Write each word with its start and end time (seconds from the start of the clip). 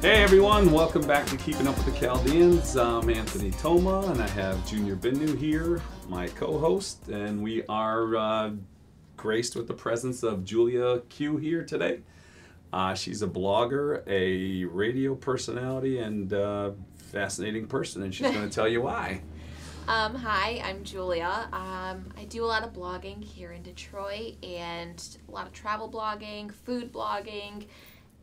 Hey 0.00 0.22
everyone, 0.22 0.72
welcome 0.72 1.06
back 1.06 1.26
to 1.26 1.36
Keeping 1.36 1.66
Up 1.66 1.76
with 1.76 1.84
the 1.84 2.00
Chaldeans. 2.00 2.74
I'm 2.74 3.10
Anthony 3.10 3.50
Toma 3.50 4.00
and 4.06 4.22
I 4.22 4.28
have 4.28 4.66
Junior 4.66 4.96
Binu 4.96 5.36
here, 5.36 5.82
my 6.08 6.26
co 6.28 6.58
host, 6.58 7.08
and 7.08 7.42
we 7.42 7.66
are 7.66 8.16
uh, 8.16 8.50
graced 9.18 9.56
with 9.56 9.68
the 9.68 9.74
presence 9.74 10.22
of 10.22 10.42
Julia 10.42 11.00
Q 11.10 11.36
here 11.36 11.62
today. 11.64 12.00
Uh, 12.72 12.94
she's 12.94 13.20
a 13.20 13.26
blogger, 13.26 14.02
a 14.06 14.64
radio 14.64 15.14
personality, 15.14 15.98
and 15.98 16.32
uh, 16.32 16.70
fascinating 16.96 17.66
person, 17.66 18.02
and 18.02 18.14
she's 18.14 18.30
going 18.30 18.40
to 18.48 18.54
tell 18.54 18.66
you 18.66 18.80
why. 18.80 19.20
Um, 19.86 20.14
hi, 20.14 20.62
I'm 20.64 20.82
Julia. 20.82 21.46
Um, 21.52 22.06
I 22.16 22.24
do 22.28 22.42
a 22.42 22.46
lot 22.46 22.62
of 22.62 22.72
blogging 22.72 23.22
here 23.22 23.52
in 23.52 23.62
Detroit 23.62 24.42
and 24.42 25.18
a 25.28 25.30
lot 25.30 25.46
of 25.46 25.52
travel 25.52 25.90
blogging, 25.90 26.50
food 26.50 26.90
blogging, 26.90 27.66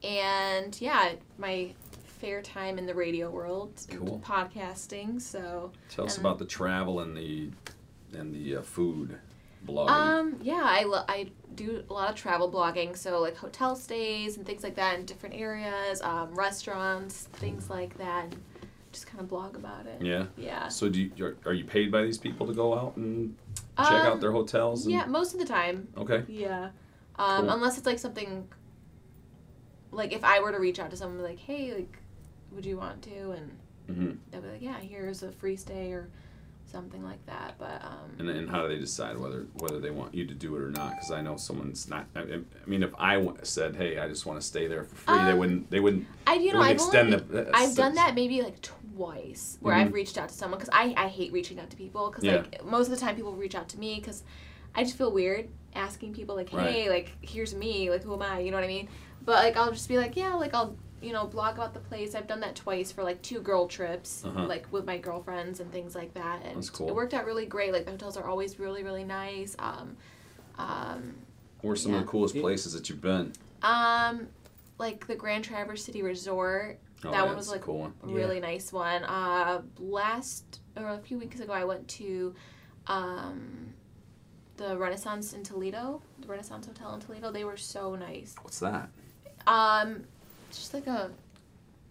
and 0.04 0.80
yeah, 0.82 1.14
my 1.38 1.72
fair 2.20 2.42
time 2.42 2.78
in 2.80 2.86
the 2.86 2.94
radio 2.96 3.30
world, 3.30 3.72
and 3.90 4.00
Cool. 4.08 4.20
podcasting. 4.26 5.22
So, 5.22 5.72
Tell 5.90 6.06
us 6.06 6.18
and- 6.18 6.26
about 6.26 6.40
the 6.40 6.46
travel 6.46 7.00
and 7.02 7.16
the 7.16 7.50
and 8.18 8.34
the 8.34 8.58
uh, 8.58 8.62
food 8.62 9.18
blogging. 9.68 9.90
Um, 9.90 10.40
yeah, 10.42 10.62
I, 10.64 10.84
lo- 10.84 11.04
I 11.10 11.30
do 11.56 11.84
a 11.90 11.94
lot 11.94 12.10
of 12.10 12.16
travel 12.16 12.50
blogging, 12.50 12.96
so 12.96 13.20
like 13.20 13.36
hotel 13.36 13.76
stays 13.76 14.38
and 14.38 14.46
things 14.46 14.64
like 14.64 14.76
that 14.76 14.98
in 14.98 15.06
different 15.06 15.36
areas, 15.36 16.02
um, 16.02 16.34
restaurants, 16.34 17.23
things 17.34 17.70
like 17.70 17.98
that, 17.98 18.26
and 18.26 18.36
just 18.94 19.08
kind 19.08 19.20
of 19.20 19.28
blog 19.28 19.56
about 19.58 19.86
it. 19.86 20.02
yeah. 20.02 20.26
Yeah. 20.38 20.70
So 20.70 20.88
do 20.88 21.02
you, 21.02 21.12
you're- 21.18 21.36
are 21.45 21.54
you 21.54 21.66
paid 21.66 21.92
by 21.92 22.04
these 22.04 22.18
people 22.18 22.48
to 22.48 22.54
go 22.54 22.73
out 22.78 22.95
and 22.95 23.36
check 23.78 23.92
out 23.92 24.14
Um, 24.14 24.20
their 24.22 24.32
hotels? 24.32 24.86
And, 24.86 24.94
Yeah, 24.94 25.06
most 25.06 25.34
of 25.34 25.40
the 25.40 25.45
time. 25.45 25.90
Okay. 25.98 26.23
Yeah. 26.30 26.70
Um, 27.20 27.42
Cool. 27.42 27.50
Unless 27.50 27.78
it's 27.78 27.86
like 27.86 28.00
something, 28.00 28.48
like 29.91 30.14
if 30.14 30.23
I 30.23 30.40
were 30.40 30.52
to 30.52 30.59
reach 30.59 30.80
out 30.80 30.91
to 30.91 30.98
someone 30.98 31.23
like, 31.23 31.39
hey, 31.39 31.73
like, 31.73 31.98
would 32.52 32.66
you 32.66 32.78
want 32.78 33.02
to? 33.03 33.31
And 33.31 33.52
hmm 33.88 34.12
they'll 34.31 34.42
be 34.42 34.50
like, 34.50 34.62
yeah, 34.62 34.80
here's 34.80 35.23
a 35.23 35.31
free 35.31 35.56
stay 35.56 35.92
or 35.92 36.09
something 36.72 37.03
like 37.03 37.25
that. 37.25 37.56
But 37.58 37.81
um, 37.84 38.12
And 38.20 38.28
then 38.28 38.47
how 38.47 38.62
do 38.64 38.67
they 38.67 38.78
decide 38.80 39.17
whether 39.17 39.45
whether 39.53 39.80
they 39.80 39.89
want 39.92 40.14
you 40.14 40.25
to 40.25 40.34
do 40.34 40.56
it 40.58 40.62
or 40.62 40.70
not? 40.72 40.92
Because 40.92 41.12
I 41.12 41.22
know 41.22 41.38
someone's 41.38 41.88
not. 41.89 42.08
I, 42.16 42.22
I 42.22 42.39
mean, 42.66 42.84
if 42.84 42.94
I 43.00 43.25
said, 43.44 43.75
"Hey, 43.75 43.97
I 43.97 44.08
just 44.08 44.25
want 44.25 44.39
to 44.42 44.45
stay 44.45 44.67
there 44.67 44.84
for 44.84 44.95
free," 44.95 45.23
they 45.23 45.31
Um, 45.31 45.39
wouldn't. 45.39 45.72
They 45.72 45.80
wouldn't. 45.80 46.08
I, 46.25 46.36
you 46.36 46.52
They 46.52 46.58
know, 46.58 46.62
I've 46.64 46.72
extend 46.75 47.14
only, 47.14 47.25
the- 47.25 47.50
uh, 47.50 47.52
I've 47.53 47.75
done 47.75 47.95
that 47.95 48.16
maybe 48.16 48.42
like 48.42 48.62
twice 48.62 49.58
where 49.62 49.73
Mhm. 49.75 49.80
I've 49.88 49.94
reached 49.94 50.17
out 50.17 50.30
to 50.30 50.36
someone 50.36 50.59
because 50.59 50.73
I, 50.73 50.94
I 50.97 51.08
hate 51.08 51.31
reaching 51.31 51.59
out 51.59 51.69
to 51.69 51.78
people 51.78 52.09
because 52.09 52.25
Yeah. 52.25 52.38
like 52.38 52.66
most 52.66 52.88
of 52.88 52.92
the 52.92 52.97
time 53.00 53.16
people 53.16 53.34
reach 53.34 53.56
out 53.56 53.69
to 53.69 53.80
me 53.80 53.95
because 53.95 54.23
I 54.75 54.84
just 54.84 54.97
feel 54.97 55.12
weird 55.12 55.47
asking 55.73 56.14
people 56.14 56.36
like, 56.36 56.50
hey, 56.50 56.90
like 56.90 57.12
here's 57.22 57.56
me, 57.56 57.90
like 57.90 58.03
who 58.03 58.14
am 58.14 58.22
I? 58.22 58.40
You 58.40 58.52
know 58.52 58.58
what 58.58 58.64
I 58.64 58.67
mean? 58.67 58.90
But 59.26 59.44
like 59.44 59.58
I'll 59.58 59.72
just 59.72 59.88
be 59.90 59.98
like, 59.98 60.16
yeah, 60.16 60.34
like 60.34 60.54
I'll 60.54 60.76
you 61.02 61.14
know 61.14 61.28
blog 61.28 61.56
about 61.56 61.73
the 61.73 61.80
place. 61.80 62.16
I've 62.16 62.28
done 62.28 62.40
that 62.40 62.56
twice 62.56 62.92
for 62.92 63.04
like 63.04 63.22
two 63.22 63.40
girl 63.40 63.68
trips, 63.68 64.24
Uh-huh. 64.26 64.46
like 64.48 64.66
with 64.72 64.86
my 64.86 64.98
girlfriends 64.98 65.59
and 65.59 65.72
things 65.72 65.94
like 65.96 66.14
that, 66.16 66.42
and 66.44 66.58
That's 66.58 66.70
cool. 66.70 66.90
it 66.90 66.96
worked 66.96 67.14
out 67.14 67.26
really 67.26 67.46
great. 67.46 67.72
Like 67.74 67.86
the 67.86 67.92
hotels 67.92 68.18
are 68.18 68.28
always 68.28 68.59
really 68.59 68.84
really 68.84 69.04
nice. 69.04 69.56
Um, 69.59 69.98
um, 70.58 71.16
Or 71.62 71.76
some 71.76 71.94
of 71.94 72.00
the 72.02 72.08
coolest 72.08 72.36
places 72.36 72.74
that 72.74 72.90
you've 72.90 73.02
been. 73.02 73.34
um, 73.62 74.28
like 74.80 75.06
the 75.08 75.16
Grand 75.16 75.44
Traverse 75.44 75.84
City 75.84 76.02
Resort. 76.04 76.80
Oh, 77.06 77.12
That 77.12 77.18
yeah, 77.18 77.24
one 77.26 77.36
was, 77.36 77.46
that's 77.46 77.50
a 77.50 77.52
like, 77.58 77.62
cool 77.62 77.80
one. 77.80 77.94
a 78.04 78.08
really 78.08 78.40
nice 78.40 78.74
one. 78.74 79.04
Uh, 79.04 79.62
last 79.80 80.62
or 80.76 80.90
a 80.90 80.98
few 81.00 81.20
weeks 81.20 81.40
ago, 81.40 81.54
I 81.54 81.64
went 81.64 81.88
to 81.90 82.34
um, 82.88 83.74
the 84.58 84.76
Renaissance 84.78 85.34
in 85.34 85.44
Toledo, 85.44 86.02
the 86.20 86.28
Renaissance 86.28 86.66
Hotel 86.66 86.94
in 86.96 87.00
Toledo. 87.02 87.31
They 87.31 87.44
were 87.44 87.58
so 87.58 87.96
nice. 87.96 88.36
What's 88.42 88.59
that? 88.59 88.90
Um, 89.48 90.03
just 90.52 90.73
like 90.73 90.88
a 90.88 91.09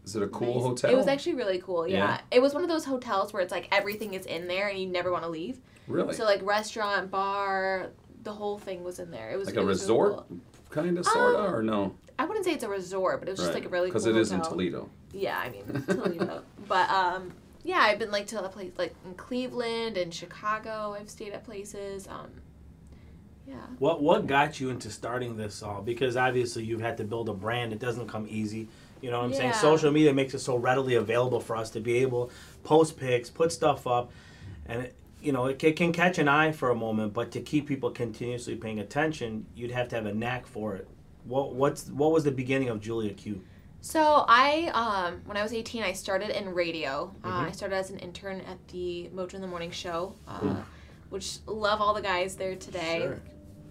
Is 0.05 0.17
it 0.17 0.23
a 0.23 0.29
cool 0.29 0.55
nice- 0.55 0.63
hotel? 0.63 0.91
It 0.91 0.97
was 0.97 1.07
actually 1.07 1.35
really 1.35 1.59
cool. 1.59 1.87
Yeah. 1.89 1.97
Yeah. 1.97 2.21
it 2.31 2.41
was 2.43 2.55
one 2.55 2.63
of 2.63 2.69
those 2.69 2.85
hotels 2.85 3.33
where 3.33 3.43
it's 3.43 3.53
like 3.53 3.69
everything 3.73 4.15
is 4.15 4.27
in 4.27 4.47
there 4.49 4.69
and 4.69 4.79
you 4.79 4.87
never 4.87 5.11
want 5.11 5.25
to 5.25 5.29
leave. 5.31 5.59
really 5.89 6.15
So 6.15 6.25
like 6.25 6.43
restaurant, 6.43 7.11
bar, 7.11 7.89
the 8.23 8.33
whole 8.33 8.59
thing 8.59 8.85
was 8.85 8.99
in 8.99 9.11
there. 9.11 9.31
It 9.31 9.37
was 9.37 9.47
like 9.47 9.57
a 9.57 9.63
was 9.63 9.81
really 9.89 10.01
resort, 10.01 10.29
cool. 10.29 10.39
kind 10.71 10.99
of, 10.99 11.07
sorta, 11.07 11.39
Um, 11.39 11.55
or 11.55 11.63
no? 11.63 11.95
I 12.19 12.25
wouldn't 12.25 12.45
say 12.47 12.53
it's 12.53 12.65
a 12.65 12.69
resort, 12.69 13.21
but 13.21 13.29
it 13.29 13.33
was 13.33 13.41
just 13.41 13.53
like 13.55 13.67
a 13.67 13.69
really 13.69 13.89
cool 13.91 13.95
because 14.01 14.07
it 14.07 14.17
is 14.17 14.33
in. 14.33 14.41
Toledo. 14.41 14.89
Yeah, 15.13 15.39
I 15.39 15.51
mean 15.51 15.65
Toledo. 15.87 16.43
but 16.67 16.89
um, 16.91 17.33
yeah, 17.63 17.79
I've 17.81 17.99
been 17.99 18.11
like 18.11 18.27
to 18.29 18.43
a 18.45 18.49
place 18.49 18.73
like 18.79 18.95
in 19.05 19.15
Cleveland 19.15 19.97
and 19.97 20.13
Chicago. 20.15 20.97
I've 20.99 21.11
stayed 21.11 21.33
at 21.33 21.45
places. 21.45 22.07
Um, 22.09 22.31
yeah. 23.47 23.55
What 23.79 24.03
what 24.03 24.27
got 24.27 24.61
you 24.61 24.71
into 24.71 24.91
starting 24.91 25.37
this 25.37 25.63
all? 25.63 25.83
Because 25.83 26.17
obviously 26.17 26.65
you've 26.65 26.81
had 26.81 26.97
to 26.99 27.05
build 27.05 27.29
a 27.29 27.35
brand. 27.35 27.73
It 27.73 27.79
doesn't 27.79 28.09
come 28.09 28.27
easy. 28.29 28.69
You 29.03 29.11
know 29.11 29.19
what 29.19 29.27
I'm 29.27 29.35
saying? 29.35 29.53
Social 29.53 29.93
media 29.93 30.13
makes 30.13 30.35
it 30.35 30.39
so 30.41 30.57
readily 30.57 30.95
available 30.95 31.39
for 31.41 31.55
us 31.57 31.71
to 31.71 31.81
be 31.81 31.99
able 31.99 32.31
post 32.65 32.97
pics, 32.99 33.29
put 33.31 33.53
stuff 33.53 33.87
up, 33.87 34.11
and 34.67 34.83
it, 34.83 34.95
you 35.21 35.33
know 35.33 35.47
it, 35.47 35.61
ca- 35.61 35.73
can 35.73 35.93
catch 35.93 36.19
an 36.19 36.29
eye 36.29 36.51
for 36.53 36.71
a 36.71 36.75
moment. 36.75 37.13
But 37.13 37.31
to 37.33 37.41
keep 37.41 37.67
people 37.67 37.91
continuously 37.91 38.57
paying 38.57 38.81
attention, 38.81 39.47
you'd 39.55 39.71
have 39.71 39.89
to 39.89 39.97
have 39.97 40.07
a 40.07 40.15
knack 40.15 40.47
for 40.47 40.75
it. 40.77 40.89
What 41.25 41.55
what's 41.55 41.89
what 41.89 42.11
was 42.13 42.25
the 42.25 42.33
beginning 42.33 42.69
of 42.71 42.81
Julia 42.81 43.13
Q? 43.13 43.43
So 43.83 44.25
I, 44.27 44.71
um, 44.75 45.21
when 45.27 45.37
I 45.37 45.43
was 45.45 45.53
18, 45.53 45.85
I 45.85 45.93
started 45.93 46.31
in 46.31 46.53
radio. 46.55 47.15
Uh, 47.23 47.29
Mhm. 47.43 47.49
I 47.49 47.53
started 47.53 47.77
as 47.77 47.91
an 47.91 47.99
intern 48.01 48.41
at 48.41 48.59
the 48.69 49.09
Mojo 49.15 49.35
in 49.35 49.41
the 49.43 49.47
Morning 49.47 49.71
show, 49.71 50.15
uh, 50.27 50.57
which 51.11 51.39
love 51.47 51.81
all 51.81 51.95
the 51.95 52.01
guys 52.03 52.35
there 52.35 52.57
today. 52.57 53.01
Sure. 53.03 53.21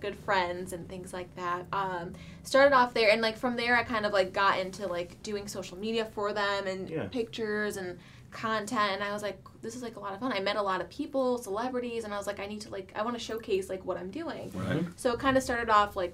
Good 0.06 0.16
friends 0.20 0.72
and 0.72 0.88
things 0.88 1.14
like 1.14 1.34
that. 1.36 1.66
Um, 1.74 2.14
started 2.44 2.76
off 2.76 2.94
there, 2.94 3.10
and 3.10 3.22
like 3.24 3.38
from 3.38 3.56
there, 3.56 3.76
I 3.76 3.84
kind 3.84 4.06
of 4.06 4.14
like 4.14 4.34
got 4.34 4.60
into 4.60 4.86
like 4.86 5.22
doing 5.24 5.48
social 5.48 5.78
media 5.80 6.06
for 6.14 6.32
them 6.32 6.68
and 6.68 6.88
Yeah. 6.88 7.08
pictures 7.08 7.78
and 7.78 7.98
content. 8.30 8.92
And 8.94 9.04
I 9.04 9.12
was 9.14 9.24
like, 9.24 9.40
this 9.64 9.76
is 9.76 9.82
like 9.82 9.96
a 9.96 10.00
lot 10.00 10.14
of 10.14 10.20
fun. 10.20 10.32
I 10.32 10.42
met 10.42 10.58
a 10.58 10.62
lot 10.62 10.80
of 10.80 10.90
people, 10.92 11.40
celebrities, 11.40 12.04
and 12.04 12.14
I 12.14 12.18
was 12.18 12.28
like, 12.28 12.40
I 12.40 12.46
need 12.46 12.62
to 12.62 12.70
like, 12.70 12.92
I 12.96 13.02
want 13.02 13.16
to 13.18 13.24
showcase 13.24 13.68
like 13.68 13.84
what 13.84 13.98
I'm 13.98 14.12
doing. 14.12 14.52
Right. 14.54 14.86
So 14.96 15.12
it 15.14 15.20
kind 15.20 15.38
of 15.38 15.42
started 15.44 15.70
off 15.72 15.96
like 15.96 16.14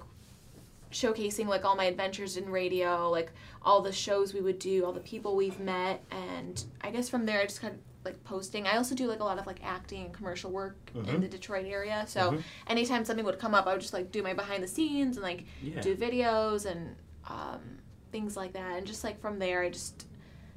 showcasing 0.90 1.46
like 1.46 1.64
all 1.64 1.76
my 1.76 1.84
adventures 1.84 2.36
in 2.38 2.48
radio, 2.48 3.10
like 3.10 3.30
all 3.62 3.82
the 3.82 3.92
shows 3.92 4.32
we 4.32 4.40
would 4.40 4.58
do, 4.58 4.84
all 4.86 4.92
the 4.92 5.00
people 5.00 5.36
we've 5.36 5.60
met, 5.60 6.02
and 6.10 6.64
I 6.80 6.90
guess 6.90 7.08
from 7.10 7.26
there 7.26 7.40
I 7.40 7.44
just 7.44 7.60
kind 7.60 7.74
of 7.74 7.80
like 8.04 8.22
posting. 8.24 8.66
I 8.66 8.76
also 8.76 8.94
do 8.94 9.06
like 9.06 9.20
a 9.20 9.24
lot 9.24 9.38
of 9.38 9.46
like 9.46 9.60
acting 9.64 10.04
and 10.06 10.12
commercial 10.12 10.50
work 10.50 10.76
in 10.94 11.04
Mhm. 11.04 11.20
the 11.20 11.28
Detroit 11.28 11.66
area. 11.66 12.04
So 12.08 12.32
Mhm. 12.32 12.42
anytime 12.66 13.04
something 13.04 13.24
would 13.24 13.38
come 13.38 13.54
up, 13.54 13.66
I 13.66 13.72
would 13.72 13.80
just 13.80 13.92
like 13.92 14.10
do 14.10 14.22
my 14.22 14.34
behind 14.34 14.62
the 14.62 14.68
scenes 14.68 15.16
and 15.16 15.22
like 15.24 15.44
Yeah. 15.62 15.80
do 15.80 15.94
videos 15.96 16.66
and 16.66 16.96
um, 17.28 17.78
things 18.10 18.36
like 18.36 18.52
that. 18.54 18.76
And 18.78 18.86
just 18.86 19.04
like 19.04 19.20
from 19.20 19.38
there, 19.38 19.62
I 19.62 19.70
just 19.70 20.06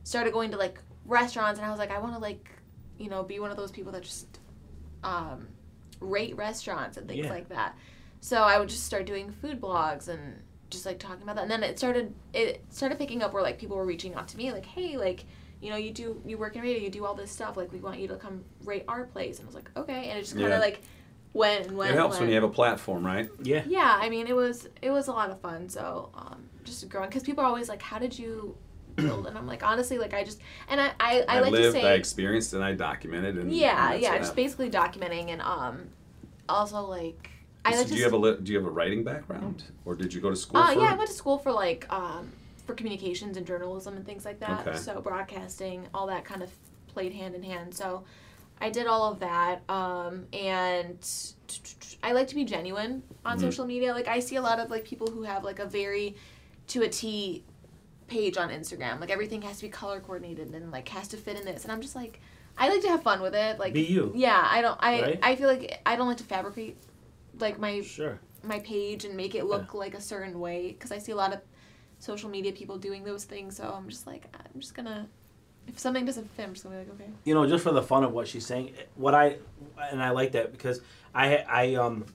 started 0.03 0.33
going 0.33 0.49
to 0.51 0.57
like 0.57 0.79
restaurants, 1.05 1.59
and 1.59 1.67
I 1.67 1.69
was 1.69 1.77
like, 1.79 1.91
I 1.91 1.99
want 1.99 2.13
to 2.15 2.19
like 2.19 2.49
you 2.97 3.09
know 3.09 3.21
be 3.23 3.39
one 3.39 3.51
of 3.51 3.57
those 3.57 3.71
people 3.71 3.91
that 3.91 4.01
just 4.03 4.39
um, 5.03 5.47
rate 5.99 6.35
restaurants 6.35 6.97
and 6.97 7.07
things 7.07 7.25
Yeah. 7.25 7.29
like 7.31 7.49
that. 7.49 7.77
So 8.21 8.37
I 8.41 8.57
would 8.57 8.69
just 8.69 8.83
start 8.85 9.05
doing 9.05 9.31
food 9.31 9.61
blogs 9.61 10.07
and 10.07 10.41
just 10.71 10.85
like 10.85 10.97
talking 10.97 11.21
about 11.21 11.35
that. 11.35 11.43
And 11.43 11.51
then 11.51 11.61
it 11.63 11.77
started 11.77 12.13
it 12.33 12.63
started 12.69 12.97
picking 12.97 13.21
up 13.21 13.33
where 13.33 13.43
like 13.43 13.59
people 13.59 13.77
were 13.77 13.85
reaching 13.85 14.15
out 14.15 14.27
to 14.29 14.37
me 14.37 14.51
like, 14.51 14.65
hey, 14.65 14.97
like 14.97 15.25
you 15.61 15.69
know 15.69 15.77
you 15.77 15.91
do 15.91 16.21
you 16.25 16.37
work 16.37 16.55
in 16.55 16.61
radio, 16.61 16.77
you 16.79 16.89
do 16.89 17.05
all 17.05 17.13
this 17.15 17.31
stuff. 17.31 17.57
Like 17.57 17.71
we 17.71 17.79
want 17.79 17.99
you 17.99 18.07
to 18.09 18.15
come 18.15 18.43
rate 18.63 18.83
our 18.87 19.05
plays. 19.05 19.39
And 19.39 19.45
I 19.45 19.47
was 19.47 19.55
like, 19.55 19.69
okay. 19.77 20.09
And 20.09 20.17
it 20.19 20.21
just 20.21 20.33
kind 20.33 20.45
of 20.45 20.51
Yeah. 20.51 20.59
like 20.59 20.81
went 21.33 21.67
and 21.67 21.77
went. 21.77 21.91
It 21.91 21.95
helps 21.95 22.15
and 22.15 22.21
when 22.23 22.29
you 22.29 22.35
have 22.35 22.43
a 22.43 22.49
platform, 22.53 23.05
right? 23.05 23.29
Yeah. 23.41 23.63
Yeah, 23.67 23.97
I 23.99 24.09
mean, 24.09 24.27
it 24.27 24.35
was 24.35 24.67
it 24.81 24.91
was 24.91 25.07
a 25.07 25.11
lot 25.11 25.29
of 25.29 25.39
fun. 25.41 25.69
So 25.69 26.09
um, 26.15 26.43
just 26.63 26.87
growing 26.89 27.09
because 27.09 27.23
people 27.23 27.43
are 27.43 27.47
always 27.47 27.69
like, 27.69 27.81
"How 27.81 27.99
did 27.99 28.17
you 28.17 28.55
build?" 28.95 29.27
And 29.27 29.37
I'm 29.37 29.47
like, 29.47 29.63
honestly, 29.63 29.97
like 29.97 30.13
I 30.13 30.23
just 30.23 30.39
and 30.69 30.79
I 30.81 30.91
I, 30.99 31.25
I, 31.27 31.39
like 31.41 31.51
lived, 31.51 31.75
to 31.75 31.81
say, 31.81 31.87
I 31.87 31.93
experienced, 31.93 32.53
and 32.53 32.63
I 32.63 32.73
documented. 32.73 33.35
And 33.37 33.51
yeah, 33.51 33.93
and 33.93 34.01
yeah, 34.01 34.11
what 34.11 34.19
just 34.21 34.35
basically 34.35 34.69
documenting 34.69 35.29
and 35.29 35.41
um, 35.41 35.89
also 36.49 36.81
like 36.85 37.29
I 37.65 37.71
So 37.71 37.77
like 37.79 37.87
do 37.87 37.93
to. 37.93 37.97
you 37.97 38.03
have 38.03 38.13
a 38.13 38.17
li- 38.17 38.37
do 38.43 38.51
you 38.51 38.57
have 38.57 38.67
a 38.67 38.71
writing 38.71 39.03
background, 39.03 39.63
or 39.85 39.95
did 39.95 40.13
you 40.13 40.21
go 40.21 40.29
to 40.29 40.35
school 40.35 40.61
uh, 40.61 40.71
yeah, 40.71 40.91
I 40.91 40.95
went 40.95 41.09
to 41.09 41.15
school 41.15 41.37
for 41.37 41.51
like 41.51 41.85
um 41.91 42.31
for 42.65 42.73
communications 42.73 43.37
and 43.37 43.45
journalism 43.45 43.95
and 43.95 44.05
things 44.05 44.25
like 44.25 44.39
that. 44.39 44.67
Okay. 44.67 44.77
So 44.77 44.99
broadcasting, 45.01 45.87
all 45.93 46.07
that 46.07 46.25
kind 46.25 46.41
of 46.41 46.49
played 46.87 47.13
hand 47.13 47.35
in 47.35 47.43
hand. 47.43 47.73
So 47.73 48.03
I 48.59 48.69
did 48.69 48.87
all 48.87 49.11
of 49.11 49.19
that. 49.19 49.61
Um, 49.69 50.25
and 50.33 50.97
I 52.01 52.13
like 52.13 52.27
to 52.29 52.35
be 52.35 52.43
genuine 52.45 53.03
on 53.25 53.37
Mhm. 53.37 53.41
social 53.41 53.65
media. 53.65 53.93
Like 53.93 54.07
I 54.07 54.19
see 54.19 54.35
a 54.37 54.41
lot 54.41 54.59
of 54.59 54.69
like 54.69 54.83
people 54.85 55.07
who 55.07 55.23
have 55.23 55.43
like 55.43 55.59
a 55.59 55.65
very 55.65 56.15
to 56.67 56.81
a 56.83 56.89
T 56.89 57.43
page 58.07 58.37
on 58.37 58.49
Instagram. 58.49 58.99
Like 58.99 59.11
everything 59.11 59.41
has 59.43 59.57
to 59.57 59.63
be 59.63 59.69
color 59.69 59.99
coordinated 59.99 60.53
and 60.53 60.71
like 60.71 60.87
has 60.89 61.07
to 61.09 61.17
fit 61.17 61.37
in 61.37 61.45
this. 61.45 61.63
And 61.63 61.71
I'm 61.71 61.81
just 61.81 61.95
like 61.95 62.19
I 62.57 62.69
like 62.69 62.81
to 62.81 62.87
have 62.87 63.03
fun 63.03 63.21
with 63.21 63.35
it. 63.35 63.59
Like 63.59 63.73
Be 63.73 63.81
you. 63.81 64.11
Yeah, 64.15 64.47
I 64.49 64.61
don't 64.61 64.77
I 64.81 65.01
Right? 65.01 65.19
I 65.21 65.35
feel 65.35 65.47
like 65.47 65.79
I 65.85 65.95
don't 65.95 66.07
like 66.07 66.17
to 66.17 66.23
fabricate 66.23 66.77
like 67.39 67.59
my 67.59 67.81
Sure. 67.81 68.19
my 68.43 68.59
page 68.59 69.05
and 69.05 69.15
make 69.15 69.35
it 69.35 69.45
look 69.45 69.73
like 69.73 69.93
a 69.93 70.01
certain 70.01 70.39
way 70.39 70.69
because 70.71 70.91
I 70.91 70.97
see 70.99 71.11
a 71.11 71.15
lot 71.15 71.33
of 71.33 71.41
social 72.05 72.29
media 72.29 72.51
people 72.53 72.77
doing 72.77 73.03
those 73.03 73.25
things. 73.25 73.57
So 73.57 73.63
I'm 73.75 73.89
just 73.89 74.07
like, 74.07 74.23
I'm 74.33 74.59
just 74.59 74.75
gonna. 74.75 75.07
If 75.67 75.79
something 75.79 76.05
doesn't 76.05 76.29
fit, 76.35 76.43
I'm 76.43 76.53
just 76.53 76.63
gonna 76.63 76.75
be 76.75 76.85
like, 76.85 77.01
okay. 77.01 77.09
you 77.23 77.33
know, 77.33 77.47
just 77.47 77.63
for 77.63 77.71
the 77.71 77.81
fun 77.81 78.03
of 78.03 78.11
what 78.11 78.27
she's 78.27 78.45
saying, 78.45 78.73
what 78.95 79.15
I 79.15 79.37
and 79.91 80.01
I 80.01 80.11
like 80.11 80.33
that 80.33 80.51
because 80.51 80.81
I 81.13 81.37
I 81.37 81.75
um 81.75 82.05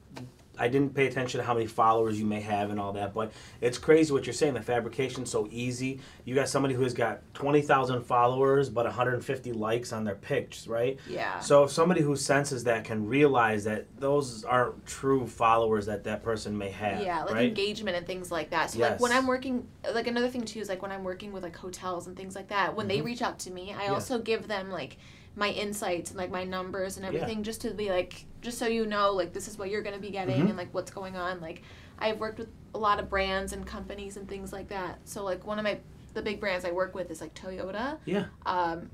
I 0.61 0.69
didn't 0.69 0.95
pay 0.95 1.07
attention 1.07 1.41
to 1.41 1.47
how 1.47 1.55
many 1.55 1.67
followers 1.67 2.21
you 2.21 2.27
may 2.27 2.41
have 2.43 2.69
and 2.71 2.79
all 2.79 2.93
that, 2.93 3.15
but 3.15 3.33
it's 3.63 3.79
crazy 3.79 4.13
what 4.13 4.27
you're 4.27 4.35
saying. 4.35 4.53
The 4.55 4.61
fabrication's 4.61 5.31
so 5.31 5.49
easy. 5.51 6.01
You 6.27 6.35
got 6.35 6.51
somebody 6.51 6.75
who 6.75 6.83
has 6.83 6.93
got 6.93 7.23
20,000 7.33 8.03
followers 8.03 8.69
but 8.69 8.85
150 8.85 9.53
likes 9.55 9.93
on 9.93 10.05
their 10.05 10.17
pics, 10.17 10.67
right? 10.69 10.99
Yeah. 11.09 11.41
So 11.41 11.65
if 11.65 11.71
somebody 11.71 12.03
who 12.03 12.15
senses 12.15 12.65
that 12.65 12.85
can 12.85 13.07
realize 13.07 13.65
that 13.65 13.87
those 13.99 14.45
aren't 14.45 14.85
true 14.87 15.27
followers 15.27 15.87
that 15.87 16.05
that 16.05 16.23
person 16.23 16.57
may 16.57 16.71
have, 16.71 17.03
yeah, 17.03 17.23
like 17.25 17.35
right? 17.35 17.49
engagement 17.49 17.97
and 17.97 18.07
things 18.07 18.31
like 18.31 18.51
that. 18.51 18.71
So 18.71 18.81
like 18.81 19.01
when 19.01 19.13
I'm 19.13 19.27
working, 19.27 19.67
like 19.95 20.07
another 20.09 20.29
thing 20.29 20.43
too 20.43 20.61
is 20.61 20.69
like 20.69 20.83
when 20.83 20.93
I'm 20.93 21.05
working 21.05 21.33
with 21.33 21.43
like 21.43 21.57
hotels 21.57 22.07
and 22.07 22.15
things 22.17 22.35
like 22.35 22.49
that. 22.49 22.77
When 22.77 22.87
they 22.87 23.01
reach 23.01 23.23
out 23.23 23.39
to 23.41 23.51
me, 23.51 23.71
I 23.71 23.75
Mm-hmm. 23.75 23.83
Yeah. 23.85 23.93
also 23.95 24.19
give 24.19 24.47
them 24.47 24.71
like 24.71 24.99
my 25.37 25.49
insights 25.51 26.11
and 26.11 26.19
like 26.19 26.31
my 26.31 26.45
numbers 26.45 26.99
and 26.99 27.05
Yeah. 27.05 27.21
everything, 27.21 27.43
just 27.45 27.63
to 27.63 27.71
be 27.73 27.89
like, 27.89 28.27
just 28.41 28.59
so 28.59 28.67
you 28.67 28.87
know, 28.87 29.13
like 29.13 29.33
this 29.33 29.49
is 29.49 29.59
what 29.59 29.71
you're 29.71 29.83
gonna 29.83 29.99
be 29.99 30.11
getting 30.11 30.43
Mhm. 30.45 30.49
and 30.51 30.57
like 30.57 30.73
what's 30.73 30.91
going 30.91 31.17
on. 31.17 31.41
Like 31.41 31.63
I've 31.99 32.19
worked 32.19 32.39
with 32.39 32.49
a 32.75 32.79
lot 32.79 32.99
of 32.99 33.11
brands 33.11 33.53
and 33.53 33.67
companies 33.67 34.17
and 34.17 34.29
things 34.29 34.53
like 34.53 34.69
that. 34.69 34.99
So 35.05 35.25
like 35.25 35.47
one 35.47 35.59
of 35.59 35.65
my 35.65 35.79
the 36.15 36.23
big 36.23 36.41
brands 36.41 36.65
I 36.65 36.73
work 36.73 36.95
with 36.95 37.11
is 37.11 37.21
like 37.21 37.35
Toyota. 37.35 37.99
Yeah. 38.05 38.25
Um, 38.45 38.91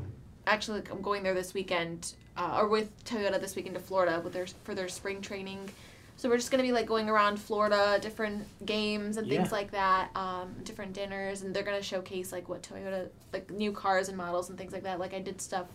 actually, 0.47 0.81
like, 0.81 0.91
I'm 0.91 1.01
going 1.01 1.23
there 1.23 1.33
this 1.35 1.55
weekend, 1.55 2.13
uh, 2.37 2.59
or 2.61 2.69
with 2.69 3.05
Toyota 3.05 3.41
this 3.41 3.57
weekend 3.57 3.75
to 3.75 3.81
Florida 3.81 4.21
with 4.23 4.33
their 4.35 4.47
for 4.65 4.75
their 4.75 4.89
spring 4.89 5.21
training. 5.23 5.71
So 6.19 6.29
we're 6.29 6.37
just 6.39 6.51
gonna 6.51 6.63
be 6.63 6.73
like 6.73 6.87
going 6.87 7.09
around 7.09 7.39
Florida, 7.39 7.99
different 8.01 8.47
games 8.67 9.17
and 9.19 9.29
things 9.29 9.49
Yeah. 9.49 9.53
like 9.55 9.71
that, 9.73 10.15
um, 10.17 10.55
different 10.65 10.93
dinners, 10.95 11.43
and 11.43 11.55
they're 11.55 11.63
gonna 11.63 11.83
showcase 11.83 12.33
like 12.33 12.49
what 12.49 12.63
Toyota, 12.63 13.09
like 13.33 13.51
new 13.51 13.71
cars 13.73 14.09
and 14.09 14.17
models 14.17 14.49
and 14.51 14.59
things 14.59 14.73
like 14.73 14.83
that. 14.85 14.99
Like 14.99 15.15
I 15.15 15.21
did 15.21 15.41
stuff 15.41 15.67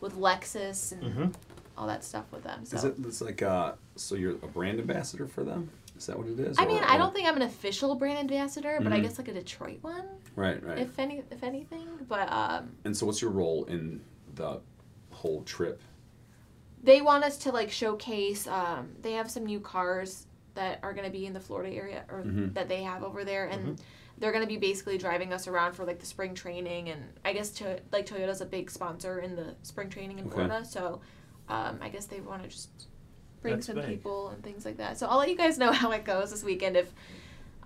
with 0.00 0.16
Lexus 0.16 0.92
and 0.92 1.02
hmm 1.12 1.26
all 1.76 1.86
that 1.86 2.04
stuff 2.04 2.24
with 2.32 2.42
them. 2.44 2.64
So 2.64 2.76
Is 2.76 2.84
it? 2.84 2.94
It's 3.04 3.20
like 3.20 3.42
uh, 3.42 3.72
so 3.96 4.14
you're 4.14 4.32
a 4.32 4.46
brand 4.46 4.78
ambassador 4.78 5.26
for 5.26 5.44
them? 5.44 5.70
Is 5.96 6.06
that 6.06 6.18
what 6.18 6.26
it 6.26 6.38
is? 6.40 6.58
I 6.58 6.66
mean, 6.66 6.82
Or- 6.82 6.86
I 6.90 6.96
don't 6.96 7.14
think 7.14 7.28
I'm 7.28 7.36
an 7.36 7.42
official 7.42 7.94
brand 7.94 8.18
ambassador, 8.18 8.78
but 8.82 8.92
I 8.92 8.98
Mhm. 8.98 9.02
guess 9.02 9.18
like 9.18 9.28
a 9.28 9.32
Detroit 9.32 9.78
one, 9.82 10.04
Right, 10.34 10.62
right. 10.64 10.78
if 10.78 10.98
any, 10.98 11.22
if 11.30 11.42
anything. 11.44 11.86
But 12.08 12.30
um, 12.32 12.72
and 12.84 12.96
so, 12.96 13.06
what's 13.06 13.22
your 13.22 13.30
role 13.30 13.64
in 13.66 14.00
the 14.34 14.60
whole 15.10 15.42
trip? 15.42 15.80
they 16.82 17.00
want 17.00 17.24
us 17.24 17.38
to 17.38 17.50
like 17.50 17.70
showcase 17.70 18.46
um, 18.46 18.90
they 19.00 19.12
have 19.12 19.30
some 19.30 19.46
new 19.46 19.58
cars 19.58 20.26
that 20.52 20.78
are 20.82 20.92
going 20.92 21.06
to 21.06 21.10
be 21.10 21.24
in 21.24 21.32
the 21.32 21.40
florida 21.40 21.74
area 21.74 22.04
or 22.10 22.20
Mhm. 22.22 22.52
that 22.52 22.68
they 22.68 22.82
have 22.82 23.02
over 23.02 23.24
there 23.24 23.46
and 23.46 23.62
Mm-hmm. 23.62 23.74
they're 24.18 24.32
going 24.32 24.44
to 24.44 24.48
be 24.48 24.58
basically 24.58 24.98
driving 24.98 25.32
us 25.32 25.48
around 25.48 25.72
for 25.72 25.86
like 25.86 25.98
the 25.98 26.04
spring 26.04 26.34
training 26.34 26.90
and 26.90 27.02
i 27.24 27.32
guess 27.32 27.48
to, 27.52 27.80
like 27.90 28.04
toyota's 28.04 28.42
a 28.42 28.44
big 28.44 28.70
sponsor 28.70 29.20
in 29.20 29.34
the 29.34 29.54
spring 29.62 29.88
training 29.88 30.18
in 30.18 30.26
Okay. 30.26 30.34
florida 30.34 30.62
so 30.62 31.00
um, 31.48 31.78
i 31.82 31.88
guess 31.88 32.06
they 32.06 32.20
want 32.20 32.42
to 32.42 32.48
just 32.48 32.70
bring 33.42 33.54
That's 33.54 33.66
some 33.66 33.76
big. 33.76 33.86
people 33.86 34.28
and 34.30 34.42
things 34.42 34.64
like 34.64 34.78
that 34.78 34.98
so 34.98 35.06
i'll 35.06 35.18
let 35.18 35.28
you 35.28 35.36
guys 35.36 35.58
know 35.58 35.72
how 35.82 35.90
it 35.92 36.04
goes 36.04 36.30
this 36.30 36.42
weekend 36.44 36.76
if 36.76 36.92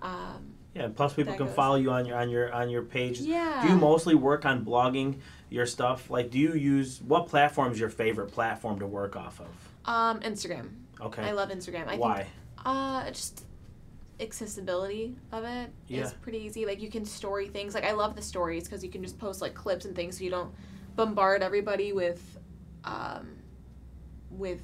um, 0.01 0.53
Yeah, 0.75 0.83
and 0.85 0.95
plus 0.95 1.13
people 1.13 1.33
can 1.35 1.47
goes. 1.47 1.55
follow 1.55 1.75
you 1.75 1.91
on 1.91 2.05
your 2.05 2.17
on 2.17 2.29
your 2.29 2.53
on 2.53 2.69
your 2.69 2.83
page. 2.83 3.19
yeah 3.19 3.61
Do 3.61 3.69
you 3.69 3.75
mostly 3.75 4.15
work 4.15 4.45
on 4.45 4.63
blogging 4.63 5.19
your 5.49 5.65
stuff? 5.65 6.09
Like, 6.11 6.29
do 6.29 6.37
you 6.39 6.53
use 6.53 7.01
what 7.01 7.27
platform 7.27 7.71
is 7.73 7.79
your 7.79 7.89
favorite 7.89 8.31
platform 8.31 8.79
to 8.79 8.87
work 8.87 9.15
off 9.15 9.39
of? 9.41 9.47
um, 9.85 10.19
instagram 10.21 10.69
Okay. 11.01 11.23
i 11.23 11.31
love 11.31 11.49
instagram 11.49 11.87
i 11.87 11.97
Why? 11.97 12.17
think 12.17 12.27
uh 12.65 13.07
just 13.11 13.45
accessibility 14.19 15.15
of 15.31 15.43
it 15.45 15.69
is 15.87 15.97
Yeah. 15.97 16.11
pretty 16.21 16.39
easy 16.39 16.65
like 16.65 16.81
you 16.81 16.89
can 16.89 17.05
story 17.05 17.47
things 17.47 17.73
like 17.73 17.85
i 17.85 17.91
love 17.93 18.15
the 18.15 18.21
stories 18.21 18.65
because 18.65 18.83
you 18.83 18.89
can 18.89 19.01
just 19.01 19.17
post 19.17 19.41
like 19.41 19.53
clips 19.53 19.85
and 19.85 19.95
things 19.95 20.17
so 20.17 20.23
you 20.25 20.29
don't 20.29 20.53
bombard 20.95 21.41
everybody 21.41 21.93
with 21.93 22.37
um 22.83 23.29
with 24.31 24.61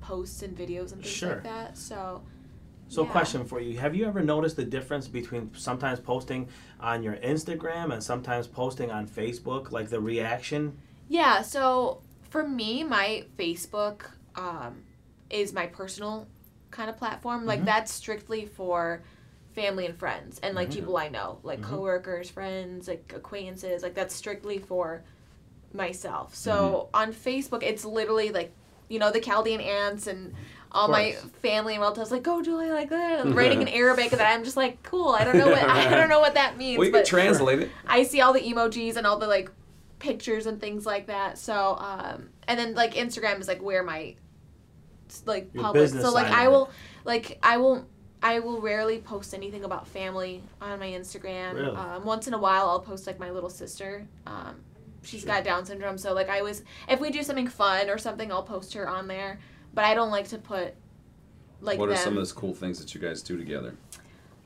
posts 0.00 0.42
and 0.42 0.56
videos 0.56 0.92
and 0.92 1.02
things 1.02 1.08
Sure. 1.08 1.34
like 1.36 1.42
that 1.44 1.76
so 1.78 2.22
So, 2.88 3.02
yeah. 3.04 3.10
question 3.12 3.44
for 3.44 3.60
you: 3.60 3.78
Have 3.78 3.96
you 3.96 4.04
ever 4.06 4.22
noticed 4.22 4.56
the 4.56 4.64
difference 4.64 5.08
between 5.08 5.50
sometimes 5.54 5.98
posting 6.00 6.48
on 6.78 7.02
your 7.02 7.14
Instagram 7.16 7.92
and 7.92 8.02
sometimes 8.02 8.46
posting 8.46 8.90
on 8.90 9.08
Facebook, 9.08 9.72
like 9.72 9.88
the 9.88 10.00
reaction? 10.00 10.76
yeah 11.08 11.42
so 11.42 12.00
for 12.30 12.48
me 12.48 12.82
my 12.82 13.24
facebook 13.38 14.06
um 14.36 14.82
is 15.28 15.52
my 15.52 15.66
personal 15.66 16.26
kind 16.70 16.88
of 16.88 16.96
platform 16.96 17.44
like 17.44 17.60
Mhm. 17.60 17.66
that's 17.66 17.92
strictly 17.92 18.46
for 18.46 19.02
family 19.52 19.84
and 19.86 19.96
friends 19.98 20.40
and 20.42 20.54
like 20.54 20.68
Mhm. 20.70 20.74
people 20.74 20.96
i 20.96 21.08
know 21.08 21.38
like 21.42 21.60
Mhm. 21.60 21.64
coworkers 21.70 22.30
friends 22.30 22.88
like 22.88 23.12
acquaintances 23.14 23.82
like 23.82 23.94
that's 23.94 24.14
strictly 24.14 24.58
for 24.58 25.02
myself 25.74 26.34
so 26.34 26.88
Mm-hmm. 26.94 27.02
on 27.02 27.12
facebook 27.12 27.62
it's 27.62 27.84
literally 27.84 28.30
like 28.30 28.52
you 28.88 28.98
know 28.98 29.10
the 29.10 29.20
chaldean 29.20 29.60
aunts 29.60 30.06
and 30.06 30.34
all 30.72 30.88
my 30.88 31.12
family 31.40 31.74
and 31.74 31.80
relatives 31.82 32.10
like 32.10 32.22
go 32.22 32.42
julia 32.42 32.72
like 32.72 32.88
that 32.90 33.24
writing 33.26 33.62
in 33.62 33.68
arabic 33.68 34.12
and 34.12 34.20
i'm 34.20 34.42
just 34.42 34.56
like 34.56 34.82
cool 34.82 35.10
i 35.10 35.22
don't 35.22 35.38
know 35.38 35.46
what 35.48 35.62
i 35.62 35.88
don't 35.88 36.08
know 36.08 36.18
what 36.20 36.34
that 36.34 36.56
means 36.58 36.78
Well, 36.78 36.86
you 36.86 36.92
but 36.92 37.04
can 37.04 37.10
translate 37.10 37.60
it. 37.60 37.70
I 37.86 38.02
see 38.02 38.20
all 38.20 38.32
the 38.32 38.40
emojis 38.40 38.96
and 38.96 39.06
all 39.06 39.18
the 39.18 39.28
like 39.28 39.50
pictures 40.00 40.44
and 40.46 40.60
things 40.60 40.84
like 40.84 41.06
that. 41.06 41.38
So, 41.38 41.76
um, 41.78 42.28
and 42.46 42.58
then 42.58 42.74
like 42.74 42.92
Instagram 42.94 43.40
is 43.40 43.48
like 43.48 43.62
where 43.62 43.82
my 43.82 44.16
like 45.24 45.48
Your 45.54 45.62
public. 45.62 45.84
business 45.84 46.04
So 46.04 46.12
like 46.12 46.26
I 46.26 46.46
of 46.46 46.52
will 46.52 46.70
like 47.04 47.38
I 47.42 47.56
will 47.56 47.86
I 48.22 48.40
will 48.40 48.60
rarely 48.60 48.98
post 48.98 49.32
anything 49.32 49.64
about 49.64 49.86
family 49.86 50.42
on 50.60 50.78
my 50.78 50.88
Instagram. 50.88 51.54
Really? 51.54 51.76
Um, 51.76 52.04
once 52.04 52.26
in 52.26 52.34
a 52.34 52.38
while 52.38 52.68
I'll 52.68 52.80
post 52.80 53.06
like 53.06 53.18
my 53.18 53.30
little 53.30 53.48
sister. 53.48 54.06
Um, 54.26 54.56
she's 55.04 55.20
Sure. 55.20 55.28
got 55.28 55.44
Down 55.44 55.64
syndrome, 55.66 55.98
so 55.98 56.12
like 56.12 56.28
I 56.28 56.38
always 56.40 56.62
if 56.88 57.00
we 57.00 57.10
do 57.10 57.22
something 57.22 57.48
fun 57.48 57.88
or 57.90 57.98
something, 57.98 58.30
I'll 58.32 58.42
post 58.42 58.74
her 58.74 58.88
on 58.88 59.06
there. 59.08 59.38
But 59.74 59.84
I 59.84 59.94
don't 59.94 60.10
like 60.10 60.28
to 60.28 60.38
put 60.38 60.74
like 61.60 61.78
what 61.78 61.88
are 61.88 61.96
some 61.96 62.12
of 62.14 62.16
those 62.16 62.32
cool 62.32 62.54
things 62.54 62.78
that 62.78 62.94
you 62.94 63.00
guys 63.00 63.22
do 63.22 63.36
together? 63.38 63.74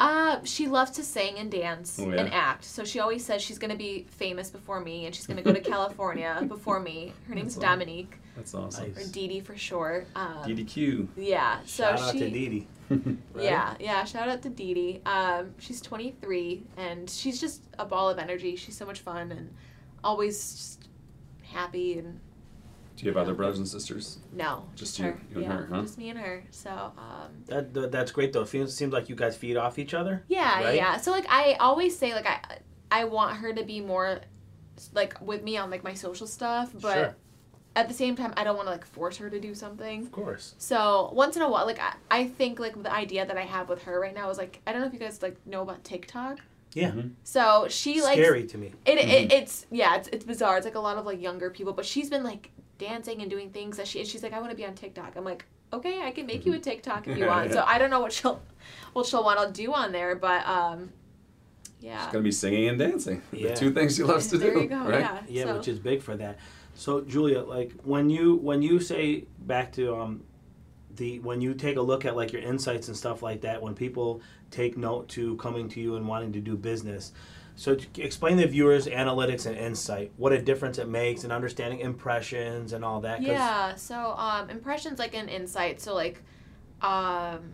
Uh, 0.01 0.39
she 0.45 0.69
loves 0.69 0.93
to 0.93 1.03
sing 1.03 1.37
and 1.39 1.51
dance 1.51 1.99
Oh, 2.01 2.09
yeah? 2.09 2.21
and 2.21 2.33
act. 2.33 2.65
So 2.65 2.85
she 2.85 3.01
always 3.01 3.25
says 3.25 3.43
she's 3.43 3.59
gonna 3.59 3.75
be 3.77 4.07
famous 4.11 4.49
before 4.49 4.79
me, 4.81 5.07
and 5.07 5.15
she's 5.15 5.27
gonna 5.27 5.43
go 5.43 5.53
to 5.53 5.61
California 5.73 6.45
before 6.47 6.79
me. 6.79 7.13
Her 7.27 7.35
name's 7.35 7.57
That's 7.57 7.65
awesome. 7.65 7.79
Dominique 7.81 8.17
That's 8.37 8.55
awesome. 8.55 8.93
or 8.97 9.05
Dee 9.11 9.27
Dee 9.27 9.41
for 9.41 9.57
short. 9.57 10.07
Um, 10.15 10.45
DDQ. 10.45 11.09
Yeah. 11.17 11.59
So 11.67 11.83
Shout 11.97 12.01
out 12.01 12.13
she. 12.13 12.19
to 12.21 12.31
Dee 12.31 12.49
Dee. 12.49 12.67
right? 12.91 13.45
Yeah, 13.45 13.75
yeah. 13.81 14.05
Shout 14.05 14.29
out 14.29 14.41
to 14.43 14.49
Dee 14.51 14.73
Dee. 14.73 15.01
Um, 15.05 15.53
she's 15.59 15.81
23 15.81 16.63
and 16.77 17.11
she's 17.11 17.41
just 17.41 17.63
a 17.81 17.85
ball 17.85 18.09
of 18.09 18.19
energy. 18.21 18.55
She's 18.55 18.77
so 18.77 18.87
much 18.87 19.01
fun 19.01 19.33
and 19.33 19.53
always 20.05 20.37
just 20.53 20.89
happy 21.43 21.99
and 21.99 22.21
Do 22.97 23.05
you 23.05 23.11
have 23.11 23.17
other 23.17 23.35
brothers 23.35 23.59
and 23.59 23.67
sisters? 23.69 24.19
no, 24.33 24.69
Just 24.75 24.97
just, 24.97 24.99
you- 24.99 25.05
her. 25.07 25.21
you 25.31 25.37
and 25.37 25.43
yeah, 25.45 25.53
her, 25.53 25.67
huh? 25.71 25.83
just 25.83 25.99
me 25.99 26.11
and 26.11 26.19
her. 26.19 26.45
So 26.51 26.71
um, 26.71 27.31
That, 27.47 27.73
that 27.75 27.93
that's 27.93 28.11
great 28.13 28.33
though. 28.33 28.43
It 28.43 28.49
feels, 28.49 28.75
seems 28.75 28.93
like 28.93 29.09
you 29.09 29.15
guys 29.15 29.37
feed 29.37 29.57
off 29.57 29.79
each 29.79 29.95
other. 29.95 30.25
Yeah, 30.29 30.63
Right? 30.65 30.75
yeah. 30.77 30.97
So 30.99 31.11
like 31.11 31.27
I 31.29 31.55
always 31.61 31.97
say 31.97 32.13
like 32.15 32.27
I 32.27 32.41
I 32.91 33.05
want 33.05 33.37
her 33.39 33.53
to 33.53 33.65
be 33.65 33.81
more 33.81 34.21
like 34.95 35.21
with 35.21 35.43
me 35.43 35.57
on 35.57 35.71
like 35.71 35.85
my 35.85 35.95
social 35.95 36.27
stuff, 36.27 36.71
but 36.73 36.95
Sure. 36.95 37.17
at 37.77 37.89
the 37.89 37.95
same 37.95 38.15
time 38.17 38.33
I 38.37 38.45
don't 38.45 38.57
want 38.57 38.67
to 38.67 38.73
like 38.73 38.87
force 38.87 39.17
her 39.19 39.29
to 39.31 39.41
do 39.41 39.55
something. 39.55 40.03
Of 40.03 40.13
course. 40.13 40.55
So 40.59 41.11
once 41.13 41.37
in 41.37 41.43
a 41.43 41.51
while, 41.51 41.67
like 41.67 41.81
I, 41.81 41.95
I 42.11 42.27
think 42.29 42.59
like 42.59 42.81
the 42.83 42.93
idea 42.93 43.27
that 43.27 43.37
I 43.37 43.43
have 43.45 43.69
with 43.69 43.83
her 43.85 43.99
right 44.01 44.15
now 44.15 44.31
is 44.31 44.39
like 44.39 44.61
I 44.67 44.73
don't 44.73 44.81
know 44.81 44.87
if 44.87 44.93
you 44.93 44.99
guys 45.01 45.23
like 45.23 45.37
know 45.47 45.63
about 45.63 45.85
TikTok. 45.85 46.39
Yeah. 46.75 46.91
Mhm. 46.91 47.13
So 47.25 47.67
she 47.69 48.03
like 48.03 48.19
Scary 48.19 48.47
to 48.47 48.59
me. 48.59 48.73
it, 48.87 48.99
Mm-hmm. 48.99 49.09
it 49.11 49.33
it's 49.33 49.67
yeah 49.71 49.97
it's 49.97 50.09
it's 50.09 50.25
bizarre. 50.25 50.57
It's 50.59 50.65
like 50.67 50.75
a 50.75 50.81
lot 50.81 50.97
of 50.99 51.07
like 51.07 51.21
younger 51.21 51.51
people, 51.51 51.73
but 51.73 51.87
she's 51.87 52.11
been 52.11 52.23
like 52.25 52.51
dancing 52.79 53.23
and 53.23 53.31
doing 53.31 53.51
things 53.51 53.77
that 53.79 53.89
she 53.89 53.99
and 54.01 54.09
she's 54.09 54.23
like 54.23 54.33
I 54.33 54.39
want 54.41 54.51
to 54.51 54.57
be 54.57 54.65
on 54.67 54.75
TikTok. 54.75 55.15
I'm 55.17 55.25
like 55.25 55.45
okay, 55.73 56.01
I 56.03 56.11
can 56.13 56.25
make 56.27 56.47
you 56.47 56.55
a 56.55 56.59
TikTok 56.59 57.07
if 57.09 57.19
you 57.19 57.27
want. 57.35 57.53
So 57.53 57.63
I 57.67 57.79
don't 57.79 57.91
know 57.91 58.01
what 58.01 58.13
she'll 58.13 58.41
what 58.93 59.07
she'll 59.07 59.25
want 59.25 59.39
to 59.55 59.63
do 59.63 59.73
on 59.73 59.93
there, 59.93 60.15
but 60.17 60.47
um 60.47 60.91
yeah. 61.81 62.03
She's 62.05 62.13
gonna 62.13 62.25
be 62.25 62.33
singing 62.33 62.69
and 62.69 62.79
dancing. 62.79 63.23
Yeah. 63.33 63.51
The 63.51 63.57
two 63.57 63.73
things 63.73 63.97
she 63.97 64.03
loves 64.03 64.27
to 64.29 64.39
there 64.39 64.53
do. 64.55 64.61
you 64.61 64.67
go. 64.69 64.79
right? 64.81 65.01
Yeah. 65.01 65.21
Yeah, 65.29 65.45
so, 65.45 65.57
which 65.57 65.69
is 65.69 65.79
big 65.79 66.03
for 66.03 66.17
that. 66.17 66.39
So 66.75 67.01
Julia, 67.01 67.41
like 67.43 67.73
when 67.85 68.11
you 68.11 68.37
when 68.37 68.63
you 68.63 68.81
say 68.81 69.25
back 69.41 69.73
to 69.73 69.95
um 69.97 70.23
the 70.97 71.21
when 71.21 71.41
you 71.41 71.55
take 71.55 71.77
a 71.77 71.81
look 71.83 72.05
at 72.05 72.17
like 72.17 72.33
your 72.33 72.43
insights 72.43 72.89
and 72.89 72.97
stuff 72.97 73.23
like 73.23 73.41
that, 73.43 73.63
when 73.63 73.75
people 73.75 74.21
take 74.51 74.77
note 74.77 75.09
to 75.11 75.37
coming 75.37 75.69
to 75.71 75.81
you 75.81 75.97
and 75.97 76.07
wanting 76.09 76.33
to 76.33 76.41
do 76.41 76.57
business. 76.57 77.13
So 77.57 77.75
to 77.75 78.03
explain 78.03 78.37
the 78.37 78.47
viewers 78.47 78.87
analytics 78.87 79.45
and 79.47 79.57
insight, 79.57 80.13
what 80.17 80.33
a 80.33 80.41
difference 80.41 80.79
it 80.79 80.89
makes 80.89 81.25
and 81.25 81.33
understanding 81.33 81.81
impressions 81.81 82.73
and 82.73 82.85
all 82.85 83.01
that. 83.01 83.19
'cause- 83.19 83.27
Yeah. 83.27 83.75
So 83.75 84.13
um, 84.17 84.49
impressions 84.49 84.99
like 84.99 85.15
an 85.15 85.29
insight. 85.29 85.81
So 85.81 85.93
like, 85.95 86.23
um, 86.83 87.53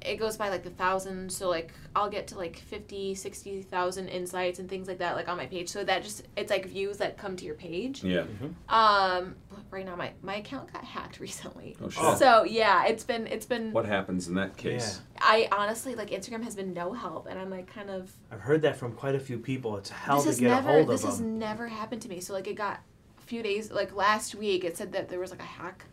it 0.00 0.16
goes 0.16 0.36
by 0.36 0.50
like 0.50 0.62
the 0.62 0.70
thousand. 0.70 1.32
So 1.32 1.48
like 1.48 1.72
I'll 1.96 2.10
get 2.10 2.26
to 2.28 2.36
like 2.38 2.56
50, 2.56 3.14
60,000 3.14 4.08
insights 4.08 4.58
and 4.58 4.68
things 4.68 4.86
like 4.86 4.98
that 4.98 5.16
like 5.16 5.28
on 5.28 5.36
my 5.36 5.46
page. 5.46 5.68
So 5.68 5.82
that 5.82 6.02
just 6.02 6.24
it's 6.36 6.50
like 6.50 6.66
views 6.66 6.98
that 6.98 7.16
come 7.16 7.36
to 7.36 7.44
your 7.44 7.54
page. 7.54 8.04
Yeah. 8.04 8.24
Um, 8.68 9.34
but 9.50 9.53
right 9.70 9.84
now 9.84 9.96
my 9.96 10.12
my 10.22 10.36
account 10.36 10.72
got 10.72 10.84
hacked 10.84 11.20
recently. 11.20 11.76
Oh 11.82 11.88
shit. 11.88 12.02
Oh. 12.02 12.14
So 12.16 12.44
yeah, 12.44 12.86
it's 12.86 13.04
been 13.04 13.26
it's 13.26 13.46
been. 13.46 13.72
What 13.72 13.86
happens 13.86 14.28
in 14.28 14.34
that 14.34 14.56
case? 14.56 15.00
I 15.18 15.48
honestly 15.52 15.94
like 15.94 16.10
Instagram 16.10 16.44
has 16.44 16.54
been 16.54 16.72
no 16.72 16.92
help, 16.92 17.26
and 17.26 17.38
I'm 17.38 17.50
like 17.50 17.66
kind 17.72 17.90
of. 17.90 18.12
I've 18.30 18.40
heard 18.40 18.62
that 18.62 18.76
from 18.76 18.92
quite 18.92 19.14
a 19.14 19.20
few 19.20 19.38
people. 19.38 19.76
It's 19.76 19.90
hell 19.90 20.22
this 20.22 20.36
to 20.36 20.42
get 20.42 20.48
never 20.48 20.68
a 20.68 20.72
hold 20.72 20.82
of 20.82 20.88
this 20.88 21.02
of 21.02 21.10
has 21.10 21.18
them. 21.18 21.38
never 21.38 21.68
happened 21.68 22.02
to 22.02 22.08
me. 22.08 22.20
So 22.20 22.32
like 22.32 22.46
it 22.46 22.54
got 22.54 22.80
a 23.18 23.22
few 23.22 23.42
days 23.42 23.70
like 23.70 23.94
last 23.94 24.34
week. 24.34 24.64
It 24.64 24.76
said 24.76 24.92
that 24.92 25.08
there 25.08 25.18
was 25.20 25.30
like 25.30 25.40
a 25.40 25.44
hack 25.44 25.84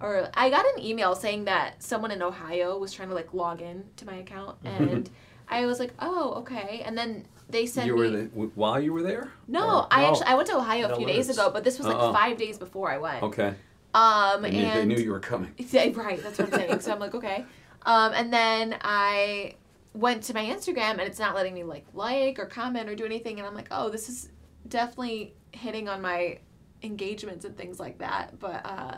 or 0.00 0.28
I 0.34 0.50
got 0.50 0.64
an 0.76 0.82
email 0.82 1.14
saying 1.14 1.44
that 1.44 1.82
someone 1.82 2.10
in 2.10 2.22
Ohio 2.22 2.78
was 2.78 2.92
trying 2.92 3.08
to 3.08 3.14
like 3.14 3.32
log 3.34 3.60
in 3.60 3.84
to 3.96 4.06
my 4.06 4.16
account, 4.16 4.58
and 4.64 5.08
I 5.48 5.66
was 5.66 5.78
like, 5.78 5.92
oh, 5.98 6.34
okay. 6.38 6.82
And 6.84 6.96
then 6.96 7.26
they 7.48 7.66
sent 7.66 7.86
You 7.86 7.96
me. 7.96 8.08
the, 8.10 8.24
while 8.54 8.80
you 8.80 8.92
were 8.92 9.02
there? 9.02 9.30
no, 9.48 9.80
Or- 9.80 9.86
I 9.90 10.02
No. 10.02 10.08
actually 10.08 10.26
I 10.26 10.34
went 10.34 10.48
to 10.48 10.56
Ohio 10.56 10.88
a 10.92 10.96
few 10.96 11.06
days 11.06 11.28
ago, 11.28 11.50
but 11.50 11.64
this 11.64 11.78
was 11.78 11.86
like 11.86 11.96
Uh-uh. 11.96 12.12
five 12.12 12.36
days 12.36 12.58
before 12.58 12.90
I 12.90 12.98
went. 12.98 13.22
Okay. 13.22 13.54
Um, 13.94 14.42
They 14.42 14.50
knew, 14.50 14.58
and 14.64 14.90
they 14.90 14.94
knew 14.96 15.02
you 15.02 15.12
were 15.12 15.20
coming. 15.20 15.52
Yeah, 15.58 15.90
right, 15.94 16.20
that's 16.22 16.38
what 16.38 16.52
I'm 16.52 16.58
saying. 16.60 16.80
so 16.80 16.92
I'm 16.92 16.98
like, 16.98 17.14
okay. 17.14 17.44
Um, 17.86 18.12
and 18.14 18.32
then 18.32 18.76
I 18.80 19.54
went 19.92 20.22
to 20.24 20.34
my 20.34 20.44
Instagram 20.44 20.92
and 20.92 21.02
it's 21.02 21.18
not 21.20 21.34
letting 21.36 21.54
me 21.54 21.62
like 21.62 21.84
like 21.94 22.38
or 22.40 22.46
comment 22.46 22.88
or 22.88 22.96
do 22.96 23.04
anything 23.04 23.38
and 23.38 23.46
I'm 23.46 23.54
like, 23.54 23.68
oh, 23.70 23.90
this 23.90 24.08
is 24.08 24.30
definitely 24.68 25.34
hitting 25.52 25.88
on 25.88 26.02
my 26.02 26.38
engagements 26.82 27.44
and 27.44 27.56
things 27.56 27.78
like 27.78 27.98
that. 27.98 28.38
But 28.40 28.64
uh 28.66 28.96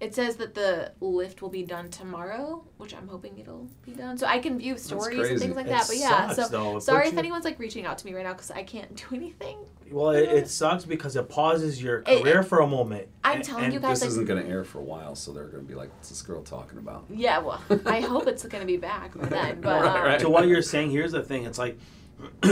it 0.00 0.14
says 0.14 0.36
that 0.36 0.54
the 0.54 0.92
lift 1.00 1.42
will 1.42 1.48
be 1.48 1.64
done 1.64 1.88
tomorrow, 1.90 2.64
which 2.76 2.94
I'm 2.94 3.08
hoping 3.08 3.36
it'll 3.38 3.68
be 3.84 3.92
done. 3.92 4.16
So 4.16 4.26
I 4.26 4.38
can 4.38 4.58
view 4.58 4.78
stories 4.78 5.28
and 5.30 5.40
things 5.40 5.56
like 5.56 5.66
It 5.66 5.70
that. 5.70 5.86
But 5.88 5.96
yeah, 5.96 6.28
sucks, 6.32 6.48
so 6.50 6.56
though. 6.56 6.78
Sorry 6.78 7.00
puts 7.00 7.08
if 7.08 7.12
you- 7.14 7.18
anyone's 7.18 7.44
like 7.44 7.58
reaching 7.58 7.84
out 7.84 7.98
to 7.98 8.06
me 8.06 8.14
right 8.14 8.24
now 8.24 8.32
because 8.32 8.50
I 8.52 8.62
can't 8.62 8.94
do 8.94 9.16
anything. 9.16 9.58
Well, 9.90 10.10
it, 10.10 10.28
it 10.28 10.48
sucks 10.60 10.84
because 10.84 11.16
it 11.16 11.28
pauses 11.28 11.82
your 11.82 11.98
It- 12.06 12.22
career 12.22 12.42
for 12.44 12.60
a 12.60 12.66
moment. 12.66 13.08
I'm 13.24 13.36
And- 13.36 13.44
telling 13.44 13.64
and 13.64 13.72
you 13.74 13.80
guys, 13.80 13.98
This 13.98 14.02
like- 14.02 14.08
isn't 14.10 14.24
going 14.26 14.42
to 14.42 14.48
air 14.48 14.62
for 14.62 14.78
a 14.78 14.84
while, 14.84 15.16
so 15.16 15.32
they're 15.32 15.44
going 15.48 15.64
to 15.64 15.68
be 15.68 15.74
like, 15.74 15.92
what's 15.96 16.10
this 16.10 16.22
girl 16.22 16.42
talking 16.42 16.78
about? 16.78 17.04
Yeah, 17.10 17.38
well, 17.38 17.60
I 17.86 18.00
hope 18.00 18.28
it's 18.28 18.44
gonna 18.46 18.64
be 18.66 18.76
back 18.76 19.14
then. 19.14 19.60
But 19.60 19.82
Right, 19.82 19.96
um, 19.96 20.02
right. 20.04 20.20
to 20.20 20.28
what 20.28 20.46
you're 20.46 20.62
saying, 20.62 20.90
here's 20.92 21.12
the 21.12 21.22
thing: 21.22 21.44
it's 21.44 21.58
like 21.58 21.76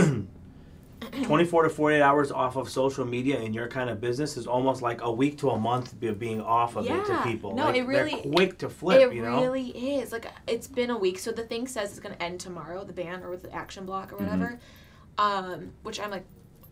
24 1.25 1.65
to 1.65 1.71
48 1.71 2.03
hours 2.03 2.33
off 2.33 2.57
of 2.57 2.69
social 2.69 3.05
media 3.05 3.39
in 3.41 3.53
your 3.53 3.69
kind 3.69 3.89
of 3.91 4.01
business 4.01 4.37
is 4.37 4.47
almost 4.47 4.83
like 4.83 5.03
a 5.03 5.11
week 5.11 5.39
to 5.39 5.51
a 5.51 5.59
month 5.59 5.93
of 6.03 6.19
being 6.19 6.41
off 6.41 6.77
of 6.77 6.87
it 6.87 7.05
to 7.07 7.13
Yeah. 7.13 7.23
people. 7.23 7.55
No, 7.55 7.65
Like, 7.67 7.77
it 7.77 7.87
really- 7.87 8.21
they're 8.23 8.33
quick 8.33 8.59
to 8.59 8.69
flip. 8.69 9.11
it 9.11 9.15
you 9.15 9.23
know, 9.23 9.41
really 9.41 9.69
is. 9.99 10.13
Like 10.13 10.27
it's 10.47 10.67
been 10.67 10.91
a 10.91 10.99
week, 10.99 11.19
so 11.19 11.33
the 11.33 11.45
thing 11.45 11.67
says 11.67 11.91
it's 11.91 12.01
gonna 12.01 12.17
end 12.21 12.41
tomorrow, 12.41 12.85
the 12.85 12.93
ban 12.93 13.23
or 13.25 13.37
the 13.37 13.53
action 13.55 13.85
block 13.87 14.13
or 14.13 14.17
whatever. 14.17 14.59
Um, 15.19 15.73
which 15.83 15.99
I'm 15.99 16.11
like 16.11 16.25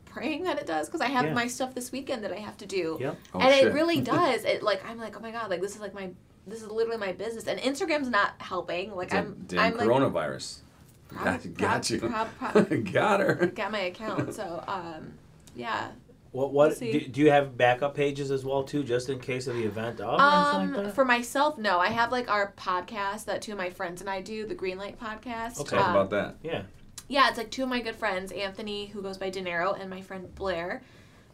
praying 0.05 0.45
that 0.45 0.59
it 0.59 0.67
does 0.67 0.87
because 0.87 1.01
I 1.01 1.07
have 1.09 1.25
Yeah. 1.25 1.35
my 1.35 1.47
stuff 1.47 1.75
this 1.75 1.91
weekend 1.91 2.23
that 2.25 2.33
I 2.33 2.37
have 2.37 2.57
to 2.59 2.67
do, 2.67 2.99
Yep. 3.01 3.17
Oh, 3.35 3.39
and 3.41 3.55
shit. 3.55 3.67
it 3.69 3.73
really 3.75 4.01
does. 4.03 4.45
It 4.45 4.63
like 4.63 4.85
I'm 4.89 4.99
like 4.99 5.17
oh 5.17 5.21
my 5.21 5.31
god, 5.31 5.51
like 5.51 5.61
this 5.61 5.75
is 5.75 5.81
like 5.81 5.95
my 5.95 6.11
this 6.47 6.61
is 6.63 6.69
literally 6.69 6.99
my 6.99 7.13
business, 7.13 7.47
and 7.47 7.59
Instagram's 7.59 8.11
not 8.11 8.33
helping. 8.39 8.95
Like 8.95 9.09
Damn, 9.11 9.25
I'm 9.27 9.45
damn 9.47 9.61
I'm 9.61 9.73
coronavirus. 9.79 10.59
prob- 10.59 10.64
got, 11.09 11.55
got 11.55 11.91
you. 11.91 11.99
prob- 12.01 12.29
prob- 12.39 12.85
got 12.93 13.21
her. 13.21 13.47
got 13.55 13.73
my 13.73 13.81
account, 13.81 14.35
so 14.35 14.63
um, 14.67 15.13
yeah. 15.55 15.89
What 16.33 16.53
what 16.53 16.71
We'll 16.81 16.93
do, 16.93 17.01
do 17.07 17.21
you 17.21 17.31
have 17.31 17.57
backup 17.57 17.95
pages 17.95 18.33
as 18.33 18.45
well 18.45 18.65
too, 18.65 18.83
just 18.83 19.09
in 19.09 19.21
case 19.21 19.47
of 19.47 19.55
the 19.55 19.63
event 19.65 20.01
of 20.01 20.19
Um, 20.19 20.73
like 20.73 20.85
that? 20.87 20.95
for 20.95 21.05
myself, 21.05 21.57
no. 21.59 21.79
I 21.79 21.89
have 21.89 22.11
like 22.11 22.29
our 22.29 22.53
podcast 22.57 23.27
that 23.27 23.41
two 23.41 23.53
of 23.53 23.59
my 23.59 23.71
friends 23.71 24.01
and 24.01 24.11
I 24.11 24.21
do, 24.21 24.45
the 24.45 24.55
Greenlight 24.57 24.97
podcast. 24.97 25.61
Okay. 25.61 25.77
Talk 25.77 25.87
Um, 25.89 25.91
about 25.95 26.11
that. 26.11 26.35
yeah. 26.43 26.63
Yeah, 27.07 27.29
it's 27.29 27.39
like 27.39 27.51
two 27.53 27.63
of 27.63 27.69
my 27.69 27.81
good 27.81 27.95
friends, 27.95 28.33
Anthony, 28.33 28.87
who 28.87 29.01
goes 29.03 29.17
by 29.19 29.31
De 29.31 29.41
Niro, 29.43 29.79
and 29.79 29.89
my 29.89 30.01
friend 30.01 30.35
Blair. 30.35 30.83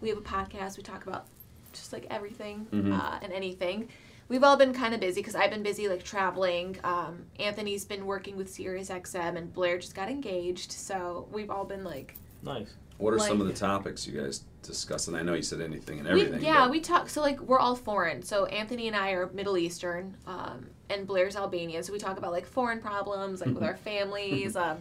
We 0.03 0.09
have 0.11 0.19
a 0.19 0.23
podcast. 0.23 0.77
We 0.77 0.83
talk 0.83 1.07
about 1.07 1.27
just 1.73 1.93
like 1.95 2.07
everything 2.11 2.67
Mhm. 2.71 2.93
uh, 2.99 3.21
and 3.23 3.33
anything. 3.33 3.89
We've 4.31 4.45
all 4.45 4.57
been 4.57 4.73
kind 4.73 4.95
of 4.95 5.01
busy 5.01 5.21
because 5.21 5.35
I've 5.35 5.51
been 5.51 5.63
busy 5.65 5.89
like 5.89 6.05
traveling. 6.05 6.79
Um, 6.85 7.25
Anthony's 7.39 7.85
been 7.85 8.07
working 8.07 8.37
with 8.37 8.49
Sirius 8.49 8.89
XM, 8.89 9.37
and 9.37 9.53
Blair 9.53 9.77
just 9.79 9.95
got 9.95 10.09
engaged. 10.09 10.71
So 10.73 11.27
we've 11.33 11.51
all 11.51 11.65
been 11.65 11.85
like, 11.85 12.15
Nice. 12.43 12.73
What 12.99 13.13
are 13.15 13.19
some 13.19 13.41
of 13.41 13.47
the 13.47 13.53
topics 13.55 14.07
you 14.07 14.21
guys 14.21 14.45
discuss? 14.63 15.09
And 15.09 15.17
I 15.17 15.23
know 15.23 15.33
you 15.35 15.43
said 15.43 15.61
anything 15.63 15.99
and 16.01 16.09
we, 16.15 16.21
everything. 16.23 16.45
yeah, 16.45 16.61
but- 16.61 16.71
we 16.71 16.81
talk. 16.81 17.09
So 17.09 17.21
like 17.23 17.41
we're 17.41 17.59
all 17.59 17.75
foreign. 17.75 18.23
So 18.23 18.45
Anthony 18.47 18.87
and 18.89 18.97
I 18.97 19.11
are 19.13 19.27
Middle 19.33 19.57
Eastern, 19.59 20.17
um, 20.27 20.67
and 20.91 21.07
Blair's 21.07 21.35
Albanian. 21.35 21.83
So 21.83 21.93
we 21.93 21.99
talk 21.99 22.17
about 22.19 22.31
like 22.31 22.47
foreign 22.47 22.81
problems, 22.81 23.41
like 23.41 23.53
with 23.55 23.63
our 23.71 23.77
families. 23.77 24.55
Um, 24.55 24.79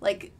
like 0.00 0.32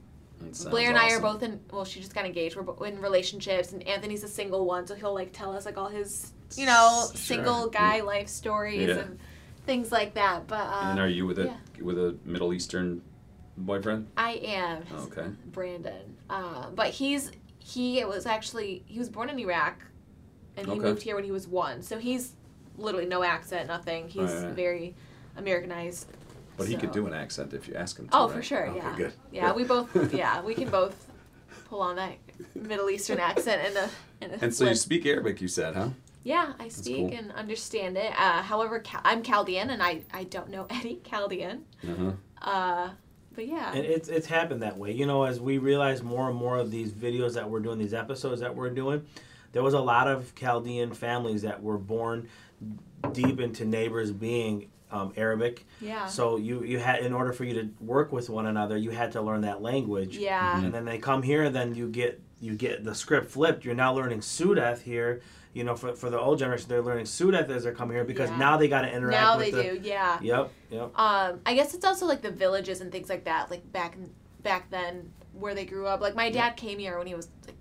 Blair 0.71 0.89
and 0.89 0.99
I 0.99 1.13
are 1.13 1.21
both 1.21 1.43
in. 1.43 1.61
Well, 1.71 1.85
she 1.85 2.01
just 2.01 2.15
got 2.15 2.25
engaged. 2.25 2.57
We're 2.57 2.63
bo- 2.63 2.83
in 2.85 2.99
relationships, 3.01 3.73
and 3.73 3.87
Anthony's 3.87 4.25
a 4.25 4.29
single 4.29 4.65
one, 4.65 4.87
so 4.87 4.95
he'll 4.97 5.15
like 5.15 5.33
tell 5.33 5.55
us 5.55 5.67
like 5.67 5.77
all 5.77 5.89
his, 5.89 6.33
you 6.57 6.67
know, 6.67 7.07
Sure. 7.09 7.17
single 7.17 7.69
guy 7.69 8.01
life 8.01 8.29
stories 8.29 8.89
Yeah. 8.89 8.99
and 9.01 9.19
things 9.67 9.93
like 9.93 10.15
that. 10.15 10.47
But 10.47 10.67
um, 10.67 10.91
And 10.91 10.99
are 11.01 11.09
you 11.09 11.27
with 11.27 11.39
a 11.39 11.47
yeah. 11.47 11.57
with 11.83 11.99
a 11.99 12.17
Middle 12.25 12.53
Eastern 12.53 13.03
boyfriend? 13.57 14.09
I 14.17 14.33
am 14.45 14.85
Okay. 14.93 15.27
Brandon, 15.47 16.17
uh, 16.29 16.71
but 16.71 16.89
he's 16.89 17.31
he 17.59 18.05
was 18.05 18.27
actually 18.27 18.83
he 18.87 18.99
was 18.99 19.09
born 19.09 19.29
in 19.29 19.39
Iraq, 19.39 19.77
and 20.57 20.67
he 20.67 20.73
Okay. 20.73 20.81
moved 20.81 21.03
here 21.03 21.15
when 21.15 21.25
he 21.25 21.33
was 21.33 21.47
one. 21.47 21.83
So 21.83 21.99
he's 21.99 22.33
literally 22.77 23.07
no 23.07 23.23
accent, 23.23 23.69
nothing. 23.69 24.09
He's 24.09 24.23
Right, 24.31 24.45
right. 24.45 24.55
very 24.55 24.95
Americanized. 25.37 26.07
But 26.57 26.69
he 26.69 26.77
could 26.77 26.93
do 26.93 27.07
an 27.07 27.15
accent 27.15 27.55
if 27.55 27.67
you 27.69 27.75
ask 27.75 27.99
him 27.99 28.09
to. 28.09 28.17
Oh, 28.17 28.27
right? 28.27 28.37
for 28.37 28.43
sure. 28.43 28.67
Okay, 28.69 28.77
yeah. 28.77 28.97
good. 28.97 29.13
Yeah, 29.33 29.47
Good. 29.49 29.57
we 29.57 29.65
both. 29.65 30.13
Yeah, 30.15 30.43
we 30.43 30.55
can 30.55 30.69
both 30.69 31.07
pull 31.69 31.81
on 31.81 31.97
that 31.97 32.15
Middle 32.55 32.91
Eastern 32.91 33.19
accent 33.19 33.67
in 33.71 33.77
a 33.77 33.89
in 34.21 34.31
a. 34.33 34.45
And 34.45 34.55
so 34.55 34.65
you 34.65 34.75
speak 34.75 35.07
Arabic, 35.07 35.41
you 35.41 35.49
said, 35.49 35.75
huh? 35.75 35.91
Yeah, 36.23 36.53
I 36.59 36.69
speak 36.69 37.09
cool. 37.09 37.19
and 37.19 37.33
understand 37.33 37.97
it. 37.97 38.13
Uh, 38.13 38.43
however, 38.43 38.79
Cal- 38.81 39.01
I'm 39.05 39.23
Chaldean, 39.23 39.71
and 39.71 39.83
I 39.83 40.03
I 40.13 40.25
don't 40.25 40.51
know 40.51 40.67
any 40.71 40.97
Chaldean. 41.09 41.65
Uh-huh. 41.83 42.13
Uh, 42.43 42.91
but 43.35 43.47
yeah. 43.47 43.73
And 43.73 43.85
it's 43.85 44.09
it's 44.09 44.27
happened 44.27 44.63
that 44.63 44.77
way. 44.77 44.93
You 44.93 45.07
know, 45.07 45.25
as 45.25 45.41
we 45.41 45.59
realize 45.59 46.03
more 46.03 46.29
and 46.29 46.37
more 46.37 46.59
of 46.59 46.71
these 46.71 46.93
videos 46.93 47.35
that 47.35 47.49
we're 47.49 47.61
doing, 47.61 47.79
these 47.79 47.95
episodes 47.95 48.41
that 48.43 48.55
we're 48.55 48.71
doing, 48.71 49.07
there 49.53 49.63
was 49.63 49.75
a 49.75 49.81
lot 49.81 50.09
of 50.09 50.35
Chaldean 50.35 50.93
families 50.93 51.43
that 51.43 51.63
were 51.63 51.79
born 51.79 52.29
deep 53.13 53.41
into 53.41 53.65
neighbors 53.65 54.11
being 54.13 54.69
um, 54.91 55.13
Arabic. 55.17 55.65
yeah. 55.81 56.07
So 56.07 56.37
you 56.37 56.65
you 56.65 56.79
had 56.81 56.99
in 57.01 57.13
order 57.15 57.33
for 57.33 57.45
you 57.45 57.55
to 57.63 57.71
work 57.81 58.13
with 58.13 58.29
one 58.29 58.47
another, 58.47 58.77
you 58.77 58.91
had 58.91 59.13
to 59.13 59.23
learn 59.23 59.41
that 59.43 59.63
language. 59.63 60.19
yeah. 60.19 60.57
Mhm. 60.61 60.65
And 60.67 60.75
then 60.75 60.85
they 60.85 60.99
come 60.99 61.23
here, 61.23 61.45
and 61.45 61.55
then 61.57 61.75
you 61.75 61.89
get 61.89 62.21
you 62.43 62.57
get 62.57 62.85
the 62.85 62.95
script 62.95 63.31
flipped. 63.31 63.65
You're 63.65 63.75
now 63.75 63.95
learning 63.95 64.21
Sudeth 64.21 64.83
here. 64.83 65.21
You 65.53 65.65
know, 65.65 65.75
for, 65.75 65.95
for 65.95 66.11
the 66.11 66.19
old 66.21 66.39
generation, 66.39 66.69
they're 66.69 66.81
learning 66.81 67.07
Sudeth 67.07 67.49
as 67.51 67.65
they're 67.65 67.75
coming 67.75 67.97
here 67.97 68.05
because 68.05 68.31
Yeah. 68.31 68.37
now 68.39 68.57
they 68.57 68.69
got 68.69 68.83
to 68.83 68.89
interact 68.95 69.21
Now 69.21 69.37
with 69.37 69.51
they 69.53 69.69
the. 69.71 69.81
do. 69.81 69.89
Yeah. 69.89 70.19
Yep, 70.23 70.51
yep. 70.71 70.99
Um, 70.99 71.41
I 71.45 71.55
guess 71.55 71.75
it's 71.75 71.85
also 71.85 72.07
like 72.07 72.23
the 72.23 72.31
villages 72.31 72.81
and 72.81 72.93
things 72.93 73.09
like 73.09 73.25
that. 73.25 73.51
Like 73.51 73.71
back 73.73 73.97
back 74.45 74.71
then, 74.71 75.11
where 75.33 75.55
they 75.55 75.65
grew 75.65 75.87
up. 75.87 76.01
Like 76.01 76.15
my 76.15 76.31
dad 76.31 76.57
came 76.57 76.79
here 76.79 76.97
when 76.99 77.09
he 77.09 77.15
was 77.17 77.29
like 77.47 77.57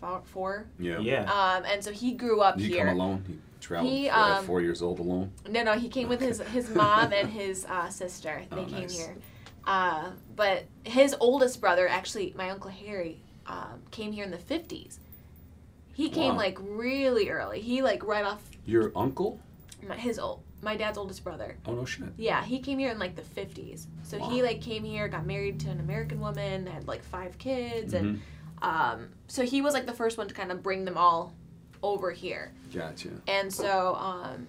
four. 0.00 0.20
four. 0.26 0.66
Yeah. 0.78 0.98
Yeah. 0.98 1.22
Um, 1.32 1.64
and 1.64 1.82
so 1.82 1.92
he 1.92 2.12
grew 2.12 2.40
up 2.42 2.58
Did 2.58 2.66
he 2.66 2.72
here. 2.74 2.86
come 2.88 3.00
alone? 3.00 3.24
He 3.26 3.38
traveled 3.60 3.90
He, 3.92 4.08
for, 4.08 4.14
at 4.14 4.30
um, 4.38 4.44
four 4.44 4.60
years 4.60 4.82
old 4.82 4.98
alone? 4.98 5.32
No, 5.48 5.62
no, 5.62 5.72
he 5.78 5.88
came 5.88 6.08
with 6.10 6.20
his 6.20 6.40
his 6.40 6.68
mom 6.74 7.10
and 7.14 7.30
his 7.30 7.64
uh, 7.64 7.88
sister. 7.88 8.42
They 8.50 8.56
Oh, 8.56 8.64
came 8.66 8.80
nice. 8.82 8.98
here. 8.98 9.16
Uh, 9.66 10.10
but 10.36 10.64
his 10.84 11.16
oldest 11.20 11.58
brother, 11.62 11.88
actually, 11.88 12.34
my 12.36 12.50
uncle 12.50 12.70
Harry, 12.70 13.22
um, 13.46 13.80
came 13.90 14.12
here 14.12 14.24
in 14.24 14.30
the 14.30 14.36
fifties. 14.36 15.00
He 15.94 16.08
came 16.10 16.32
Wow. 16.32 16.36
like 16.38 16.58
really 16.60 17.30
early. 17.30 17.60
He 17.60 17.82
like 17.82 18.04
right 18.04 18.24
off 18.24 18.42
Your 18.66 18.92
uncle? 18.94 19.40
my, 19.86 19.96
his 19.96 20.18
old 20.18 20.42
my 20.62 20.76
dad's 20.76 20.96
oldest 20.98 21.22
brother. 21.22 21.56
Oh, 21.66 21.74
no 21.74 21.84
shit. 21.84 22.08
Yeah, 22.16 22.42
he 22.42 22.58
came 22.58 22.78
here 22.78 22.90
in 22.90 22.98
like 22.98 23.16
the 23.16 23.22
fifties. 23.22 23.86
So 24.02 24.18
he 24.18 24.42
like 24.42 24.60
came 24.62 24.82
here, 24.82 25.08
got 25.08 25.26
married 25.26 25.60
to 25.60 25.70
an 25.70 25.78
American 25.80 26.20
woman, 26.20 26.66
had 26.66 26.88
like 26.88 27.02
five 27.04 27.36
kids, 27.38 27.92
and 27.92 28.16
Mhm. 28.62 28.64
um, 28.66 29.08
so 29.28 29.42
he 29.44 29.60
was 29.60 29.74
like 29.74 29.84
the 29.86 29.92
first 29.92 30.16
one 30.18 30.26
to 30.28 30.34
kind 30.34 30.50
of 30.50 30.62
bring 30.62 30.84
them 30.86 30.96
all 30.96 31.32
over 31.82 32.10
here. 32.12 32.52
Gotcha. 32.72 33.10
and 33.28 33.52
so 33.52 33.94
um 33.96 34.46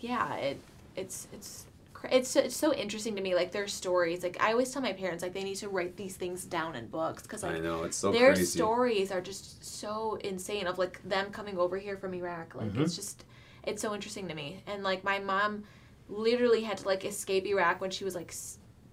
yeah 0.00 0.34
it 0.36 0.60
it's 0.96 1.26
it's 1.32 1.66
it's 2.12 2.34
it's 2.36 2.56
so 2.56 2.72
interesting 2.74 3.14
to 3.16 3.22
me 3.22 3.34
like 3.34 3.52
their 3.52 3.66
stories 3.68 4.22
like 4.22 4.36
i 4.40 4.52
always 4.52 4.70
tell 4.70 4.82
my 4.82 4.92
parents 4.92 5.22
like 5.22 5.32
they 5.32 5.44
need 5.44 5.54
to 5.56 5.68
write 5.68 5.96
these 5.96 6.16
things 6.16 6.44
down 6.44 6.74
in 6.74 6.86
books 6.86 7.22
because 7.22 7.42
I 7.44 7.52
like 7.52 7.62
know, 7.62 7.84
it's 7.84 7.96
so 7.96 8.12
their 8.12 8.34
crazy. 8.34 8.58
stories 8.58 9.10
are 9.12 9.20
just 9.20 9.64
so 9.64 10.16
insane 10.24 10.66
of 10.66 10.78
like 10.78 11.02
them 11.08 11.30
coming 11.30 11.58
over 11.58 11.76
here 11.78 11.96
from 11.96 12.14
iraq 12.14 12.54
like 12.54 12.72
Mhm. 12.72 12.80
it's 12.82 12.96
just 12.96 13.24
it's 13.64 13.80
so 13.82 13.94
interesting 13.94 14.28
to 14.28 14.34
me 14.34 14.62
and 14.66 14.82
like 14.82 15.04
my 15.04 15.18
mom 15.18 15.64
literally 16.08 16.62
had 16.62 16.78
to 16.78 16.86
like 16.86 17.04
escape 17.04 17.46
iraq 17.46 17.80
when 17.80 17.90
she 17.90 18.04
was 18.04 18.14
like 18.14 18.34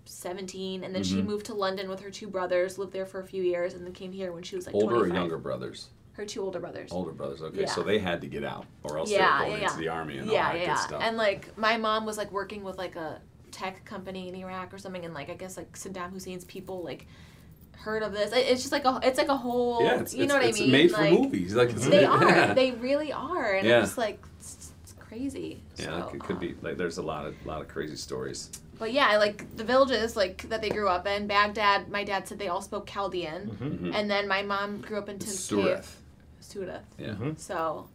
17 0.05 0.83
and 0.83 0.93
then 0.95 1.03
she 1.03 1.21
Mhm. 1.21 1.25
moved 1.25 1.45
to 1.47 1.53
london 1.53 1.89
with 1.89 1.99
her 2.01 2.09
two 2.09 2.27
brothers 2.27 2.77
lived 2.77 2.93
there 2.93 3.05
for 3.05 3.19
a 3.19 3.25
few 3.25 3.43
years 3.43 3.73
and 3.73 3.85
then 3.85 3.93
came 3.93 4.11
here 4.11 4.31
when 4.31 4.43
she 4.43 4.55
was 4.55 4.65
like 4.65 4.75
Older 4.75 4.95
or 4.97 5.07
younger 5.07 5.37
brothers? 5.37 5.89
Her 6.13 6.25
two 6.25 6.41
older 6.41 6.59
brothers 6.59 6.91
Older 6.91 7.11
brothers, 7.11 7.41
okay. 7.41 7.61
Yeah. 7.61 7.65
So 7.67 7.83
they 7.83 7.99
had 7.99 8.21
to 8.21 8.27
get 8.27 8.43
out, 8.43 8.65
or 8.83 8.97
else 8.97 9.09
Yeah, 9.11 9.39
they 9.39 9.43
were 9.45 9.49
going 9.51 9.61
yeah. 9.61 9.67
into 9.69 9.79
the 9.79 9.87
army 9.89 10.17
and 10.17 10.29
yeah, 10.29 10.47
all 10.47 10.53
that 10.53 10.59
yeah, 10.61 10.73
good 10.75 10.81
stuff. 10.81 11.01
And 11.03 11.17
like 11.17 11.57
my 11.57 11.77
mom 11.77 12.05
was 12.05 12.17
like 12.17 12.31
working 12.31 12.63
with 12.63 12.77
like 12.77 12.95
a 12.95 13.21
tech 13.51 13.83
company 13.85 14.27
in 14.29 14.35
Iraq 14.35 14.73
or 14.73 14.77
something, 14.77 15.03
and 15.05 15.13
like 15.13 15.29
I 15.29 15.35
guess 15.35 15.57
like 15.57 15.71
Saddam 15.73 16.11
Hussein's 16.13 16.45
people 16.45 16.83
like 16.83 17.07
heard 17.77 18.03
of 18.03 18.11
this. 18.13 18.31
It's 18.33 18.61
just 18.61 18.71
like 18.71 18.85
a 18.85 18.99
it's 19.03 19.17
like 19.17 19.29
a 19.29 19.37
whole 19.37 19.83
yeah, 19.83 19.99
it's, 20.01 20.13
you 20.13 20.23
it's, 20.23 20.29
know 20.33 20.37
what 20.39 20.45
it's 20.47 20.57
I 20.59 20.61
mean? 20.61 20.71
made 20.71 20.91
like, 20.91 21.13
for 21.13 21.21
movies. 21.21 21.55
Like 21.55 21.69
it's, 21.71 21.87
They 21.87 22.01
yeah. 22.01 22.49
are. 22.51 22.53
They 22.53 22.71
really 22.71 23.11
are, 23.11 23.53
and 23.55 23.67
Yeah. 23.67 23.77
I'm 23.77 23.83
just 23.83 23.97
like 23.97 24.19
it's, 24.39 24.71
it's 24.83 24.93
crazy. 24.93 25.61
yeah, 25.77 25.85
So, 26.07 26.11
it 26.13 26.19
could 26.19 26.35
um, 26.35 26.39
be 26.39 26.55
like 26.61 26.77
there's 26.77 26.97
a 26.97 27.01
lot 27.01 27.25
of 27.25 27.35
lot 27.45 27.61
of 27.61 27.67
crazy 27.67 27.95
stories. 27.95 28.49
But 28.77 28.93
yeah, 28.93 29.17
like 29.17 29.55
the 29.57 29.63
villages 29.63 30.15
like 30.15 30.49
that 30.49 30.61
they 30.61 30.69
grew 30.69 30.87
up 30.87 31.05
in. 31.07 31.27
Baghdad. 31.27 31.89
My 31.89 32.03
dad 32.03 32.27
said 32.27 32.39
they 32.39 32.47
all 32.47 32.61
spoke 32.61 32.87
Chaldean, 32.87 33.57
Mhm. 33.61 33.79
Mhm. 33.79 33.95
and 33.95 34.09
then 34.09 34.27
my 34.27 34.41
mom 34.41 34.81
grew 34.81 34.97
up 34.97 35.07
in 35.09 35.19
Tuskegee. 35.19 35.75
Sureth. 36.41 36.43
Suda. 36.43 36.81
Yeah. 36.97 37.07
Mhm. 37.09 37.39
So, 37.39 37.87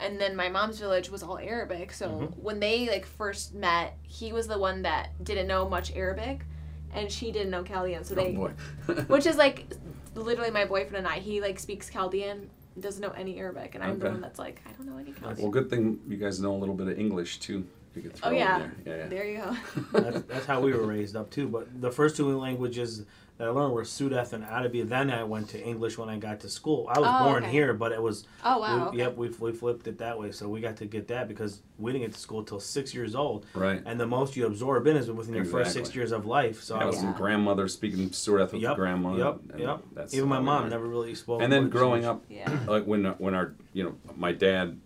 and 0.00 0.20
then 0.20 0.34
my 0.36 0.48
mom's 0.48 0.78
village 0.78 1.10
was 1.10 1.22
all 1.22 1.38
Arabic. 1.38 1.92
So 1.92 2.08
Mhm. 2.08 2.38
when 2.38 2.60
they 2.60 2.88
like 2.88 3.06
first 3.06 3.54
met, 3.54 3.96
he 4.02 4.32
was 4.32 4.46
the 4.46 4.58
one 4.58 4.82
that 4.82 5.10
didn't 5.22 5.46
know 5.46 5.68
much 5.68 5.94
Arabic, 5.94 6.44
and 6.92 7.10
she 7.10 7.32
didn't 7.32 7.50
know 7.50 7.62
Chaldean. 7.62 8.04
So 8.04 8.14
oh 8.14 8.16
they, 8.16 8.32
boy. 8.32 8.50
which 9.08 9.26
is 9.26 9.36
like 9.36 9.66
literally 10.14 10.50
my 10.50 10.64
boyfriend 10.64 10.96
and 10.96 11.08
I. 11.08 11.18
He 11.18 11.40
like 11.40 11.58
speaks 11.58 11.88
Chaldean, 11.90 12.50
doesn't 12.78 13.00
know 13.00 13.10
any 13.10 13.38
Arabic, 13.38 13.74
and 13.74 13.84
I'm 13.84 13.98
the 13.98 14.10
one 14.10 14.20
that's 14.20 14.38
like 14.38 14.60
I 14.68 14.72
don't 14.72 14.86
know 14.86 14.98
any 14.98 15.14
well, 15.40 15.50
good 15.50 15.70
thing 15.70 16.00
you 16.08 16.16
guys 16.16 16.40
know 16.40 16.54
a 16.54 16.58
little 16.58 16.74
bit 16.74 16.88
of 16.88 16.98
English 16.98 17.38
too. 17.38 17.64
You 17.94 18.02
could 18.02 18.14
throw 18.14 18.30
Oh 18.30 18.32
in 18.32 18.38
yeah. 18.38 18.58
there. 18.84 18.98
Yeah, 18.98 19.06
there 19.06 19.24
you 19.24 19.36
go. 19.38 19.56
that's, 20.00 20.22
that's 20.22 20.46
how 20.46 20.60
we 20.60 20.72
were 20.72 20.84
raised 20.84 21.14
up 21.14 21.30
too. 21.30 21.46
But 21.46 21.80
the 21.80 21.92
first 21.92 22.16
two 22.16 22.36
languages 22.36 23.04
that 23.36 23.48
I 23.48 23.50
learned 23.50 23.72
were 23.74 23.82
Sudeth 23.82 24.32
and 24.32 24.44
Arabic. 24.44 24.88
Then 24.88 25.10
I 25.10 25.24
went 25.24 25.48
to 25.50 25.60
English 25.60 25.98
when 25.98 26.08
I 26.08 26.18
got 26.18 26.40
to 26.40 26.48
school. 26.48 26.86
I 26.88 27.00
was 27.00 27.08
Oh, 27.12 27.24
born 27.24 27.42
okay. 27.42 27.52
here, 27.52 27.74
but 27.74 27.90
it 27.90 28.00
was 28.00 28.26
oh 28.44 28.58
wow. 28.60 28.76
we, 28.76 28.82
okay. 28.86 28.98
yep 28.98 29.16
we, 29.16 29.28
we 29.28 29.52
flipped 29.52 29.88
it 29.88 29.98
that 29.98 30.18
way. 30.18 30.30
So 30.30 30.48
we 30.48 30.60
got 30.60 30.76
to 30.76 30.86
get 30.86 31.08
that 31.08 31.26
because 31.26 31.60
we 31.78 31.90
didn't 31.92 32.06
get 32.06 32.14
to 32.14 32.20
school 32.20 32.44
till 32.44 32.60
six 32.60 32.94
years 32.94 33.14
old, 33.16 33.46
Right. 33.54 33.82
and 33.84 33.98
the 33.98 34.06
most 34.06 34.36
you 34.36 34.46
absorb 34.46 34.86
in 34.86 34.96
is 34.96 35.10
within 35.10 35.34
your 35.34 35.44
first 35.44 35.72
six 35.72 35.94
years 35.96 36.12
of 36.12 36.26
life. 36.26 36.62
So 36.62 36.76
I 36.76 36.82
I 36.82 36.84
was 36.84 36.94
was, 36.94 37.00
some 37.00 37.10
Yeah. 37.12 37.18
grandmother 37.18 37.66
speaking 37.66 38.12
Surat 38.12 38.52
with 38.52 38.62
Yep, 38.62 38.76
grandma. 38.76 39.16
yep, 39.16 39.40
and 39.50 39.60
yep. 39.60 39.82
That's 39.94 40.14
even 40.14 40.28
my 40.28 40.38
mom 40.38 40.60
learned. 40.60 40.70
never 40.70 40.86
really 40.86 41.14
spoke. 41.16 41.42
And 41.42 41.52
then 41.52 41.68
growing 41.70 42.04
English. 42.04 42.10
up, 42.10 42.24
Yeah. 42.28 42.64
like 42.68 42.84
when 42.86 43.04
when 43.18 43.34
our 43.34 43.54
you 43.72 43.82
know 43.84 43.94
my 44.16 44.30
dad 44.32 44.78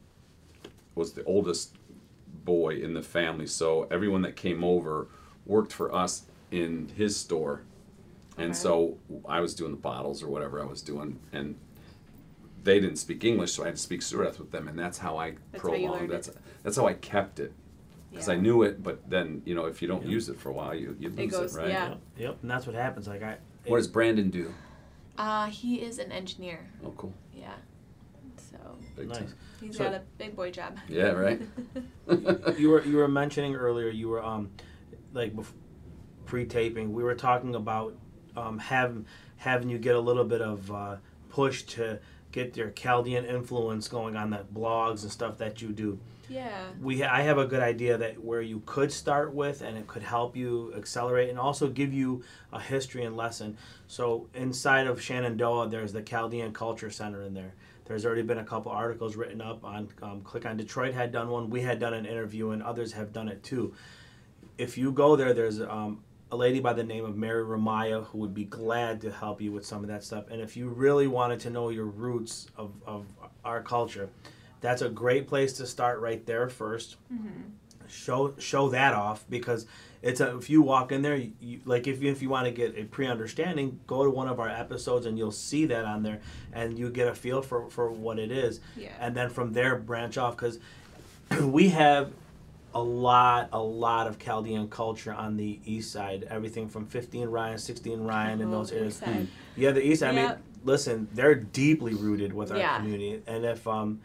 was 0.94 1.12
the 1.12 1.22
oldest 1.24 1.74
boy 2.44 2.76
in 2.76 2.94
the 2.94 3.02
family, 3.02 3.46
so 3.46 3.86
everyone 3.90 4.22
that 4.22 4.34
came 4.36 4.64
over 4.64 5.06
worked 5.44 5.72
for 5.72 5.94
us 5.94 6.22
in 6.50 6.88
his 6.96 7.14
store, 7.14 7.60
and 8.38 8.50
Okay. 8.50 8.52
so 8.54 8.98
I 9.26 9.40
was 9.40 9.54
doing 9.54 9.72
the 9.72 9.76
bottles 9.78 10.22
or 10.22 10.28
whatever 10.28 10.60
I 10.62 10.64
was 10.66 10.80
doing, 10.82 11.18
and 11.32 11.56
they 12.64 12.80
didn't 12.80 12.96
speak 12.96 13.24
English, 13.24 13.52
so 13.52 13.62
I 13.62 13.66
had 13.66 13.76
to 13.76 13.82
speak 13.82 14.02
Surat 14.02 14.38
with 14.38 14.50
them, 14.50 14.68
and 14.68 14.78
that's 14.78 14.98
how 14.98 15.16
I 15.16 15.34
That's 15.52 15.62
prolonged. 15.62 15.92
learned 16.00 16.10
That's 16.10 16.28
it. 16.28 16.36
that's 16.62 16.76
how 16.76 16.86
I 16.86 16.94
kept 16.94 17.40
it. 17.40 17.52
Because 18.10 18.28
I 18.30 18.36
knew 18.36 18.62
it, 18.62 18.82
but 18.82 19.08
then 19.08 19.42
you 19.44 19.54
know 19.54 19.66
if 19.66 19.82
you 19.82 19.88
don't 19.88 20.04
Yeah. 20.04 20.10
use 20.12 20.28
it 20.28 20.38
for 20.38 20.48
a 20.48 20.52
while, 20.52 20.74
you 20.74 20.96
you 20.98 21.10
lose 21.10 21.18
it, 21.18 21.26
goes- 21.30 21.56
right? 21.56 21.68
yeah. 21.68 21.88
Yep, 21.90 21.98
yep, 22.18 22.38
and 22.42 22.50
that's 22.50 22.66
what 22.66 22.74
happens. 22.74 23.06
Like 23.06 23.22
I, 23.22 23.36
What 23.66 23.76
does 23.78 23.88
Brandon 23.88 24.30
do? 24.30 24.52
Uh, 25.18 25.46
he 25.46 25.82
is 25.82 25.98
an 25.98 26.10
engineer. 26.12 26.60
Oh, 26.84 26.92
cool. 26.96 27.12
Yeah. 27.34 27.52
So 28.36 28.56
Big 28.96 29.08
Nice. 29.08 29.18
time. 29.18 29.34
he's 29.60 29.76
So- 29.76 29.84
got 29.84 29.94
a 29.94 30.02
big 30.16 30.34
boy 30.36 30.50
job. 30.50 30.78
Yeah, 30.88 31.10
right. 31.10 31.40
you 32.58 32.70
were 32.70 32.82
you 32.84 32.96
were 32.96 33.08
mentioning 33.08 33.54
earlier 33.56 33.88
you 33.90 34.08
were 34.08 34.24
um 34.24 34.50
like 35.12 35.34
bef- 35.36 35.52
pre-taping 36.26 36.92
we 36.92 37.02
were 37.02 37.14
talking 37.14 37.54
about 37.54 37.94
um 38.38 38.58
having 38.58 39.06
having 39.36 39.68
you 39.68 39.78
get 39.78 39.94
a 39.94 40.00
little 40.00 40.24
bit 40.24 40.40
of 40.40 40.70
uh, 40.72 40.96
push 41.30 41.62
to 41.62 41.98
get 42.32 42.56
your 42.56 42.70
Chaldean 42.70 43.24
influence 43.24 43.88
going 43.88 44.16
on 44.16 44.30
the 44.30 44.44
blogs 44.54 45.02
and 45.02 45.10
stuff 45.12 45.38
that 45.38 45.62
you 45.62 45.68
do 45.68 45.98
yeah. 46.28 46.66
we 46.80 47.02
I 47.02 47.22
have 47.22 47.38
a 47.38 47.46
good 47.46 47.62
idea 47.62 47.96
that 47.98 48.22
where 48.22 48.42
you 48.42 48.62
could 48.66 48.92
start 48.92 49.32
with 49.32 49.62
and 49.62 49.76
it 49.76 49.86
could 49.86 50.02
help 50.02 50.36
you 50.36 50.72
accelerate 50.76 51.30
and 51.30 51.38
also 51.38 51.68
give 51.68 51.92
you 51.92 52.22
a 52.52 52.60
history 52.60 53.04
and 53.04 53.16
lesson. 53.16 53.56
So 53.86 54.28
inside 54.34 54.86
of 54.86 55.00
Shenandoah, 55.00 55.68
there's 55.68 55.92
the 55.92 56.02
Chaldean 56.02 56.52
Culture 56.52 56.90
Center 56.90 57.22
in 57.22 57.34
there. 57.34 57.54
There's 57.86 58.04
already 58.04 58.22
been 58.22 58.38
a 58.38 58.44
couple 58.44 58.70
articles 58.70 59.16
written 59.16 59.40
up 59.40 59.64
on 59.64 59.88
um, 60.02 60.20
Click 60.20 60.44
on 60.44 60.58
Detroit 60.58 60.92
had 60.92 61.10
done 61.10 61.30
one. 61.30 61.48
We 61.48 61.62
had 61.62 61.78
done 61.78 61.94
an 61.94 62.04
interview 62.04 62.50
and 62.50 62.62
others 62.62 62.92
have 62.92 63.12
done 63.12 63.28
it 63.28 63.42
too. 63.42 63.74
If 64.58 64.76
you 64.76 64.92
go 64.92 65.16
there, 65.16 65.32
there's 65.32 65.60
um, 65.60 66.02
a 66.30 66.36
lady 66.36 66.60
by 66.60 66.72
the 66.72 66.84
name 66.84 67.04
of 67.04 67.16
Mary 67.16 67.44
Romaya 67.44 68.04
who 68.06 68.18
would 68.18 68.34
be 68.34 68.44
glad 68.44 69.00
to 69.00 69.10
help 69.10 69.40
you 69.40 69.52
with 69.52 69.64
some 69.64 69.82
of 69.82 69.88
that 69.88 70.04
stuff. 70.04 70.24
And 70.30 70.40
if 70.40 70.56
you 70.56 70.68
really 70.68 71.06
wanted 71.06 71.40
to 71.40 71.50
know 71.50 71.70
your 71.70 71.86
roots 71.86 72.48
of, 72.56 72.72
of 72.86 73.06
our 73.44 73.62
culture, 73.62 74.10
that's 74.60 74.82
a 74.82 74.88
great 74.88 75.26
place 75.26 75.54
to 75.54 75.66
start 75.66 76.00
right 76.00 76.24
there 76.26 76.48
1st 76.48 76.96
mm-hmm. 77.12 77.28
Show 77.90 78.34
show 78.38 78.68
that 78.68 78.92
off 78.92 79.24
because 79.30 79.64
it's 80.02 80.20
a 80.20 80.36
if 80.36 80.50
you 80.50 80.60
walk 80.60 80.92
in 80.92 81.00
there, 81.00 81.16
you, 81.16 81.60
like 81.64 81.86
if 81.86 82.02
you, 82.02 82.10
if 82.10 82.20
you 82.20 82.28
want 82.28 82.44
to 82.44 82.50
get 82.50 82.76
a 82.76 82.84
pre 82.84 83.06
understanding, 83.06 83.80
go 83.86 84.04
to 84.04 84.10
one 84.10 84.28
of 84.28 84.38
our 84.38 84.48
episodes 84.50 85.06
and 85.06 85.16
you'll 85.16 85.32
see 85.32 85.64
that 85.64 85.86
on 85.86 86.02
there, 86.02 86.20
and 86.52 86.78
you 86.78 86.90
get 86.90 87.08
a 87.08 87.14
feel 87.14 87.40
for 87.40 87.70
for 87.70 87.90
what 87.90 88.18
it 88.18 88.30
is, 88.30 88.60
Yeah. 88.76 88.90
and 89.00 89.16
then 89.16 89.30
from 89.30 89.54
there 89.54 89.74
branch 89.76 90.18
off 90.18 90.36
because 90.36 90.58
we 91.42 91.70
have 91.70 92.12
a 92.74 92.82
lot 92.82 93.48
a 93.52 93.60
lot 93.60 94.06
of 94.06 94.18
Chaldean 94.18 94.68
culture 94.68 95.12
on 95.12 95.36
the 95.36 95.58
east 95.64 95.90
side. 95.92 96.26
Everything 96.30 96.68
from 96.68 96.86
15 96.86 97.28
Ryan, 97.28 97.58
16 97.58 98.00
Ryan, 98.00 98.40
and 98.42 98.48
Oh, 98.54 98.58
those 98.58 98.72
areas. 98.72 98.94
east 98.94 99.04
side. 99.04 99.28
Yeah, 99.56 99.70
the 99.72 99.82
east. 99.84 100.02
I 100.02 100.12
mean, 100.12 100.32
listen, 100.64 101.08
they're 101.14 101.34
deeply 101.34 101.94
rooted 101.94 102.32
with 102.32 102.50
our 102.52 102.58
Yeah. 102.58 102.76
community, 102.76 103.22
and 103.26 103.44
if 103.44 103.66
um, 103.66 104.00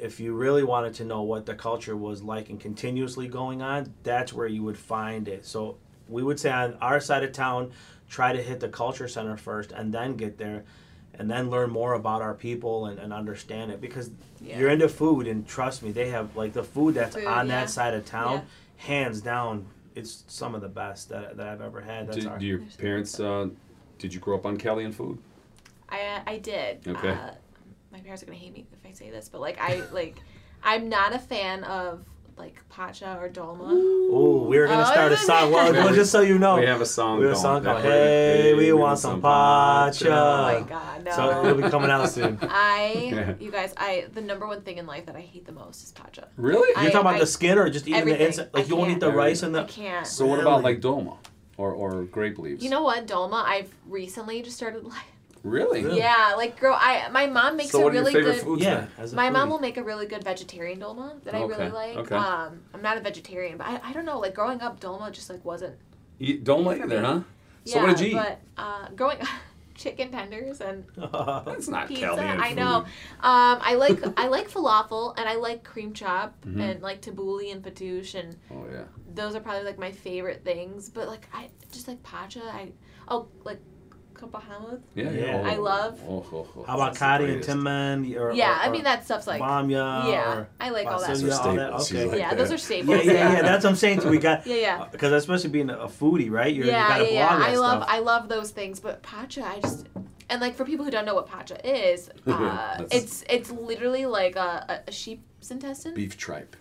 if 0.00 0.18
you 0.18 0.32
really 0.34 0.62
wanted 0.64 0.94
to 0.94 1.04
know 1.04 1.22
what 1.22 1.44
the 1.46 1.54
culture 1.54 1.96
was 1.96 2.22
like 2.22 2.48
and 2.48 2.58
continuously 2.58 3.28
going 3.28 3.60
on, 3.60 3.92
that's 4.02 4.32
where 4.32 4.46
you 4.46 4.62
would 4.62 4.78
find 4.78 5.28
it. 5.28 5.44
So 5.44 5.76
we 6.08 6.22
would 6.22 6.40
say 6.40 6.50
on 6.50 6.74
our 6.80 7.00
side 7.00 7.22
of 7.22 7.32
town, 7.32 7.70
try 8.08 8.32
to 8.32 8.42
hit 8.42 8.60
the 8.60 8.68
culture 8.68 9.06
center 9.08 9.36
first, 9.36 9.72
and 9.72 9.92
then 9.92 10.16
get 10.16 10.38
there, 10.38 10.64
and 11.20 11.30
then 11.30 11.50
learn 11.50 11.68
more 11.68 11.92
about 11.92 12.22
our 12.22 12.32
people 12.32 12.86
and, 12.86 12.98
and 12.98 13.12
understand 13.12 13.70
it 13.70 13.78
because 13.78 14.10
Yeah. 14.40 14.58
you're 14.58 14.70
into 14.70 14.88
food, 14.88 15.26
and 15.26 15.46
trust 15.46 15.82
me, 15.82 15.92
they 15.92 16.08
have 16.08 16.34
like 16.34 16.54
the 16.54 16.62
food 16.64 16.94
that's 16.94 17.14
Food, 17.14 17.26
on 17.26 17.46
yeah. 17.46 17.60
that 17.60 17.68
side 17.70 17.92
of 17.92 18.06
town, 18.06 18.36
Yeah. 18.36 18.86
hands 18.86 19.20
down. 19.20 19.66
It's 19.94 20.24
some 20.28 20.54
of 20.54 20.62
the 20.62 20.68
best 20.68 21.10
that, 21.10 21.36
that 21.36 21.46
I've 21.46 21.60
ever 21.60 21.82
had. 21.82 22.06
That's 22.08 22.24
Do, 22.24 22.28
our, 22.30 22.38
do 22.38 22.46
your 22.46 22.60
parents? 22.78 23.20
Uh, 23.20 23.48
did 23.98 24.14
you 24.14 24.18
grow 24.20 24.34
up 24.38 24.46
on 24.46 24.56
Chaldean 24.56 24.92
food? 24.92 25.18
I 25.90 26.22
I 26.26 26.38
did. 26.38 26.88
Okay. 26.88 27.10
Uh, 27.10 27.32
my 27.92 28.00
parents 28.00 28.22
are 28.22 28.26
gonna 28.26 28.38
hate 28.38 28.54
me 28.54 28.64
if 28.72 28.90
I 28.90 28.92
say 28.94 29.10
this, 29.10 29.28
but 29.28 29.42
like 29.42 29.60
I 29.60 29.82
like, 29.92 30.16
I'm 30.62 30.88
not 30.88 31.12
a 31.14 31.18
fan 31.18 31.64
of 31.64 32.02
like 32.40 32.56
pacha 32.70 33.18
or 33.20 33.28
dolma. 33.28 33.68
Oh, 33.70 34.44
we're 34.48 34.66
gonna 34.66 34.82
Oh, 34.82 34.92
start 34.92 35.12
a 35.12 35.14
is 35.14 35.22
it? 35.22 35.26
song. 35.26 35.52
Well, 35.52 35.72
well, 35.72 35.90
we- 35.90 35.94
just 35.96 36.10
so 36.10 36.20
you 36.22 36.38
know, 36.38 36.56
we 36.58 36.66
have 36.66 36.80
a 36.80 36.86
song. 36.86 37.18
we 37.18 37.24
have 37.26 37.34
a 37.36 37.38
song 37.38 37.62
called 37.62 37.82
we're- 37.84 37.92
"Hey, 37.92 38.54
we 38.54 38.72
want 38.72 38.98
some 38.98 39.20
pacha." 39.20 40.08
Oh 40.10 40.42
my 40.42 40.60
god, 40.68 41.04
no. 41.04 41.10
So 41.12 41.44
it'll 41.44 41.62
be 41.62 41.68
coming 41.68 41.90
out 41.90 42.08
soon. 42.08 42.38
I, 42.42 43.36
you 43.40 43.50
guys, 43.50 43.74
I 43.76 44.06
the 44.14 44.20
number 44.22 44.46
one 44.46 44.62
thing 44.62 44.78
in 44.78 44.86
life 44.86 45.06
that 45.06 45.16
I 45.16 45.20
hate 45.20 45.44
the 45.46 45.52
most 45.52 45.82
is 45.84 45.92
pacha. 45.92 46.28
Really? 46.36 46.68
You're 46.70 46.78
I- 46.78 46.84
talking 46.86 47.00
about 47.00 47.14
I- 47.16 47.20
the 47.20 47.26
skin 47.26 47.58
or 47.58 47.68
just 47.70 47.86
even 47.86 47.92
the 48.06 48.12
everything. 48.14 48.26
inside? 48.28 48.48
Like 48.54 48.64
I 48.64 48.68
you 48.68 48.76
won't 48.76 48.88
eat 48.90 48.92
can't. 48.94 49.00
the 49.02 49.12
rice 49.12 49.42
and 49.42 49.54
the. 49.54 49.60
I 49.60 49.64
the. 49.64 49.72
can't. 49.72 50.06
so 50.06 50.26
what 50.26 50.40
about 50.40 50.62
like 50.62 50.80
dolma 50.80 51.16
or 51.58 51.72
or 51.72 52.04
grape 52.04 52.38
leaves? 52.38 52.64
You 52.64 52.70
know 52.70 52.82
what, 52.82 53.06
dolma? 53.06 53.44
I've 53.44 53.72
recently 53.86 54.40
just 54.42 54.56
started 54.56 54.84
like, 54.96 55.08
Really? 55.42 55.82
Really? 55.84 55.98
yeah, 55.98 56.34
like 56.36 56.60
girl, 56.60 56.76
I 56.78 57.08
my 57.10 57.26
mom 57.26 57.56
makes 57.56 57.70
So 57.70 57.80
a 57.80 57.84
what 57.84 57.92
are 57.92 57.94
your 57.94 58.02
really 58.04 58.14
favorite 58.14 58.32
good. 58.34 58.42
foods 58.44 58.62
Yeah, 58.62 58.74
then? 58.80 58.88
as 58.98 59.12
a 59.12 59.16
My 59.16 59.30
mom 59.30 59.48
will 59.48 59.58
make 59.58 59.76
a 59.78 59.82
really 59.82 60.06
good 60.06 60.22
vegetarian 60.22 60.80
dolma 60.80 61.22
that 61.24 61.34
I 61.34 61.38
Okay, 61.42 61.54
really 61.56 61.70
like. 61.72 61.96
okay. 61.96 62.14
Um, 62.14 62.60
I'm 62.74 62.82
not 62.82 62.98
a 62.98 63.00
vegetarian, 63.00 63.56
but 63.56 63.66
I, 63.66 63.80
I 63.82 63.92
don't 63.94 64.04
know. 64.04 64.18
Like 64.18 64.34
growing 64.34 64.60
up, 64.60 64.80
dolma 64.80 65.10
just 65.10 65.30
like 65.30 65.42
wasn't. 65.44 65.76
You 66.18 66.38
don't 66.38 66.64
like 66.64 66.78
For 66.78 66.84
either, 66.84 67.00
me. 67.00 67.06
huh? 67.06 67.20
Yeah, 67.64 67.74
So 67.74 67.80
what 67.82 67.96
did 67.96 68.00
you 68.00 68.06
eat? 68.08 68.14
but 68.22 68.40
uh, 68.58 68.88
growing 68.94 69.18
chicken 69.74 70.10
tenders 70.10 70.60
and 70.60 70.84
That's 70.96 71.68
not 71.68 71.88
pizza. 71.88 72.04
Chaldean 72.06 72.38
I 72.38 72.52
know. 72.52 72.76
Um, 72.76 73.58
I 73.62 73.76
like 73.78 73.98
I 74.18 74.28
like 74.28 74.50
falafel 74.50 75.14
and 75.16 75.26
I 75.26 75.36
like 75.36 75.64
cream 75.64 75.94
chop 75.94 76.34
Mhm. 76.44 76.60
and 76.60 76.82
like 76.82 77.00
tabbouleh 77.00 77.50
and 77.50 77.62
fatouche 77.64 78.14
and 78.14 78.36
Oh 78.50 78.66
yeah. 78.70 78.84
those 79.14 79.34
are 79.34 79.40
probably 79.40 79.64
like 79.64 79.78
my 79.78 79.90
favorite 79.92 80.44
things. 80.44 80.90
But 80.90 81.08
like 81.08 81.26
I 81.32 81.48
just 81.72 81.88
like 81.88 82.02
pacha. 82.02 82.42
I 82.44 82.72
oh 83.08 83.28
like 83.44 83.60
kapahamud. 84.20 84.80
Yeah. 84.94 85.10
Yeah. 85.10 85.42
I 85.46 85.56
love- 85.56 86.00
Oh, 86.06 86.24
oh, 86.32 86.46
oh, 86.56 86.62
How 86.64 86.74
about 86.74 86.94
that's 86.94 86.98
Kadi 86.98 87.24
and. 87.34 87.42
Timman? 87.42 88.16
Or, 88.18 88.32
Yeah, 88.32 88.50
or, 88.60 88.68
I 88.68 88.70
mean 88.70 88.84
that 88.84 89.04
stuff's 89.04 89.26
like 89.26 89.40
Bamya. 89.40 90.10
yeah. 90.12 90.32
Or, 90.38 90.48
I 90.60 90.70
like 90.70 90.86
all 90.86 91.00
that. 91.00 91.08
Those 91.08 91.22
Those 91.22 91.32
are 91.38 91.42
are 91.42 91.48
all 91.48 91.56
that- 91.56 91.72
okay. 91.72 92.04
like 92.04 92.18
yeah, 92.18 92.28
that. 92.30 92.38
those 92.38 92.52
are 92.52 92.58
staples. 92.58 93.04
yeah, 93.04 93.12
yeah, 93.12 93.32
yeah. 93.32 93.42
That's 93.42 93.64
what 93.64 93.70
I'm 93.70 93.76
saying. 93.76 94.00
Too. 94.00 94.08
We 94.10 94.18
got 94.18 94.46
yeah, 94.46 94.54
yeah. 94.56 94.86
because 94.92 95.12
especially 95.12 95.50
being 95.50 95.70
a 95.70 95.88
foodie, 95.88 96.30
right? 96.30 96.54
You're, 96.54 96.66
you 96.66 96.70
yeah, 96.72 96.88
gotta 96.88 97.12
yeah, 97.12 97.28
blog 97.28 97.40
yeah. 97.40 97.46
that 97.46 97.48
I 97.50 97.56
love. 97.56 97.84
I 97.88 97.98
love 98.00 98.28
those 98.28 98.50
things, 98.50 98.78
but 98.80 99.02
pacha, 99.02 99.44
I 99.44 99.60
just 99.60 99.86
and 100.28 100.40
like 100.40 100.54
for 100.54 100.64
people 100.64 100.84
who 100.84 100.90
don't 100.90 101.04
know 101.06 101.14
what 101.14 101.26
pacha 101.26 101.58
is, 101.68 102.08
uh, 102.26 102.84
it's 102.90 103.24
it's 103.28 103.50
literally 103.50 104.06
like 104.06 104.36
a, 104.36 104.82
a, 104.86 104.90
a 104.90 104.92
sheep's 104.92 105.50
intestine. 105.50 105.94
Beef 105.94 106.16
tripe. 106.16 106.56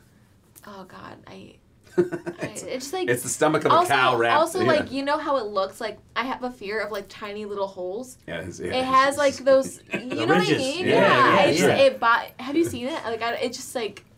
Oh 0.67 0.85
God, 0.87 1.17
I, 1.27 1.55
I 1.97 2.01
it's 2.41 2.61
just 2.63 2.93
like 2.93 3.09
It's 3.09 3.23
the 3.23 3.29
stomach 3.29 3.65
of 3.65 3.71
a 3.71 3.75
also 3.75 3.89
cow 3.93 4.17
wrapped. 4.17 4.39
also 4.39 4.61
yeah. 4.61 4.67
like 4.67 4.91
you 4.91 5.03
know 5.03 5.17
how 5.17 5.37
it 5.37 5.45
looks 5.45 5.79
like 5.81 5.97
I 6.15 6.23
have 6.23 6.43
a 6.43 6.51
fear 6.51 6.79
of 6.79 6.91
like 6.91 7.05
tiny 7.09 7.45
little 7.45 7.67
holes. 7.67 8.17
Yeah, 8.27 8.39
it's- 8.39 8.59
yeah, 8.59 8.73
It 8.73 8.85
has 8.85 9.17
like 9.17 9.35
those, 9.37 9.81
you 9.93 9.99
know 10.05 10.25
what 10.25 10.31
I 10.31 10.39
ridges. 10.39 10.57
mean? 10.57 10.85
Yeah, 10.87 10.93
Yeah, 10.95 11.33
yeah, 11.35 11.39
I 11.41 11.47
just, 11.51 11.59
yeah. 11.63 11.75
it. 11.75 11.99
Bo- 11.99 12.43
have 12.43 12.55
you 12.55 12.65
seen 12.65 12.87
it? 12.87 13.03
Like, 13.05 13.21
I, 13.21 13.33
it 13.35 13.53
just 13.53 13.73
like. 13.75 14.03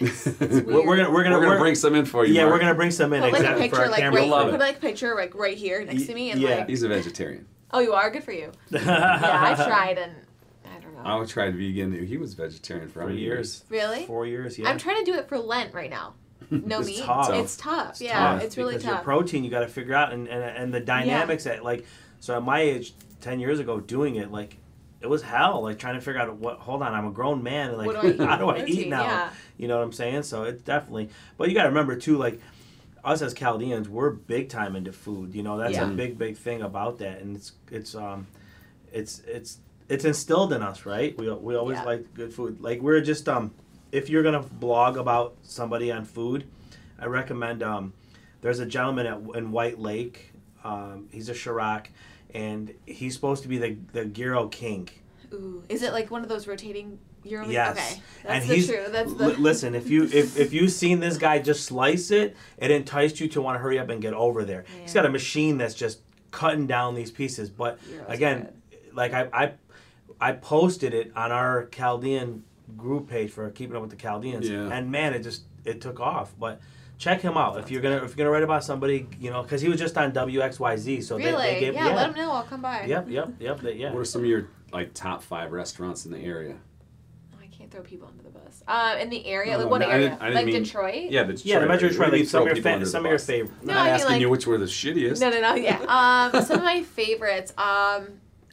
It's, 0.00 0.26
it's 0.26 0.40
weird. 0.40 0.66
We're, 0.66 0.86
we're 0.86 0.96
gonna 0.96 1.10
we're 1.12 1.22
gonna, 1.22 1.36
We're 1.36 1.42
gonna 1.42 1.48
we're- 1.50 1.58
bring 1.60 1.74
some 1.76 1.94
in 1.94 2.04
for 2.04 2.26
you. 2.26 2.34
Yeah, 2.34 2.42
Mark. 2.42 2.54
we're 2.54 2.58
gonna 2.60 2.74
bring 2.74 2.90
some 2.90 3.12
in 3.12 3.22
Put 3.22 3.32
like 3.32 3.42
a 3.42 3.44
exactly 3.44 3.68
for 3.68 3.76
picture, 3.76 3.84
our 3.84 3.90
like 3.90 4.00
camera. 4.00 4.20
right, 4.22 4.28
love 4.30 4.46
put 4.50 4.54
it. 4.56 4.60
like 4.60 4.76
a 4.76 4.80
picture 4.80 5.14
like 5.14 5.34
right 5.36 5.56
here 5.56 5.84
next 5.84 6.06
to 6.06 6.14
me, 6.14 6.30
and 6.32 6.40
Yeah. 6.40 6.56
like, 6.56 6.68
He's 6.68 6.82
a 6.82 6.88
vegetarian. 6.88 7.46
oh, 7.70 7.78
you 7.78 7.92
are 7.92 8.10
good 8.10 8.24
for 8.24 8.32
you. 8.32 8.50
Yeah, 8.70 9.20
I've 9.56 9.64
tried, 9.66 9.98
and 9.98 10.12
I 10.66 10.80
don't 10.80 10.94
know. 10.94 11.22
I 11.22 11.24
tried 11.26 11.54
vegan. 11.54 12.04
He 12.06 12.16
was 12.16 12.34
vegetarian 12.34 12.88
for, 12.88 13.02
for 13.02 13.10
years. 13.12 13.64
Really? 13.68 14.04
Four 14.06 14.26
years. 14.26 14.58
Yeah. 14.58 14.68
I'm 14.68 14.78
trying 14.78 14.98
to 15.04 15.10
do 15.10 15.16
it 15.16 15.28
for 15.28 15.38
Lent 15.38 15.72
right 15.72 15.90
now. 15.90 16.14
No 16.66 16.78
It's 16.80 16.88
meat. 16.88 16.98
tough. 17.04 17.30
It's 17.34 17.56
tough. 17.56 17.90
It's 17.90 18.00
yeah, 18.00 18.12
tough 18.18 18.42
it's 18.42 18.56
really 18.56 18.74
because 18.76 18.88
your 18.88 18.98
protein 18.98 19.44
you 19.44 19.50
got 19.50 19.60
to 19.60 19.68
figure 19.68 19.94
out 19.94 20.12
and, 20.12 20.28
and 20.28 20.42
and 20.42 20.72
the 20.74 20.80
dynamics 20.80 21.44
that 21.44 21.64
like 21.64 21.84
so 22.20 22.36
at 22.36 22.42
my 22.42 22.60
age 22.60 22.94
10 23.20 23.40
years 23.40 23.58
ago 23.60 23.80
doing 23.80 24.16
it 24.16 24.30
like 24.32 24.56
it 25.00 25.08
was 25.08 25.20
hell. 25.22 25.62
Like 25.62 25.78
trying 25.78 25.96
to 25.96 26.00
figure 26.00 26.18
out 26.20 26.34
what. 26.36 26.58
Hold 26.60 26.82
on, 26.82 26.94
I'm 26.94 27.06
a 27.06 27.10
grown 27.10 27.42
man. 27.42 27.70
and, 27.70 27.78
Like 27.78 28.00
do 28.00 28.24
how 28.24 28.36
do 28.36 28.48
I 28.48 28.64
eat 28.64 28.88
now? 28.88 29.02
yeah. 29.02 29.30
You 29.58 29.68
know 29.68 29.76
what 29.76 29.84
I'm 29.84 29.92
saying? 29.92 30.22
So 30.22 30.44
it's 30.44 30.62
definitely. 30.62 31.10
But 31.36 31.48
you 31.50 31.54
got 31.54 31.64
to 31.64 31.68
remember 31.68 31.94
too, 31.96 32.16
like 32.16 32.40
us 33.04 33.20
as 33.20 33.34
Chaldeans, 33.34 33.86
we're 33.86 34.08
big 34.10 34.48
time 34.48 34.74
into 34.76 34.92
food. 34.92 35.34
You 35.34 35.42
know, 35.42 35.58
that's 35.58 35.74
Yeah. 35.74 35.84
a 35.90 35.92
big 35.92 36.16
big 36.16 36.38
thing 36.38 36.62
about 36.62 36.98
that, 37.00 37.20
and 37.20 37.36
it's 37.36 37.52
it's 37.70 37.94
um, 37.94 38.26
it's 38.94 39.20
it's 39.26 39.58
it's 39.90 40.06
instilled 40.06 40.54
in 40.54 40.62
us, 40.62 40.86
right? 40.86 41.14
We 41.18 41.30
we 41.30 41.54
always 41.54 41.76
Yeah. 41.76 41.84
like 41.84 42.14
good 42.14 42.32
food. 42.32 42.62
Like 42.62 42.80
we're 42.80 43.02
just 43.02 43.28
um, 43.28 43.52
if 43.94 44.10
you're 44.10 44.24
gonna 44.24 44.42
blog 44.42 44.96
about 44.96 45.36
somebody 45.42 45.92
on 45.92 46.04
food, 46.04 46.46
I 46.98 47.06
recommend 47.06 47.62
um, 47.62 47.92
there's 48.40 48.58
a 48.58 48.66
gentleman 48.66 49.06
at, 49.06 49.36
in 49.36 49.52
White 49.52 49.78
Lake. 49.78 50.32
Um, 50.64 51.06
he's 51.12 51.28
a 51.28 51.32
Chirac, 51.32 51.86
and 52.34 52.74
he's 52.86 53.14
supposed 53.14 53.42
to 53.44 53.48
be 53.48 53.56
the 53.56 53.76
the 53.92 54.04
gyro 54.04 54.48
king. 54.48 54.88
Ooh, 55.32 55.62
is 55.68 55.82
it 55.82 55.92
like 55.92 56.10
one 56.10 56.22
of 56.22 56.28
those 56.28 56.46
rotating? 56.48 56.98
You're 57.22 57.44
Yes. 57.44 57.78
Okay, 57.78 58.02
that's 58.24 58.42
and 58.42 58.50
the 58.50 58.54
he's 58.56 58.66
true. 58.66 58.84
That's 58.88 59.14
the. 59.14 59.28
li- 59.28 59.36
listen. 59.36 59.74
If 59.76 59.88
you 59.88 60.04
if 60.04 60.36
if 60.36 60.52
you've 60.52 60.72
seen 60.72 60.98
this 60.98 61.16
guy 61.16 61.38
just 61.38 61.64
slice 61.64 62.10
it, 62.10 62.36
it 62.58 62.70
enticed 62.72 63.20
you 63.20 63.28
to 63.28 63.40
want 63.40 63.56
to 63.56 63.60
hurry 63.60 63.78
up 63.78 63.88
and 63.90 64.02
get 64.02 64.12
over 64.12 64.44
there. 64.44 64.64
He's 64.82 64.92
got 64.92 65.06
a 65.06 65.10
machine 65.10 65.56
that's 65.56 65.74
just 65.74 66.00
cutting 66.32 66.66
down 66.66 66.96
these 66.96 67.12
pieces. 67.12 67.48
But 67.48 67.78
Gyro's 67.88 68.04
again, 68.08 68.52
like 68.92 69.14
I, 69.14 69.28
I 69.32 69.52
I 70.20 70.32
posted 70.32 70.92
it 70.94 71.12
on 71.16 71.30
our 71.30 71.66
Chaldean 71.66 72.42
group 72.76 73.08
page 73.08 73.30
for 73.30 73.48
keeping 73.50 73.76
up 73.76 73.82
with 73.82 73.90
the 73.90 73.96
Chaldeans, 73.96 74.48
Yeah. 74.48 74.68
and 74.70 74.90
man, 74.90 75.14
it 75.14 75.22
just 75.22 75.42
it 75.64 75.80
took 75.80 76.00
off. 76.00 76.34
But 76.38 76.60
check 76.98 77.20
him 77.20 77.36
out 77.36 77.58
if 77.58 77.70
you're 77.70 77.82
gonna 77.82 77.96
if 77.96 78.10
you're 78.10 78.16
gonna 78.16 78.30
write 78.30 78.42
about 78.42 78.64
somebody, 78.64 79.06
you 79.20 79.30
know, 79.30 79.42
because 79.42 79.60
he 79.60 79.68
was 79.68 79.78
just 79.78 79.96
on 79.98 80.12
WXYZ, 80.12 81.02
so 81.04 81.16
really? 81.16 81.30
they, 81.32 81.54
they 81.54 81.60
gave 81.60 81.74
yeah, 81.74 81.86
let 81.94 82.12
them 82.12 82.16
know. 82.16 82.32
I'll 82.32 82.42
come 82.44 82.62
by. 82.62 82.84
Yep, 82.86 83.08
yep, 83.10 83.30
yep. 83.38 83.60
They, 83.60 83.74
yeah. 83.74 83.92
What 83.92 84.00
are 84.00 84.04
some 84.04 84.22
of 84.22 84.26
your 84.28 84.48
like 84.72 84.94
top 84.94 85.22
five 85.22 85.52
restaurants 85.52 86.06
in 86.06 86.12
the 86.12 86.18
area? 86.18 86.56
Oh, 87.34 87.38
I 87.42 87.46
can't 87.46 87.70
throw 87.70 87.82
people 87.82 88.08
under 88.08 88.22
the 88.22 88.30
bus. 88.30 88.62
Uh, 88.66 88.96
in 89.00 89.10
the 89.10 89.24
area, 89.26 89.52
No, 89.52 89.58
like 89.58 89.64
no, 89.66 89.70
what 89.70 89.80
no, 89.82 89.86
I 89.88 89.92
area? 89.92 90.08
didn't- 90.10 90.22
I 90.22 90.24
didn't 90.26 90.34
like 90.36 90.46
mean- 90.46 90.62
Detroit. 90.62 91.10
Yeah, 91.10 91.24
but 91.24 91.44
Yeah, 91.44 91.58
the 91.60 91.66
Metro 91.66 91.88
Detroit, 91.88 92.10
Detroit, 92.12 92.20
like 92.20 92.28
some 92.28 92.40
of 92.42 92.46
your 92.46 92.54
people 92.56 92.72
fa- 92.72 92.78
the 92.80 92.86
some 92.86 93.04
of 93.04 93.08
your 93.10 93.14
bus. 93.18 93.26
favorite. 93.26 93.64
No, 93.64 93.72
I'm 93.72 93.78
I 93.78 93.80
not 93.80 93.84
mean, 93.84 93.94
asking 93.94 94.10
like- 94.12 94.20
you 94.20 94.30
which 94.30 94.46
were 94.46 94.58
the 94.58 94.64
shittiest. 94.64 95.20
No, 95.20 95.30
no, 95.30 95.40
no. 95.40 95.54
Yeah. 95.54 96.30
Um, 96.34 96.42
some 96.44 96.58
of 96.58 96.64
my 96.64 96.82
favorites. 96.82 97.52
Um, 97.58 98.08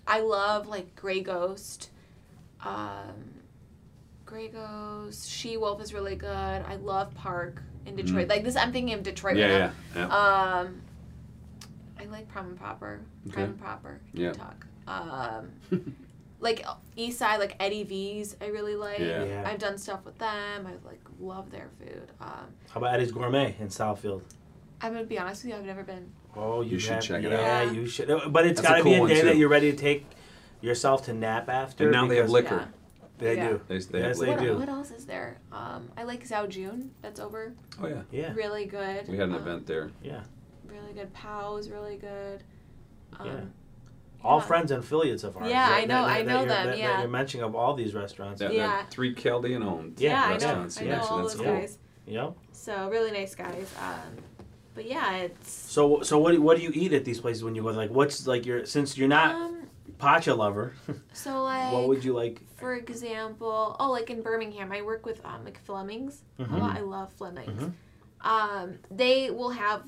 I 0.07 0.19
love 0.21 0.67
like 0.67 0.95
Grey 0.95 1.21
Ghost. 1.21 1.89
Um, 2.63 3.30
Grey 4.31 4.47
Ghost. 4.47 5.29
She 5.29 5.57
Wolf 5.57 5.81
is 5.81 5.93
really 5.93 6.15
good. 6.15 6.29
I 6.29 6.77
love 6.81 7.13
Parc 7.15 7.61
in 7.85 7.97
Detroit. 7.97 8.29
Like 8.29 8.45
this, 8.45 8.55
I'm 8.55 8.71
thinking 8.71 8.93
of 8.93 9.03
Detroit. 9.03 9.35
Mm. 9.35 9.39
Yeah, 9.39 9.59
right 9.59 9.71
yeah, 9.93 10.07
yeah. 10.07 10.59
Um, 10.61 10.81
I 11.99 12.05
like 12.05 12.29
Prime 12.29 12.45
and 12.45 12.57
Proper. 12.57 13.01
Prime 13.29 13.45
and 13.49 13.59
Proper. 13.59 13.99
Yeah. 14.13 14.31
Talk. 14.31 14.65
Um, 14.87 15.49
like 16.39 16.65
East 16.95 17.19
Side, 17.19 17.41
like 17.41 17.57
Eddie 17.59 17.83
V's. 17.83 18.37
I 18.39 18.45
really 18.47 18.77
like. 18.77 18.99
Yeah. 18.99 19.25
Yeah. 19.25 19.43
I've 19.45 19.59
done 19.59 19.77
stuff 19.77 20.05
with 20.05 20.17
them. 20.17 20.65
I 20.65 20.71
like 20.87 21.01
love 21.19 21.51
their 21.51 21.69
food. 21.77 22.07
Um, 22.21 22.47
How 22.69 22.79
about 22.79 22.93
Eddie's 22.93 23.11
Gourmet 23.11 23.57
in 23.59 23.67
Southfield? 23.67 24.21
I'm 24.79 24.93
gonna 24.93 25.03
be 25.03 25.19
honest 25.19 25.43
with 25.43 25.51
you. 25.51 25.59
I've 25.59 25.65
never 25.65 25.83
been. 25.83 26.09
Oh, 26.37 26.61
you, 26.61 26.71
You 26.71 26.79
should 26.79 26.93
have- 26.93 27.03
check 27.03 27.23
it 27.25 27.31
yeah, 27.33 27.37
out. 27.63 27.65
Yeah, 27.67 27.71
you 27.73 27.85
should. 27.85 28.07
But 28.31 28.45
it's 28.47 28.61
That's 28.61 28.69
a 28.69 28.71
got 28.71 28.77
to 28.77 28.83
cool 28.83 29.07
be 29.07 29.11
a 29.11 29.15
day 29.15 29.21
too. 29.21 29.27
that 29.27 29.35
you're 29.35 29.49
ready 29.49 29.71
to 29.71 29.77
take 29.77 30.05
yourself 30.61 31.03
to 31.07 31.13
nap 31.13 31.49
after. 31.49 31.83
And 31.83 31.91
now 31.91 32.07
they 32.07 32.15
have 32.15 32.27
because 32.27 32.31
liquor. 32.31 32.69
They 33.21 33.35
Yeah. 33.37 33.49
do. 33.49 33.61
They, 33.67 33.77
they 33.77 33.99
Yes, 33.99 34.19
they 34.19 34.27
what, 34.29 34.39
do. 34.39 34.57
what 34.57 34.67
else 34.67 34.91
is 34.91 35.05
there? 35.05 35.37
Um, 35.51 35.89
I 35.95 36.03
like 36.03 36.27
Zhao 36.27 36.49
Jun. 36.49 36.91
That's 37.01 37.19
over. 37.19 37.53
Oh 37.81 37.87
yeah, 37.87 38.01
Yeah, 38.11 38.33
Really 38.33 38.65
good. 38.65 39.07
we 39.07 39.15
had 39.17 39.29
an 39.29 39.35
Um, 39.35 39.41
event 39.41 39.67
there. 39.67 39.91
yeah. 40.03 40.21
Really 40.67 40.93
good. 40.93 41.13
Pow 41.13 41.57
is 41.57 41.69
really 41.69 41.97
good. 41.97 42.43
Um, 43.19 43.27
Yeah. 43.27 43.33
All 44.23 44.39
yeah. 44.39 44.45
friends 44.45 44.71
and 44.71 44.83
affiliates 44.83 45.23
of 45.23 45.37
ours. 45.37 45.49
Yeah, 45.49 45.69
that- 45.69 45.75
I 45.75 45.85
know- 45.85 46.05
that- 46.05 46.09
I 46.09 46.21
know 46.23 46.35
you're- 46.39 46.47
them, 46.47 46.67
That, 46.67 46.77
yeah. 46.77 46.87
that 46.93 46.99
you're 47.01 47.09
mentioning 47.09 47.43
of 47.43 47.55
all 47.55 47.73
these 47.75 47.93
restaurants. 47.93 48.39
That, 48.39 48.53
Yeah. 48.53 48.67
that 48.67 48.91
three 48.91 49.13
Chaldean 49.13 49.63
owned 49.63 49.99
Yeah, 49.99 50.09
Yeah, 50.11 50.21
I 50.21 50.25
know. 50.27 50.33
restaurants. 50.33 50.77
I 50.79 50.83
yeah, 50.83 50.97
know 50.97 51.03
so 51.03 51.09
all 51.09 51.17
that's 51.19 51.33
those 51.35 51.41
cool. 51.45 51.53
guys. 51.55 51.77
Yep. 52.07 52.33
So 52.53 52.89
really 52.89 53.11
nice 53.11 53.35
guys. 53.35 53.73
Um, 53.79 54.17
but 54.73 54.85
yeah, 54.85 55.17
it's. 55.17 55.51
So, 55.51 56.01
so 56.01 56.17
what? 56.19 56.31
do- 56.31 56.41
What 56.41 56.57
do 56.57 56.63
you 56.63 56.71
eat 56.73 56.93
at 56.93 57.05
these 57.05 57.19
places 57.19 57.43
when 57.43 57.53
you 57.55 57.61
go? 57.61 57.69
Like, 57.69 57.91
what's 57.91 58.25
like 58.25 58.45
your 58.47 58.65
since 58.65 58.97
you're 58.97 59.07
not 59.07 59.35
Um, 59.35 59.60
pacha 60.01 60.33
lover, 60.33 60.73
so 61.13 61.43
like. 61.51 61.71
what 61.73 61.87
would 61.87 62.03
you 62.03 62.13
like? 62.13 62.41
For 62.57 62.75
example, 62.75 63.75
oh, 63.79 63.91
like 63.91 64.09
in 64.09 64.21
Birmingham, 64.21 64.71
I 64.71 64.81
work 64.81 65.05
with 65.05 65.23
um, 65.25 65.45
like 65.45 65.59
Flemings. 65.63 66.23
Mhm. 66.39 66.51
A 66.53 66.57
lot. 66.57 66.77
I 66.77 66.81
love 66.81 67.13
Flemings. 67.13 67.61
Mhm. 67.63 67.73
Um, 68.21 68.79
they 68.89 69.29
will 69.31 69.51
have. 69.51 69.83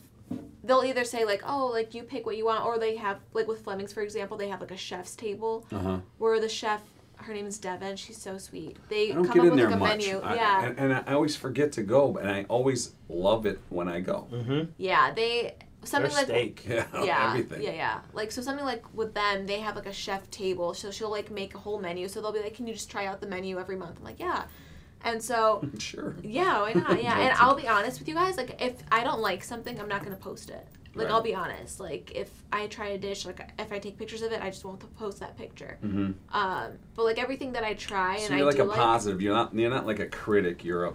They'll 0.63 0.84
either 0.84 1.04
say 1.04 1.26
like, 1.26 1.43
oh, 1.45 1.67
like 1.67 1.93
you 1.93 2.04
pick 2.04 2.26
what 2.26 2.38
you 2.38 2.45
want, 2.45 2.65
or 2.65 2.78
they 2.80 2.95
have 2.95 3.17
like 3.34 3.47
with 3.47 3.62
Flemings, 3.63 3.91
for 3.93 4.02
example, 4.02 4.38
they 4.38 4.47
have 4.49 4.62
like 4.62 4.71
a 4.71 4.78
chef's 4.78 5.15
table 5.15 5.65
Uh 5.71 5.78
huh. 5.80 5.97
where 6.17 6.39
the 6.39 6.49
chef, 6.49 6.82
her 7.17 7.34
name 7.34 7.45
is 7.45 7.58
Devin. 7.60 7.95
She's 7.97 8.17
so 8.17 8.38
sweet. 8.38 8.78
They 8.89 9.12
I 9.12 9.15
don't 9.15 9.26
come 9.26 9.34
get 9.34 9.39
up 9.41 9.45
in 9.45 9.49
with 9.52 9.60
there 9.60 9.67
like 9.69 9.76
a 9.76 9.80
much. 9.80 9.97
menu. 9.99 10.19
I- 10.21 10.36
yeah, 10.36 10.65
and, 10.65 10.80
and 10.80 10.93
I 11.08 11.13
always 11.13 11.36
forget 11.36 11.71
to 11.73 11.84
go, 11.84 12.17
and 12.17 12.30
I 12.30 12.45
always 12.49 12.93
love 13.10 13.45
it 13.45 13.60
when 13.69 13.88
I 13.88 13.99
go. 13.99 14.28
Mm-hmm. 14.32 14.71
yeah. 14.78 15.12
They 15.13 15.56
something 15.86 16.10
Their 16.12 16.17
like 16.19 16.28
steak. 16.28 16.65
Yeah, 16.67 16.86
yeah, 17.04 17.28
everything. 17.30 17.62
yeah, 17.63 17.72
yeah. 17.72 18.00
Like 18.13 18.32
so, 18.32 18.41
something 18.41 18.65
like 18.65 18.84
with 18.93 19.13
them, 19.13 19.46
they 19.46 19.60
have 19.60 19.76
like 19.76 19.86
a 19.86 19.93
chef 19.93 20.30
table. 20.32 20.74
So 20.74 20.91
she'll 20.91 21.12
like 21.12 21.32
make 21.32 21.56
a 21.56 21.60
whole 21.60 21.80
menu. 21.80 22.08
So 22.08 22.22
they'll 22.22 22.32
be 22.32 22.39
like, 22.41 22.56
"Can 22.56 22.67
you 22.67 22.74
just 22.74 22.89
try 22.91 23.06
out 23.06 23.22
the 23.22 23.28
menu 23.28 23.60
every 23.60 23.76
month?" 23.76 23.98
I'm 24.00 24.04
like, 24.04 24.19
"Yeah," 24.19 24.43
and 25.04 25.22
so 25.22 25.67
Sure. 25.80 26.15
yeah, 26.24 26.62
why 26.62 26.74
not? 26.74 27.02
Yeah, 27.08 27.17
and. 27.19 27.34
I'll 27.38 27.56
be 27.56 27.67
honest 27.67 28.00
with 28.00 28.08
you 28.08 28.15
guys. 28.15 28.38
Like, 28.38 28.62
if 28.62 28.76
I 28.91 29.04
don't 29.04 29.19
like 29.22 29.43
something, 29.43 29.80
I'm 29.80 29.88
not 29.89 30.04
gonna 30.04 30.15
post 30.15 30.50
it. 30.50 30.65
Like, 30.96 31.08
Right. 31.08 31.13
I'll 31.13 31.24
be 31.24 31.34
honest. 31.34 31.80
Like, 31.80 32.12
if 32.13 32.30
I 32.52 32.67
try 32.67 32.89
a 32.89 32.98
dish, 33.00 33.26
like 33.26 33.41
if 33.58 33.72
I 33.72 33.80
take 33.80 33.98
pictures 33.98 34.22
of 34.22 34.32
it, 34.32 34.41
I 34.43 34.52
just 34.52 34.63
won't 34.63 34.80
post 34.96 35.19
that 35.22 35.36
picture. 35.36 35.80
Mm-hmm. 35.84 36.12
Um, 36.36 36.72
but 36.96 37.04
like 37.06 37.17
everything 37.17 37.52
that 37.54 37.63
I 37.63 37.74
try 37.74 38.17
and 38.17 38.24
So 38.28 38.36
you're 38.36 38.43
I 38.48 38.52
like 38.52 38.60
a 38.60 38.63
like, 38.63 38.78
positive. 38.78 39.19
You're 39.19 39.34
not. 39.34 39.56
You're 39.56 39.72
not 39.72 39.88
like 39.88 40.00
a 40.00 40.06
critic. 40.06 40.63
You're 40.63 40.86
a. 40.86 40.93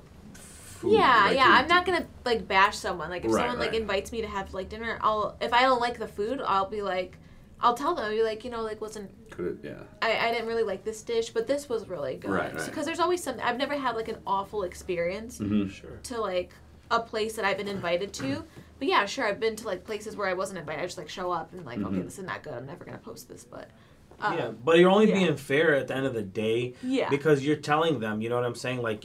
Food, 0.80 0.92
yeah, 0.92 1.24
like 1.26 1.36
yeah. 1.36 1.44
you're- 1.46 1.58
I'm 1.58 1.66
not 1.68 1.84
gonna 1.86 2.06
like 2.24 2.46
bash 2.46 2.76
someone. 2.76 3.10
Like 3.10 3.24
if 3.24 3.32
Right, 3.32 3.40
someone 3.40 3.58
like 3.58 3.72
right. 3.72 3.80
invites 3.80 4.12
me 4.12 4.20
to 4.20 4.28
have 4.28 4.54
like 4.54 4.68
dinner, 4.68 4.98
I'll 5.00 5.36
if 5.40 5.52
I 5.52 5.62
don't 5.62 5.80
like 5.80 5.98
the 5.98 6.06
food, 6.08 6.40
I'll 6.44 6.68
be 6.70 6.82
like, 6.82 7.16
I'll 7.60 7.74
tell 7.74 7.94
them. 7.96 8.04
I'll 8.04 8.10
be 8.12 8.22
like, 8.22 8.44
you 8.44 8.50
know, 8.50 8.62
like 8.62 8.80
listen, 8.80 9.08
Could 9.30 9.58
it, 9.64 9.68
yeah. 9.70 9.82
I, 10.00 10.28
I 10.28 10.32
didn't 10.32 10.46
really 10.46 10.62
like 10.62 10.84
this 10.84 11.02
dish, 11.02 11.30
but 11.30 11.46
this 11.48 11.68
was 11.68 11.88
really 11.88 12.14
good. 12.16 12.30
Right, 12.30 12.54
right. 12.54 12.64
Because 12.66 12.86
there's 12.86 13.00
always 13.00 13.22
something. 13.22 13.42
I've 13.42 13.58
never 13.58 13.74
had 13.76 13.96
like 13.96 14.08
an 14.08 14.18
awful 14.26 14.62
experience 14.62 15.38
Mm-hmm. 15.38 15.68
Sure. 15.68 15.98
to 16.04 16.20
like 16.20 16.52
a 16.90 17.00
place 17.00 17.34
that 17.36 17.44
I've 17.44 17.58
been 17.58 17.68
invited 17.68 18.12
to. 18.14 18.44
But 18.78 18.86
yeah, 18.86 19.04
sure, 19.06 19.26
I've 19.26 19.40
been 19.40 19.56
to 19.56 19.66
like 19.66 19.82
places 19.84 20.14
where 20.16 20.28
I 20.28 20.34
wasn't 20.34 20.60
invited. 20.60 20.82
I 20.82 20.84
just 20.86 20.96
like 20.98 21.08
show 21.08 21.32
up 21.32 21.52
and 21.52 21.66
like, 21.66 21.78
okay, 21.80 21.96
Mhm. 21.96 22.04
this 22.04 22.18
is 22.20 22.24
not 22.24 22.44
good. 22.44 22.54
I'm 22.54 22.66
never 22.66 22.84
gonna 22.84 22.98
post 22.98 23.28
this, 23.28 23.42
but 23.44 23.68
um, 24.20 24.38
yeah, 24.38 24.50
but 24.64 24.78
you're 24.78 24.90
only 24.90 25.08
yeah. 25.08 25.14
being 25.14 25.36
fair 25.36 25.74
at 25.74 25.88
the 25.88 25.96
end 25.96 26.06
of 26.06 26.14
the 26.14 26.22
day 26.22 26.74
yeah, 26.84 27.08
because 27.08 27.44
you're 27.44 27.56
telling 27.56 27.98
them. 27.98 28.20
You 28.22 28.28
know 28.28 28.36
what 28.36 28.44
I'm 28.44 28.54
saying? 28.54 28.80
Like 28.82 29.04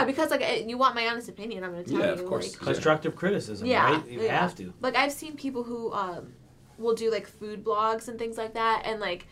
yeah, 0.00 0.06
because 0.06 0.30
like 0.30 0.42
eh, 0.42 0.64
you 0.66 0.76
want 0.78 0.94
my 0.94 1.06
honest 1.08 1.28
opinion, 1.28 1.64
I'm 1.64 1.70
gonna 1.72 1.84
tell 1.84 1.94
Yeah, 1.98 1.98
you. 1.98 2.14
Yeah, 2.14 2.20
of 2.20 2.26
course. 2.26 2.52
Like, 2.52 2.60
constructive 2.60 3.16
criticism, 3.16 3.66
Yeah, 3.66 3.84
right? 3.84 4.08
You 4.08 4.22
yeah. 4.22 4.40
have 4.40 4.54
to. 4.56 4.72
like 4.80 4.96
I've 4.96 5.12
seen 5.12 5.36
people 5.36 5.62
who 5.64 5.92
um 5.92 6.32
will 6.78 6.94
do 6.94 7.10
like 7.10 7.26
food 7.26 7.62
blogs 7.64 8.08
and 8.08 8.18
things 8.18 8.36
like 8.38 8.54
that, 8.54 8.82
and 8.84 9.00
like 9.00 9.26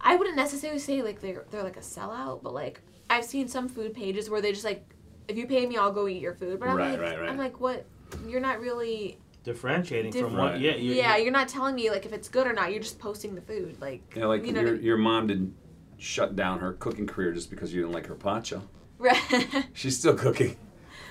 I 0.00 0.16
wouldn't 0.16 0.36
necessarily 0.36 0.78
say 0.80 1.02
like 1.02 1.20
they're 1.20 1.44
they're 1.50 1.62
like 1.62 1.76
a 1.76 1.80
sellout, 1.80 2.42
but 2.42 2.54
like 2.54 2.80
I've 3.08 3.24
seen 3.24 3.48
some 3.48 3.68
food 3.68 3.94
pages 3.94 4.28
where 4.30 4.40
they 4.40 4.52
just 4.52 4.64
like, 4.64 4.84
if 5.28 5.36
you 5.36 5.46
pay 5.46 5.66
me, 5.66 5.76
I'll 5.76 5.92
go 5.92 6.08
eat 6.08 6.20
your 6.20 6.34
food. 6.34 6.58
But 6.60 6.68
I'm 6.68 6.76
Right, 6.76 6.92
like, 6.92 7.00
right, 7.00 7.20
right. 7.20 7.28
I'm 7.30 7.38
like, 7.38 7.60
what? 7.60 7.84
You're 8.26 8.40
not 8.40 8.60
really. 8.60 9.18
Differentiating 9.44 10.12
from 10.12 10.36
what? 10.36 10.60
Yeah, 10.60 10.76
you 10.76 10.94
yeah, 10.94 11.16
you're 11.16 11.32
not 11.32 11.48
telling 11.48 11.74
me 11.74 11.90
like 11.90 12.06
if 12.06 12.12
it's 12.12 12.28
good 12.28 12.46
or 12.46 12.52
not. 12.52 12.70
You're 12.72 12.82
just 12.82 12.98
posting 12.98 13.34
the 13.34 13.40
food. 13.40 13.80
Like, 13.80 14.02
Yeah, 14.16 14.26
like 14.26 14.46
you 14.46 14.52
know, 14.52 14.60
your 14.60 14.72
what 14.72 14.82
your 14.82 14.96
mom 14.96 15.26
didn't 15.26 15.54
shut 15.98 16.34
down 16.36 16.58
her 16.60 16.72
cooking 16.74 17.06
career 17.06 17.32
just 17.32 17.50
because 17.50 17.72
you 17.72 17.80
didn't 17.82 17.92
like 17.92 18.06
her 18.06 18.14
pacha. 18.14 18.62
Mean? 19.02 19.64
She's 19.74 19.98
still 19.98 20.14
cooking. 20.14 20.56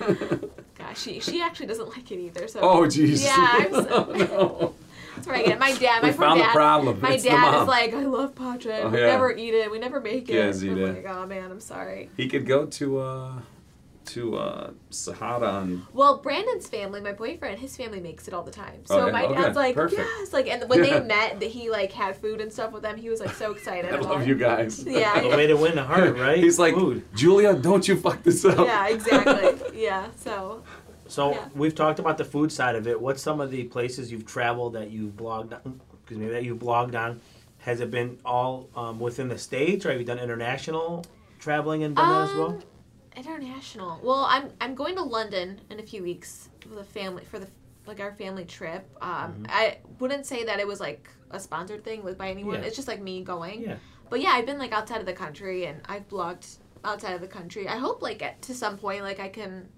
Gosh, 0.78 1.00
she 1.00 1.20
she 1.20 1.40
actually 1.42 1.66
doesn't 1.66 1.88
like 1.88 2.10
it 2.10 2.18
either. 2.18 2.48
So 2.48 2.60
oh 2.60 2.80
jeez. 2.82 3.24
Yeah, 3.24 3.34
I'm 3.36 3.72
so- 3.72 3.88
oh, 3.90 4.12
no. 4.14 4.74
that's 5.14 5.26
where 5.26 5.36
I 5.36 5.42
get 5.42 5.52
it. 5.52 5.58
My 5.58 5.72
dad, 5.74 6.02
my 6.02 6.08
we 6.10 6.14
found 6.16 6.40
dad. 6.40 6.48
the 6.48 6.52
problem. 6.52 7.00
My 7.00 7.12
it's 7.12 7.24
dad 7.24 7.62
is 7.62 7.68
like, 7.68 7.94
I 7.94 8.04
love 8.04 8.34
pacha. 8.34 8.82
Oh, 8.82 8.88
we 8.88 8.98
yeah. 8.98 9.06
never 9.06 9.32
eat 9.32 9.54
it. 9.54 9.70
We 9.70 9.78
never 9.78 10.00
make 10.00 10.28
it. 10.28 10.34
Yes, 10.34 10.62
eat 10.62 10.70
I'm 10.72 10.82
like, 10.82 11.06
oh 11.06 11.26
man, 11.26 11.50
I'm 11.50 11.60
sorry. 11.60 12.10
he 12.16 12.28
could 12.28 12.46
go 12.46 12.66
to 12.66 12.98
uh 12.98 13.32
to 14.14 14.36
uh 14.36 14.70
Sahara 14.90 15.60
and 15.62 15.82
Well, 15.92 16.18
Brandon's 16.18 16.68
family, 16.68 17.00
my 17.00 17.12
boyfriend, 17.12 17.58
his 17.58 17.76
family 17.76 18.00
makes 18.00 18.28
it 18.28 18.34
all 18.34 18.42
the 18.42 18.50
time. 18.50 18.84
So 18.84 19.00
Oh, 19.00 19.06
yeah? 19.06 19.12
my 19.12 19.24
Oh, 19.26 19.34
dad's 19.34 19.46
good. 19.48 19.56
like, 19.56 19.74
Perfect. 19.74 20.00
yes, 20.00 20.32
like, 20.32 20.48
and 20.48 20.68
when 20.68 20.82
they 20.82 21.00
met, 21.16 21.40
that 21.40 21.50
he 21.50 21.70
like 21.70 21.92
had 21.92 22.16
food 22.16 22.40
and 22.40 22.52
stuff 22.52 22.72
with 22.72 22.82
them, 22.82 22.96
he 22.96 23.08
was 23.08 23.20
like 23.20 23.34
so 23.34 23.52
excited. 23.52 23.92
I 23.92 23.98
love 23.98 24.22
it. 24.22 24.28
you 24.28 24.34
guys. 24.34 24.84
Yeah, 24.86 25.20
the 25.20 25.28
way 25.28 25.46
to 25.46 25.56
win 25.56 25.74
the 25.74 25.82
heart, 25.84 26.16
right? 26.18 26.38
He's 26.44 26.58
like, 26.58 26.74
food. 26.74 27.04
Julia, 27.14 27.54
don't 27.54 27.86
you 27.88 27.96
fuck 27.96 28.22
this 28.22 28.44
up. 28.44 28.58
Yeah, 28.66 28.88
exactly. 28.88 29.80
yeah. 29.80 30.08
So 30.16 30.62
So 31.08 31.32
Yeah. 31.32 31.48
we've 31.54 31.74
talked 31.74 31.98
about 31.98 32.18
the 32.18 32.24
food 32.24 32.52
side 32.52 32.74
of 32.76 32.86
it. 32.86 33.00
What's 33.00 33.22
some 33.22 33.40
of 33.40 33.50
the 33.50 33.64
places 33.64 34.10
you've 34.12 34.26
traveled 34.26 34.74
that 34.74 34.90
you've 34.90 35.12
blogged 35.16 35.52
on? 35.54 35.80
Excuse 36.00 36.18
me, 36.20 36.28
that 36.28 36.44
you've 36.44 36.58
blogged 36.58 36.94
on. 36.94 37.20
Has 37.58 37.80
it 37.80 37.90
been 37.90 38.18
all 38.24 38.68
um, 38.74 38.98
within 38.98 39.28
the 39.28 39.38
states, 39.38 39.86
or 39.86 39.90
have 39.90 40.00
you 40.00 40.04
done 40.04 40.18
international 40.18 41.04
traveling 41.38 41.84
and 41.84 41.94
done 41.94 42.08
that 42.08 42.30
as 42.30 42.34
well? 42.36 42.58
International. 43.16 44.00
Well, 44.02 44.26
I'm 44.28 44.50
I'm 44.60 44.74
going 44.74 44.96
to 44.96 45.02
London 45.02 45.60
in 45.70 45.80
a 45.80 45.82
few 45.82 46.02
weeks 46.02 46.48
for 46.60 46.74
the 46.74 46.84
family 46.84 47.24
for 47.24 47.38
the 47.38 47.48
like 47.86 48.00
our 48.00 48.12
family 48.12 48.44
trip. 48.44 48.88
Um, 49.00 49.10
Mhm. 49.42 49.46
I 49.50 49.78
wouldn't 49.98 50.26
say 50.26 50.44
that 50.44 50.60
it 50.60 50.66
was 50.66 50.80
like 50.80 51.08
a 51.30 51.40
sponsored 51.40 51.84
thing 51.84 52.04
like 52.04 52.16
by 52.18 52.30
anyone. 52.30 52.60
Yeah. 52.60 52.66
It's 52.66 52.76
just 52.76 52.88
like 52.88 53.00
me 53.02 53.22
going. 53.22 53.62
Yeah. 53.62 53.76
But 54.10 54.20
yeah, 54.20 54.30
I've 54.30 54.46
been 54.46 54.58
like 54.58 54.72
outside 54.72 55.00
of 55.00 55.06
the 55.06 55.12
country 55.14 55.66
and 55.66 55.80
I've 55.86 56.08
blogged 56.08 56.58
outside 56.84 57.12
of 57.14 57.20
the 57.20 57.26
country. 57.28 57.66
I 57.68 57.76
hope 57.76 58.02
like 58.02 58.22
at, 58.22 58.40
to 58.42 58.54
some 58.54 58.76
point 58.78 59.02
like 59.02 59.20
I 59.20 59.28
can 59.28 59.68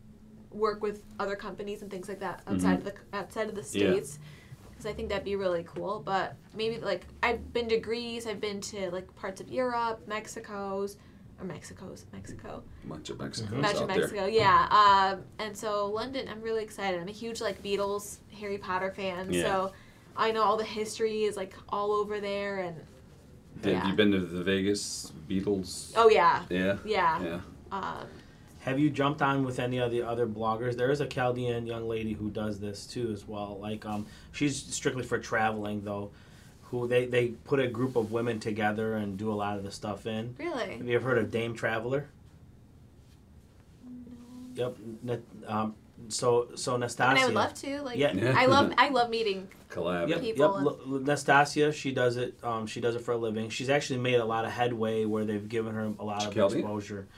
work 0.50 0.82
with 0.82 1.02
other 1.18 1.34
companies 1.36 1.82
and 1.82 1.90
things 1.90 2.08
like 2.08 2.20
that 2.20 2.42
outside 2.46 2.78
of 2.78 2.84
the 2.84 2.94
outside 3.12 3.48
of 3.48 3.54
the 3.54 3.60
Mm-hmm. 3.62 3.78
Yeah. 3.78 3.92
states. 3.92 4.18
Because 4.70 4.86
I 4.86 4.92
think 4.92 5.08
that'd 5.08 5.24
be 5.24 5.36
really 5.36 5.62
cool, 5.64 6.02
but 6.04 6.34
maybe 6.54 6.78
like 6.78 7.06
I've 7.22 7.52
been 7.52 7.68
to 7.68 7.78
Greece, 7.78 8.26
I've 8.26 8.40
been 8.40 8.60
to 8.62 8.90
like 8.90 9.14
parts 9.14 9.40
of 9.40 9.48
Europe, 9.48 10.02
Mexico's, 10.08 10.96
or 11.40 11.44
Mexico's, 11.44 12.06
Mexico, 12.12 12.62
Much 12.84 13.10
of 13.10 13.18
Mexico. 13.18 13.56
Much 13.56 13.76
of 13.76 13.88
Mexico, 13.88 14.26
yeah. 14.26 14.68
Um, 15.14 15.22
and 15.38 15.56
so 15.56 15.86
London, 15.86 16.28
I'm 16.28 16.40
really 16.40 16.62
excited. 16.62 17.00
I'm 17.00 17.08
a 17.08 17.12
huge 17.12 17.40
like 17.40 17.62
Beatles, 17.62 18.18
Harry 18.38 18.58
Potter 18.58 18.92
fan, 18.92 19.32
Yeah. 19.32 19.42
so 19.42 19.72
I 20.16 20.30
know 20.30 20.42
all 20.42 20.56
the 20.56 20.64
history 20.64 21.24
is 21.24 21.36
like 21.36 21.54
all 21.68 21.92
over 21.92 22.20
there, 22.20 22.60
and 22.60 22.76
Have 23.62 23.72
Yeah. 23.72 23.86
you 23.88 23.94
been 23.94 24.10
to 24.12 24.20
the 24.20 24.42
Vegas 24.42 25.12
Beatles? 25.28 25.92
oh 25.96 26.08
yeah, 26.08 26.44
Yeah. 26.50 26.76
yeah. 26.84 27.22
Yeah. 27.22 27.40
Um, 27.72 28.06
Have 28.60 28.78
you 28.78 28.88
jumped 28.90 29.20
on 29.22 29.44
with 29.44 29.58
any 29.58 29.78
of 29.78 29.90
the 29.90 30.02
other 30.02 30.26
bloggers? 30.26 30.76
There 30.76 30.90
is 30.90 31.00
a 31.00 31.06
Chaldean 31.06 31.66
young 31.66 31.86
lady 31.88 32.14
who 32.14 32.30
does 32.30 32.58
this 32.60 32.86
too 32.86 33.10
as 33.12 33.26
well. 33.28 33.58
Like 33.60 33.84
um, 33.84 34.06
she's 34.32 34.56
strictly 34.74 35.02
for 35.02 35.18
traveling 35.18 35.82
though. 35.84 36.10
Who 36.70 36.88
they 36.88 37.06
they 37.06 37.28
put 37.28 37.60
a 37.60 37.66
group 37.68 37.94
of 37.96 38.10
women 38.12 38.40
together 38.40 38.94
and 38.94 39.16
do 39.16 39.30
a 39.32 39.34
lot 39.34 39.56
of 39.56 39.64
the 39.64 39.70
stuff 39.70 40.06
in. 40.06 40.34
really. 40.38 40.76
Have 40.78 40.88
you 40.88 40.96
ever 40.96 41.08
heard 41.10 41.18
of 41.18 41.30
Dame 41.30 41.54
Traveler? 41.54 42.08
No. 44.56 44.74
Yep. 45.04 45.20
Um, 45.46 45.74
so 46.08 46.48
so 46.54 46.74
I 46.74 46.78
Nastasia. 46.78 47.14
mean, 47.14 47.22
I 47.22 47.26
would 47.26 47.34
love 47.34 47.54
to. 47.54 47.82
Like, 47.82 47.98
Yeah. 47.98 48.12
Yeah. 48.12 48.34
I 48.36 48.46
love, 48.46 48.72
I 48.78 48.88
love 48.90 49.10
meeting. 49.10 49.48
Collab. 49.70 50.08
Yep, 50.08 50.20
people 50.20 50.44
yep. 50.54 50.78
L- 50.86 51.00
Nastasia, 51.00 51.72
she 51.72 51.90
does 51.92 52.16
it. 52.16 52.34
Um, 52.44 52.66
she 52.66 52.80
does 52.80 52.94
it 52.94 53.00
for 53.00 53.12
a 53.12 53.16
living. 53.16 53.48
She's 53.50 53.68
actually 53.68 53.98
made 53.98 54.16
a 54.20 54.24
lot 54.24 54.44
of 54.44 54.52
headway 54.52 55.04
where 55.04 55.24
they've 55.24 55.48
given 55.48 55.74
her 55.74 55.92
a 55.98 56.04
lot 56.04 56.24
of 56.24 56.32
Chaldean? 56.32 56.60
exposure. 56.60 57.08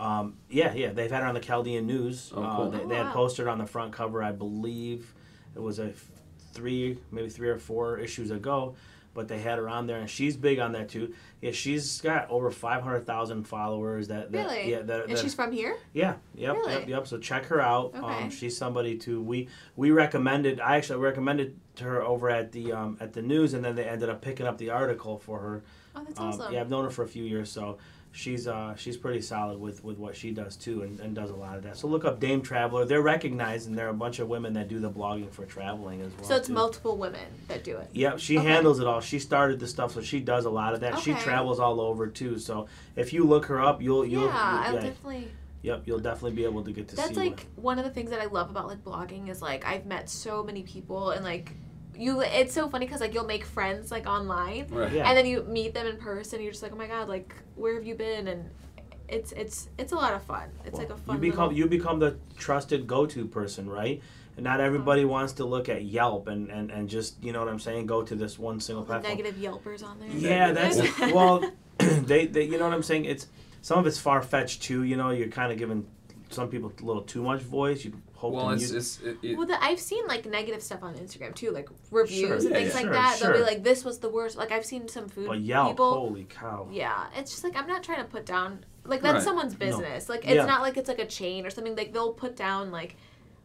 Um, 0.00 0.36
yeah, 0.48 0.72
yeah, 0.74 0.92
they've 0.92 1.10
had 1.10 1.22
her 1.22 1.28
on 1.28 1.34
the 1.34 1.40
Chaldean 1.40 1.86
News. 1.86 2.32
Oh, 2.34 2.42
uh, 2.42 2.56
cool. 2.56 2.70
they, 2.70 2.78
Oh, 2.80 2.88
they 2.88 2.96
had 2.96 3.06
wow. 3.06 3.12
posted 3.12 3.46
on 3.48 3.58
the 3.58 3.66
front 3.66 3.92
cover, 3.92 4.22
I 4.22 4.32
believe, 4.32 5.12
it 5.54 5.60
was 5.62 5.78
a 5.78 5.92
three, 6.52 6.98
maybe 7.10 7.28
three 7.28 7.48
or 7.48 7.58
four 7.58 7.98
issues 7.98 8.30
ago, 8.30 8.74
but 9.16 9.26
they 9.26 9.38
had 9.38 9.58
her 9.58 9.68
on 9.68 9.86
there, 9.88 9.96
and 9.98 10.08
she's 10.08 10.36
big 10.36 10.60
on 10.60 10.72
that 10.72 10.88
too. 10.90 11.12
Yeah, 11.40 11.50
she's 11.50 12.00
got 12.02 12.30
over 12.30 12.50
five 12.52 12.82
hundred 12.82 13.06
thousand 13.06 13.44
followers. 13.44 14.08
That, 14.08 14.30
that 14.30 14.46
Really? 14.46 14.70
yeah, 14.70 14.82
that, 14.82 15.04
And 15.06 15.12
that- 15.16 15.18
she's 15.18 15.34
from 15.34 15.50
here. 15.50 15.76
yeah, 15.94 16.16
yep, 16.36 16.54
Really? 16.54 16.72
yep, 16.74 16.88
yep. 16.88 17.06
So 17.08 17.18
check 17.18 17.46
her 17.46 17.60
out. 17.60 17.94
Okay. 17.96 18.04
Um, 18.24 18.30
she's 18.30 18.56
somebody 18.56 18.96
to 18.98 19.20
we 19.20 19.48
we 19.74 19.90
recommended. 19.90 20.60
I 20.60 20.76
actually 20.76 21.00
recommended 21.00 21.56
to 21.76 21.84
her 21.84 22.02
over 22.02 22.30
at 22.30 22.52
the 22.52 22.72
um, 22.72 22.98
at 23.00 23.14
the 23.14 23.22
news, 23.22 23.54
and 23.54 23.64
then 23.64 23.74
they 23.74 23.84
ended 23.84 24.08
up 24.10 24.20
picking 24.20 24.46
up 24.46 24.58
the 24.58 24.70
article 24.70 25.18
for 25.18 25.40
her. 25.40 25.62
Oh, 25.96 26.04
that's 26.06 26.20
Um, 26.20 26.28
awesome. 26.28 26.52
Yeah, 26.52 26.60
I've 26.60 26.68
known 26.70 26.84
her 26.84 26.90
for 26.90 27.02
a 27.04 27.08
few 27.08 27.24
years, 27.24 27.50
so 27.50 27.78
she's 28.16 28.48
uh, 28.48 28.74
she's 28.76 28.96
pretty 28.96 29.20
solid 29.20 29.60
with, 29.60 29.84
with 29.84 29.98
what 29.98 30.16
she 30.16 30.30
does 30.30 30.56
too, 30.56 30.82
and, 30.82 30.98
and 31.00 31.14
does 31.14 31.30
a 31.30 31.36
lot 31.36 31.56
of 31.56 31.62
that. 31.64 31.76
So 31.76 31.86
look 31.86 32.04
up 32.04 32.18
Dame 32.18 32.40
Traveler. 32.40 32.84
They're 32.84 33.02
recognized, 33.02 33.68
and 33.68 33.76
there 33.76 33.86
are 33.86 33.90
a 33.90 33.94
bunch 33.94 34.18
of 34.18 34.28
women 34.28 34.54
that 34.54 34.68
do 34.68 34.80
the 34.80 34.90
blogging 34.90 35.30
for 35.30 35.44
traveling 35.44 36.00
as 36.00 36.10
well. 36.16 36.24
So 36.24 36.36
it's 36.36 36.48
too. 36.48 36.54
multiple 36.54 36.96
women 36.96 37.26
that 37.48 37.62
do 37.62 37.76
it. 37.76 37.88
Yep, 37.92 38.18
she 38.18 38.38
Okay. 38.38 38.48
handles 38.48 38.80
it 38.80 38.86
all. 38.86 39.00
She 39.00 39.18
started 39.18 39.60
the 39.60 39.66
stuff, 39.68 39.92
so 39.92 40.00
she 40.00 40.20
does 40.20 40.46
a 40.46 40.50
lot 40.50 40.74
of 40.74 40.80
that. 40.80 40.98
She 40.98 41.12
travels 41.14 41.60
all 41.60 41.80
over 41.80 42.06
too. 42.08 42.38
So 42.38 42.66
if 42.96 43.12
you 43.12 43.24
look 43.24 43.46
her 43.46 43.60
up, 43.60 43.82
you'll 43.82 44.04
you'll 44.06 44.24
yeah, 44.26 44.62
I'll 44.66 44.74
yeah, 44.74 44.80
definitely. 44.80 45.30
yep, 45.62 45.82
you'll 45.84 46.00
definitely 46.00 46.32
be 46.32 46.44
able 46.44 46.64
to 46.64 46.72
get 46.72 46.88
to 46.88 46.96
see. 46.96 47.02
That's 47.02 47.16
like 47.16 47.46
one 47.56 47.78
of 47.78 47.84
the 47.84 47.90
things 47.90 48.10
that 48.10 48.20
I 48.20 48.26
love 48.26 48.50
about 48.50 48.66
like 48.66 48.82
blogging 48.82 49.28
is 49.28 49.42
like 49.42 49.66
I've 49.66 49.84
met 49.86 50.08
so 50.08 50.42
many 50.42 50.62
people 50.62 51.10
and 51.10 51.22
like 51.22 51.52
you. 51.98 52.20
It's 52.22 52.52
so 52.54 52.68
funny 52.68 52.86
because 52.86 53.00
like 53.00 53.14
you'll 53.14 53.24
make 53.26 53.44
friends 53.44 53.90
like 53.90 54.06
online 54.06 54.66
Right. 54.70 54.92
Yeah. 54.92 55.08
and 55.08 55.16
then 55.16 55.26
you 55.26 55.42
meet 55.44 55.74
them 55.74 55.86
in 55.86 55.96
person. 55.96 56.36
and 56.36 56.44
You're 56.44 56.52
just 56.52 56.62
like, 56.62 56.72
oh 56.72 56.76
my 56.76 56.86
god, 56.86 57.08
like 57.08 57.34
where 57.54 57.74
have 57.74 57.86
you 57.86 57.94
been? 57.94 58.28
And 58.28 58.50
it's 59.08 59.32
it's 59.32 59.68
it's 59.78 59.92
a 59.92 59.96
lot 59.96 60.14
of 60.14 60.22
fun. 60.22 60.48
It's 60.64 60.78
like 60.78 60.90
a 60.90 60.96
fun. 60.96 61.16
you 61.16 61.20
become 61.20 61.48
little- 61.48 61.58
you 61.58 61.66
become 61.66 61.98
the 61.98 62.16
trusted 62.36 62.86
go-to 62.86 63.26
person 63.26 63.68
right 63.68 64.02
and 64.36 64.44
not 64.44 64.58
uh-huh. 64.60 64.66
everybody 64.66 65.04
wants 65.04 65.34
to 65.34 65.44
look 65.44 65.68
at 65.68 65.84
yelp 65.84 66.28
and, 66.28 66.50
and, 66.50 66.70
and 66.70 66.88
just 66.88 67.22
you 67.22 67.32
know 67.32 67.40
what 67.40 67.48
i'm 67.48 67.58
saying 67.58 67.86
go 67.86 68.02
to 68.02 68.14
this 68.14 68.38
one 68.38 68.60
single 68.60 68.84
the 68.84 68.88
platform 68.88 69.16
negative 69.16 69.40
Yelpers 69.40 69.82
on 69.82 69.98
there. 69.98 70.08
yeah 70.10 70.52
that's 70.52 70.78
well 71.12 71.42
they, 71.78 72.26
they 72.26 72.42
you 72.44 72.58
know 72.58 72.64
what 72.64 72.74
i'm 72.74 72.82
saying 72.82 73.04
it's 73.04 73.26
some 73.62 73.78
of 73.78 73.86
it's 73.86 73.98
far-fetched 73.98 74.62
too 74.62 74.82
you 74.82 74.96
know 74.96 75.10
you're 75.10 75.28
kind 75.28 75.50
of 75.52 75.58
giving 75.58 75.86
some 76.30 76.48
people 76.48 76.72
a 76.80 76.84
little 76.84 77.02
too 77.02 77.22
much 77.22 77.40
voice 77.42 77.84
you 77.84 77.92
hope 78.14 78.34
Well, 78.34 78.48
to 78.48 78.54
it's, 78.54 78.70
it's 78.72 79.00
it, 79.00 79.16
it, 79.22 79.36
Well, 79.38 79.46
the, 79.46 79.62
I've 79.62 79.78
seen 79.78 80.06
like 80.06 80.26
negative 80.26 80.62
stuff 80.62 80.82
on 80.82 80.94
Instagram 80.94 81.34
too, 81.34 81.50
like 81.50 81.68
reviews 81.90 82.18
Sure, 82.20 82.34
and 82.36 82.42
yeah, 82.44 82.50
things 82.56 82.68
yeah. 82.70 82.74
like 82.74 82.84
Sure, 82.84 82.92
that. 82.92 83.18
They'll 83.20 83.32
be 83.32 83.40
like, 83.40 83.62
"This 83.62 83.84
was 83.84 83.98
the 83.98 84.08
worst." 84.08 84.36
Like 84.36 84.50
I've 84.52 84.64
seen 84.64 84.88
some 84.88 85.08
food 85.08 85.28
but 85.28 85.40
yelp 85.40 85.70
people. 85.72 85.92
holy 85.94 86.24
cow 86.24 86.68
Yeah, 86.72 87.06
it's 87.16 87.30
just 87.30 87.44
like 87.44 87.54
I'm 87.56 87.66
not 87.66 87.82
trying 87.82 87.98
to 87.98 88.04
put 88.10 88.26
down 88.26 88.64
like 88.84 89.02
that's 89.02 89.14
Right. 89.16 89.22
someone's 89.24 89.52
No. 89.52 89.58
business. 89.58 90.08
Like 90.08 90.24
it's 90.24 90.34
Yeah. 90.34 90.46
not 90.46 90.62
like 90.62 90.76
it's 90.76 90.88
like 90.88 90.98
a 90.98 91.06
chain 91.06 91.46
or 91.46 91.50
something. 91.50 91.76
Like 91.76 91.92
they'll 91.92 92.12
put 92.12 92.34
down 92.36 92.70
like 92.70 92.96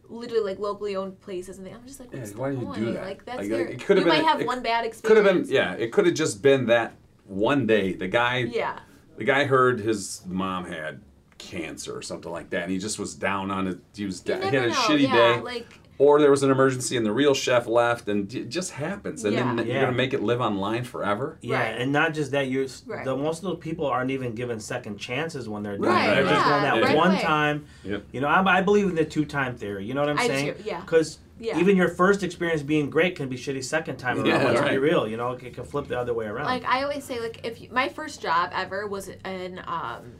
literally 0.09 0.43
like 0.43 0.59
locally 0.59 0.95
owned 0.95 1.19
places 1.21 1.57
and 1.57 1.65
they, 1.65 1.71
I'm 1.71 1.85
just 1.85 1.99
like, 1.99 2.09
Yeah, 2.13 2.25
why 2.35 2.49
the 2.49 2.55
do 2.55 2.59
you 2.61 2.65
point? 2.67 2.79
do 2.79 2.93
that? 2.93 3.05
Like 3.05 3.25
that's 3.25 3.39
Like, 3.39 3.47
your. 3.49 3.59
it 3.61 3.79
could've 3.85 4.03
you 4.05 4.11
been- 4.11 4.21
might 4.23 4.27
have 4.29 4.41
it 4.41 4.47
one 4.47 4.61
bad 4.61 4.91
could 5.03 5.17
have 5.17 5.25
been 5.25 5.45
yeah. 5.47 5.73
It 5.73 5.91
could 5.93 6.05
have 6.05 6.15
just 6.15 6.41
been 6.41 6.65
that 6.67 6.93
one 7.25 7.65
day. 7.67 7.93
The 7.93 8.07
guy 8.07 8.39
Yeah. 8.39 8.79
the 9.17 9.23
guy 9.23 9.43
heard 9.45 9.79
his 9.79 10.21
mom 10.27 10.65
had 10.65 11.01
cancer 11.41 11.95
or 11.97 12.01
something 12.01 12.31
like 12.31 12.51
that, 12.51 12.63
and 12.63 12.71
he 12.71 12.77
just 12.77 12.99
was 12.99 13.15
down 13.15 13.49
on 13.51 13.67
it. 13.67 13.79
He 13.95 14.05
was 14.05 14.21
You 14.25 14.35
da- 14.35 14.49
he 14.49 14.55
had 14.55 14.65
a 14.65 14.69
know. 14.69 14.73
shitty 14.75 15.01
yeah, 15.01 15.13
day. 15.37 15.41
Like 15.41 15.79
or 15.97 16.19
there 16.19 16.31
was 16.31 16.41
an 16.41 16.49
emergency 16.49 16.97
and 16.97 17.05
the 17.05 17.11
real 17.11 17.35
chef 17.35 17.67
left, 17.67 18.07
and 18.07 18.33
it 18.33 18.49
just 18.49 18.71
happens. 18.71 19.23
And 19.23 19.37
then 19.37 19.57
Yeah. 19.59 19.63
you're 19.65 19.81
gonna 19.83 19.95
make 19.95 20.13
it 20.15 20.23
live 20.23 20.41
online 20.41 20.83
forever. 20.83 21.37
yeah 21.41 21.59
Right. 21.59 21.81
and 21.81 21.91
not 21.91 22.13
just 22.15 22.31
that 22.31 22.47
you're 22.49 22.65
Right. 22.87 23.05
the 23.05 23.15
most 23.15 23.39
of 23.39 23.43
those 23.49 23.59
people 23.59 23.85
aren't 23.85 24.09
even 24.09 24.33
given 24.33 24.59
second 24.59 24.97
chances 24.97 25.47
when 25.47 25.61
they're 25.63 25.77
done. 25.77 25.87
Right, 25.89 26.09
it 26.09 26.15
they're 26.15 26.23
just 26.23 26.45
yeah, 26.45 26.49
going 26.49 26.63
that 26.81 26.87
right 26.87 26.97
one 26.97 27.11
away. 27.11 27.21
time 27.21 27.65
Yep. 27.83 28.03
you 28.13 28.21
know 28.21 28.27
I, 28.27 28.57
I 28.57 28.61
believe 28.61 28.87
in 28.89 28.95
the 28.95 29.05
two-time 29.05 29.55
theory 29.55 29.85
you 29.85 29.93
know 29.93 30.01
what 30.01 30.09
i'm 30.09 30.17
I 30.17 30.27
do 30.27 30.33
saying 30.33 30.53
too, 30.55 30.63
yeah. 30.65 30.81
because 30.81 31.19
Yeah. 31.39 31.59
even 31.59 31.75
your 31.77 31.89
first 31.89 32.23
experience 32.23 32.63
being 32.63 32.89
great 32.89 33.15
can 33.15 33.29
be 33.29 33.35
shitty 33.37 33.63
second 33.63 33.97
time 33.97 34.17
around. 34.17 34.25
Yeah, 34.27 34.43
Let's 34.43 34.61
right. 34.61 34.71
be 34.71 34.77
real, 34.79 35.07
you 35.07 35.17
know, 35.17 35.31
it 35.33 35.53
can 35.53 35.63
flip 35.65 35.87
the 35.87 35.99
other 35.99 36.13
way 36.15 36.25
around. 36.25 36.45
like 36.45 36.65
I 36.65 36.81
always 36.83 37.03
say 37.03 37.19
like 37.19 37.41
if 37.45 37.61
you, 37.61 37.69
my 37.71 37.89
first 37.89 38.21
job 38.23 38.49
ever 38.55 38.87
was 38.87 39.07
in 39.07 39.61
um 39.67 40.13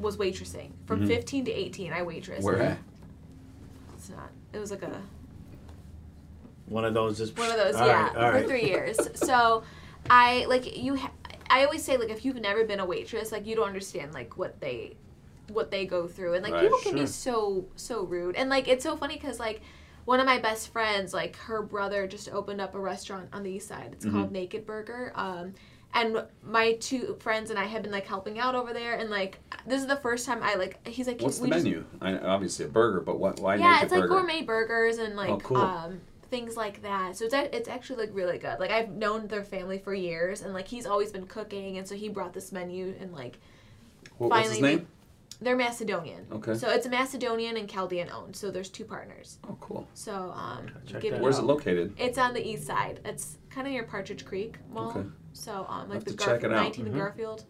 was 0.00 0.16
waitressing 0.16 0.70
from 0.86 1.02
Mhm. 1.02 1.06
15 1.06 1.44
to 1.46 1.52
18 1.52 1.92
I 1.92 2.00
waitressed. 2.00 2.42
Where 2.42 2.60
at? 2.62 2.78
It's 3.96 4.08
not. 4.10 4.30
It 4.52 4.58
was 4.58 4.70
like 4.70 4.82
a 4.82 5.00
one 6.66 6.84
of 6.84 6.94
those 6.94 7.18
just 7.18 7.36
one 7.38 7.50
of 7.50 7.56
those 7.56 7.74
all 7.74 7.86
yeah 7.86 8.04
right, 8.04 8.12
for 8.12 8.18
right. 8.32 8.46
three 8.46 8.64
years 8.68 8.96
so 9.14 9.62
i 10.08 10.44
like 10.48 10.76
you 10.78 10.94
ha- 10.96 11.10
i 11.50 11.64
always 11.64 11.82
say 11.84 11.96
like 11.96 12.10
if 12.10 12.24
you've 12.24 12.36
never 12.40 12.64
been 12.64 12.78
a 12.80 12.84
waitress 12.86 13.32
like 13.32 13.44
you 13.46 13.56
don't 13.56 13.66
understand 13.66 14.14
like 14.14 14.38
what 14.38 14.60
they 14.60 14.96
what 15.52 15.70
they 15.72 15.84
go 15.84 16.06
through 16.06 16.34
and 16.34 16.44
like 16.44 16.52
Right, 16.52 16.62
people 16.62 16.78
can 16.78 16.92
sure. 16.92 17.00
be 17.00 17.06
so 17.06 17.64
so 17.74 18.04
rude 18.04 18.36
and 18.36 18.48
like 18.48 18.68
it's 18.68 18.84
so 18.84 18.96
funny 18.96 19.14
because 19.14 19.40
like 19.40 19.62
one 20.04 20.20
of 20.20 20.26
my 20.26 20.38
best 20.38 20.68
friends 20.68 21.12
like 21.12 21.34
her 21.36 21.60
brother 21.60 22.06
just 22.06 22.28
opened 22.28 22.60
up 22.60 22.76
a 22.76 22.78
restaurant 22.80 23.28
on 23.32 23.42
the 23.42 23.50
east 23.50 23.66
side 23.66 23.90
it's 23.92 24.06
Mm-hmm. 24.06 24.16
called 24.16 24.30
naked 24.32 24.64
burger 24.64 25.12
um 25.16 25.54
and 25.94 26.24
my 26.44 26.74
two 26.74 27.16
friends 27.20 27.50
and 27.50 27.58
I 27.58 27.64
have 27.64 27.82
been 27.82 27.90
like 27.92 28.06
helping 28.06 28.38
out 28.38 28.54
over 28.54 28.72
there, 28.72 28.94
and 28.96 29.10
like 29.10 29.38
this 29.66 29.80
is 29.80 29.86
the 29.86 29.96
first 29.96 30.26
time 30.26 30.42
I 30.42 30.54
like. 30.54 30.86
He's 30.86 31.06
like, 31.06 31.20
What's 31.20 31.38
the 31.38 31.44
"We 31.44 31.50
just- 31.50 31.64
menu? 31.64 31.84
I, 32.00 32.18
obviously 32.18 32.64
a 32.66 32.68
burger, 32.68 33.00
but 33.00 33.18
what? 33.18 33.40
Why 33.40 33.56
yeah, 33.56 33.72
naked 33.72 33.82
it's 33.84 33.92
like 33.92 34.00
burger? 34.02 34.14
gourmet 34.14 34.42
burgers 34.42 34.98
and 34.98 35.16
like 35.16 35.30
Oh, 35.30 35.38
cool. 35.38 35.56
um 35.58 36.00
things 36.30 36.56
like 36.56 36.80
that. 36.82 37.16
So 37.16 37.24
it's 37.24 37.34
it's 37.34 37.68
actually 37.68 38.06
like 38.06 38.14
really 38.14 38.38
good. 38.38 38.60
Like 38.60 38.70
I've 38.70 38.90
known 38.90 39.26
their 39.26 39.42
family 39.44 39.78
for 39.78 39.92
years, 39.94 40.42
and 40.42 40.54
like 40.54 40.68
he's 40.68 40.86
always 40.86 41.10
been 41.10 41.26
cooking, 41.26 41.78
and 41.78 41.86
so 41.88 41.94
he 41.94 42.08
brought 42.08 42.32
this 42.32 42.52
menu 42.52 42.94
and 43.00 43.12
like 43.12 43.38
What- 44.18 44.30
what's 44.30 44.48
his 44.48 44.58
finally- 44.58 44.76
name? 44.76 44.86
they're 45.42 45.56
Macedonian. 45.56 46.26
Okay. 46.30 46.54
So 46.54 46.68
it's 46.68 46.86
Macedonian 46.86 47.56
and 47.56 47.66
Chaldean 47.68 48.10
owned. 48.10 48.36
So 48.36 48.50
there's 48.50 48.68
two 48.68 48.84
partners. 48.84 49.38
Oh, 49.48 49.56
cool. 49.60 49.88
So 49.94 50.12
um, 50.36 50.66
Check 50.86 51.00
give 51.00 51.14
it 51.14 51.20
Where's 51.22 51.38
a 51.38 51.40
it 51.40 51.46
located? 51.46 51.94
It's 51.98 52.18
on 52.18 52.34
the 52.34 52.46
east 52.46 52.66
side. 52.66 53.00
It's 53.06 53.38
kind 53.48 53.66
of 53.66 53.72
near 53.72 53.82
Partridge 53.84 54.24
Creek 54.26 54.56
Mall. 54.70 54.90
Okay. 54.90 55.08
So 55.32 55.66
um, 55.68 55.88
like 55.88 56.04
the 56.04 56.12
to 56.12 56.16
check 56.16 56.42
it 56.44 56.48
Garfield, 56.50 56.52
19 56.64 56.86
and 56.86 56.94
Mhm. 56.94 56.98
Garfield. 56.98 57.44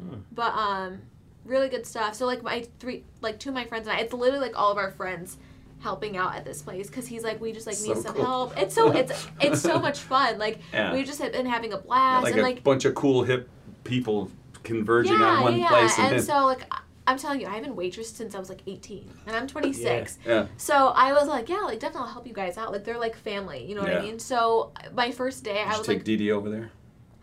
Mm. 0.00 0.20
But 0.32 0.54
um, 0.54 1.00
really 1.44 1.68
good 1.68 1.86
stuff. 1.86 2.14
So 2.14 2.26
like 2.26 2.42
my 2.42 2.66
three, 2.78 3.04
like 3.20 3.38
two 3.38 3.50
of 3.50 3.54
my 3.54 3.64
friends 3.64 3.86
and 3.86 3.96
I, 3.96 4.00
it's 4.00 4.12
literally 4.12 4.40
like 4.46 4.58
all 4.58 4.70
of 4.72 4.78
our 4.78 4.90
friends 4.90 5.38
helping 5.80 6.16
out 6.16 6.34
at 6.36 6.44
this 6.44 6.62
place 6.62 6.86
because 6.88 7.06
he's 7.08 7.24
like 7.24 7.40
we 7.40 7.52
just 7.52 7.66
like 7.66 7.80
need 7.80 7.96
some 7.96 8.14
cool. 8.14 8.24
help. 8.24 8.58
It's 8.58 8.74
so 8.74 8.92
it's 8.92 9.26
it's 9.40 9.60
so 9.60 9.78
much 9.78 9.98
fun. 10.00 10.38
Like 10.38 10.60
Yeah. 10.72 10.92
we 10.92 11.04
just 11.04 11.20
have 11.20 11.32
been 11.32 11.46
having 11.46 11.72
a 11.72 11.76
Yeah, 11.76 11.82
blast 11.82 12.22
like 12.24 12.32
and 12.32 12.40
a 12.40 12.44
like 12.44 12.62
bunch 12.64 12.84
of 12.84 12.94
cool 12.94 13.24
hip 13.24 13.48
people 13.84 14.30
converging 14.62 15.18
yeah, 15.18 15.26
on 15.26 15.42
one 15.42 15.52
place. 15.54 15.60
yeah, 15.62 15.68
place, 15.68 15.98
and 15.98 16.12
then 16.12 16.22
so 16.22 16.46
like. 16.46 16.62
I- 16.70 16.78
I'm 17.04 17.18
telling 17.18 17.40
you, 17.40 17.48
I 17.48 17.54
haven't 17.56 17.74
waitressed 17.76 18.14
since 18.14 18.32
I 18.36 18.38
was 18.38 18.48
like 18.48 18.60
18, 18.64 19.10
and 19.26 19.34
I'm 19.34 19.48
26. 19.48 20.18
yeah, 20.24 20.46
So 20.56 20.92
I 20.94 21.12
was 21.12 21.26
like, 21.26 21.48
yeah, 21.48 21.56
like 21.62 21.80
definitely 21.80 22.06
I'll 22.06 22.12
help 22.12 22.28
you 22.28 22.32
guys 22.32 22.56
out. 22.56 22.70
Like 22.70 22.84
they're 22.84 22.96
like 22.96 23.16
family, 23.16 23.66
you 23.66 23.74
know 23.74 23.82
what 23.82 23.90
Yeah. 23.90 23.98
I 23.98 24.02
mean? 24.02 24.20
So 24.20 24.70
my 24.94 25.10
first 25.10 25.42
day, 25.42 25.54
Did 25.54 25.66
I 25.66 25.78
was 25.78 25.84
take 25.84 25.96
like, 25.96 26.04
Dee 26.04 26.16
Dee 26.16 26.30
over 26.30 26.48
there? 26.48 26.70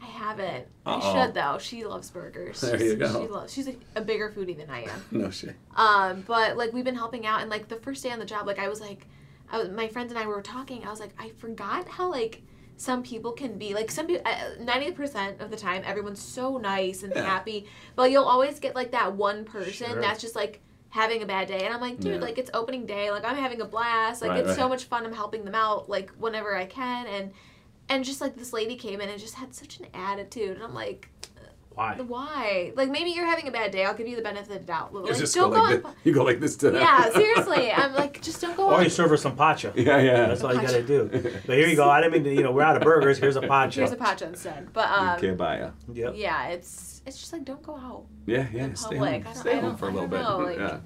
I 0.10 0.12
haven't. 0.12 0.68
Uh-oh. 0.86 1.00
I 1.00 1.26
should 1.26 1.34
though. 1.34 1.58
She 1.60 1.86
loves 1.86 2.10
burgers. 2.10 2.62
There 2.62 2.78
She's- 2.78 2.92
you 2.92 2.96
go. 2.98 3.22
She 3.22 3.28
loves. 3.32 3.54
She's 3.54 3.68
a, 3.68 3.76
a 3.96 4.02
bigger 4.02 4.30
foodie 4.36 4.58
than 4.58 4.70
I 4.70 4.84
am. 4.84 5.06
No 5.12 5.30
shit. 5.30 5.56
Um, 5.76 6.24
but 6.28 6.58
like 6.58 6.74
we've 6.74 6.86
been 6.86 6.96
helping 6.96 7.26
out, 7.26 7.42
and 7.42 7.50
like 7.50 7.68
the 7.68 7.78
first 7.78 8.04
day 8.04 8.12
on 8.12 8.20
the 8.20 8.26
job, 8.26 8.48
like 8.48 8.60
I 8.60 8.68
was 8.68 8.82
like, 8.82 9.06
I 9.52 9.58
was, 9.60 9.70
my 9.70 9.88
friends 9.88 10.12
and 10.12 10.20
I 10.20 10.26
were 10.28 10.42
talking. 10.42 10.86
I 10.86 10.90
was 10.90 11.00
like, 11.00 11.14
I 11.20 11.30
forgot 11.38 11.88
how 11.88 12.10
like 12.10 12.42
some 12.78 13.04
people 13.04 13.32
can 13.34 13.58
be 13.58 13.74
like 13.74 13.92
some 13.92 14.08
people. 14.08 14.24
Ninety 14.62 14.92
percent 14.92 15.42
of 15.42 15.52
the 15.52 15.58
time, 15.58 15.84
everyone's 15.86 16.22
so 16.22 16.58
nice 16.58 17.04
and 17.04 17.14
Yeah. 17.16 17.24
happy, 17.26 17.68
but 17.96 18.10
you'll 18.12 18.24
always 18.26 18.60
get 18.60 18.74
like 18.76 18.92
that 18.92 19.14
one 19.16 19.44
person 19.46 19.90
Sure. 19.90 20.02
that's 20.02 20.22
just 20.22 20.36
like 20.36 20.62
having 20.92 21.22
a 21.22 21.26
bad 21.26 21.48
day. 21.48 21.66
And 21.66 21.74
I'm 21.74 21.82
like, 21.82 22.00
dude, 22.00 22.16
Yeah. 22.16 22.20
like 22.22 22.38
it's 22.40 22.50
opening 22.54 22.86
day. 22.88 23.12
Like 23.12 23.24
I'm 23.26 23.36
having 23.36 23.62
a 23.62 23.66
blast. 23.66 24.22
Like 24.24 24.32
Right, 24.32 24.46
it's 24.46 24.56
so 24.56 24.68
much 24.68 24.86
fun. 24.86 25.06
I'm 25.06 25.14
helping 25.14 25.46
them 25.46 25.54
out 25.56 25.88
like 25.90 26.10
whenever 26.18 26.56
I 26.56 26.66
can. 26.66 27.06
And 27.08 27.32
and 27.90 28.04
just 28.06 28.22
like 28.22 28.36
this 28.36 28.54
lady 28.54 28.76
came 28.76 29.02
in 29.02 29.10
and 29.10 29.20
just 29.20 29.36
had 29.36 29.54
such 29.54 29.80
an 29.80 29.88
attitude, 29.94 30.56
and 30.56 30.64
I'm 30.64 30.74
like, 30.74 31.10
Why? 31.74 31.96
why? 31.96 32.74
Like 32.76 32.90
maybe 32.90 33.12
you're 33.12 33.26
having 33.26 33.48
a 33.48 33.52
bad 33.52 33.72
day. 33.72 33.86
I'll 33.86 33.94
give 33.94 34.08
you 34.08 34.16
the 34.16 34.22
benefit 34.22 34.52
of 34.52 34.60
the 34.60 34.66
doubt. 34.66 34.92
But 34.94 35.00
You 35.06 35.12
like, 35.12 35.18
just 35.18 35.36
go 35.36 35.42
don't 35.42 35.52
go. 35.54 35.62
like 35.62 35.76
on- 35.86 35.92
this. 35.94 36.02
You 36.04 36.14
go 36.14 36.24
like 36.24 36.40
this 36.40 36.56
to 36.58 36.72
them. 36.72 36.82
yeah, 36.82 37.10
seriously. 37.12 37.72
I'm 37.72 37.94
like, 37.94 38.22
just 38.30 38.42
don't 38.42 38.56
go 38.58 38.68
out. 38.68 38.72
Or 38.74 38.78
on. 38.80 38.84
you 38.84 38.90
serve 38.90 39.10
her 39.12 39.18
some 39.18 39.36
pacha. 39.36 39.72
Yeah, 39.76 39.98
yeah. 40.00 40.28
That's 40.28 40.44
all 40.44 40.54
you 40.54 40.62
gotta 40.62 40.84
do. 40.84 41.10
But 41.46 41.58
here 41.58 41.68
you 41.68 41.76
go. 41.76 41.90
I 41.90 42.02
didn't 42.02 42.14
mean 42.14 42.24
to, 42.26 42.34
you 42.34 42.44
know, 42.44 42.52
we're 42.52 42.64
out 42.64 42.76
of 42.76 42.82
burgers. 42.84 43.18
Here's 43.18 43.36
a 43.38 43.42
pacha. 43.42 43.80
Here's 43.80 43.92
a 43.92 43.96
pacha 43.96 44.26
instead. 44.28 44.72
But 44.74 44.90
um, 44.90 45.10
okay, 45.18 45.32
bye. 45.32 45.60
ya. 45.60 45.70
Yep. 45.94 46.14
yeah, 46.16 46.48
it's 46.50 47.02
it's 47.06 47.18
just 47.18 47.32
like 47.34 47.46
don't 47.46 47.64
go 47.64 47.76
out. 47.78 48.06
Yeah, 48.26 48.48
yeah. 48.54 48.66
In 48.66 48.76
Stay 48.76 48.98
public. 48.98 49.24
home. 49.24 49.32
I 49.32 49.34
don't- 49.34 49.36
Stay 49.42 49.52
I 49.52 49.56
home 49.56 49.64
don't- 49.70 49.78
for 49.78 49.88
a 49.88 49.92
little 49.92 50.08
bit. 50.10 50.22
know, 50.22 50.38
like- 50.40 50.58
yeah. 50.58 50.80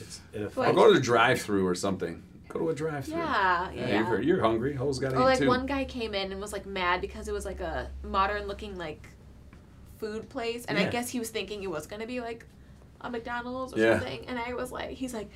It's, 0.00 0.20
it 0.32 0.42
Or 0.42 0.46
affects. 0.46 0.74
go 0.76 0.88
to 0.88 0.94
the 0.94 1.00
drive-through 1.00 1.66
or 1.66 1.74
something. 1.76 2.22
Go 2.54 2.60
to 2.60 2.70
a 2.70 2.74
drive-through. 2.74 3.16
Yeah, 3.16 3.70
yeah. 3.72 3.86
Hey, 3.86 3.96
you're, 3.98 4.22
you're 4.22 4.40
hungry. 4.40 4.74
Ho's 4.74 5.00
got 5.00 5.10
to 5.10 5.16
Or 5.16 5.22
eat 5.22 5.24
like 5.24 5.38
too. 5.40 5.48
one 5.48 5.66
guy 5.66 5.84
came 5.84 6.14
in 6.14 6.30
and 6.30 6.40
was 6.40 6.52
like 6.52 6.66
mad 6.66 7.00
because 7.00 7.26
it 7.26 7.32
was 7.32 7.44
like 7.44 7.58
a 7.58 7.90
modern 8.04 8.46
looking 8.46 8.78
like 8.78 9.08
food 9.98 10.28
place, 10.28 10.64
and 10.66 10.78
I 10.78 10.84
guess 10.88 11.10
he 11.10 11.18
was 11.18 11.30
thinking 11.30 11.62
it 11.64 11.70
was 11.70 11.86
gonna 11.88 12.06
be 12.06 12.20
like 12.20 12.46
a 13.00 13.10
McDonald's 13.10 13.74
or 13.74 13.78
Yeah. 13.80 13.98
something, 13.98 14.24
and 14.28 14.38
I 14.38 14.54
was 14.54 14.70
like, 14.70 14.90
he's 14.90 15.12
like, 15.12 15.30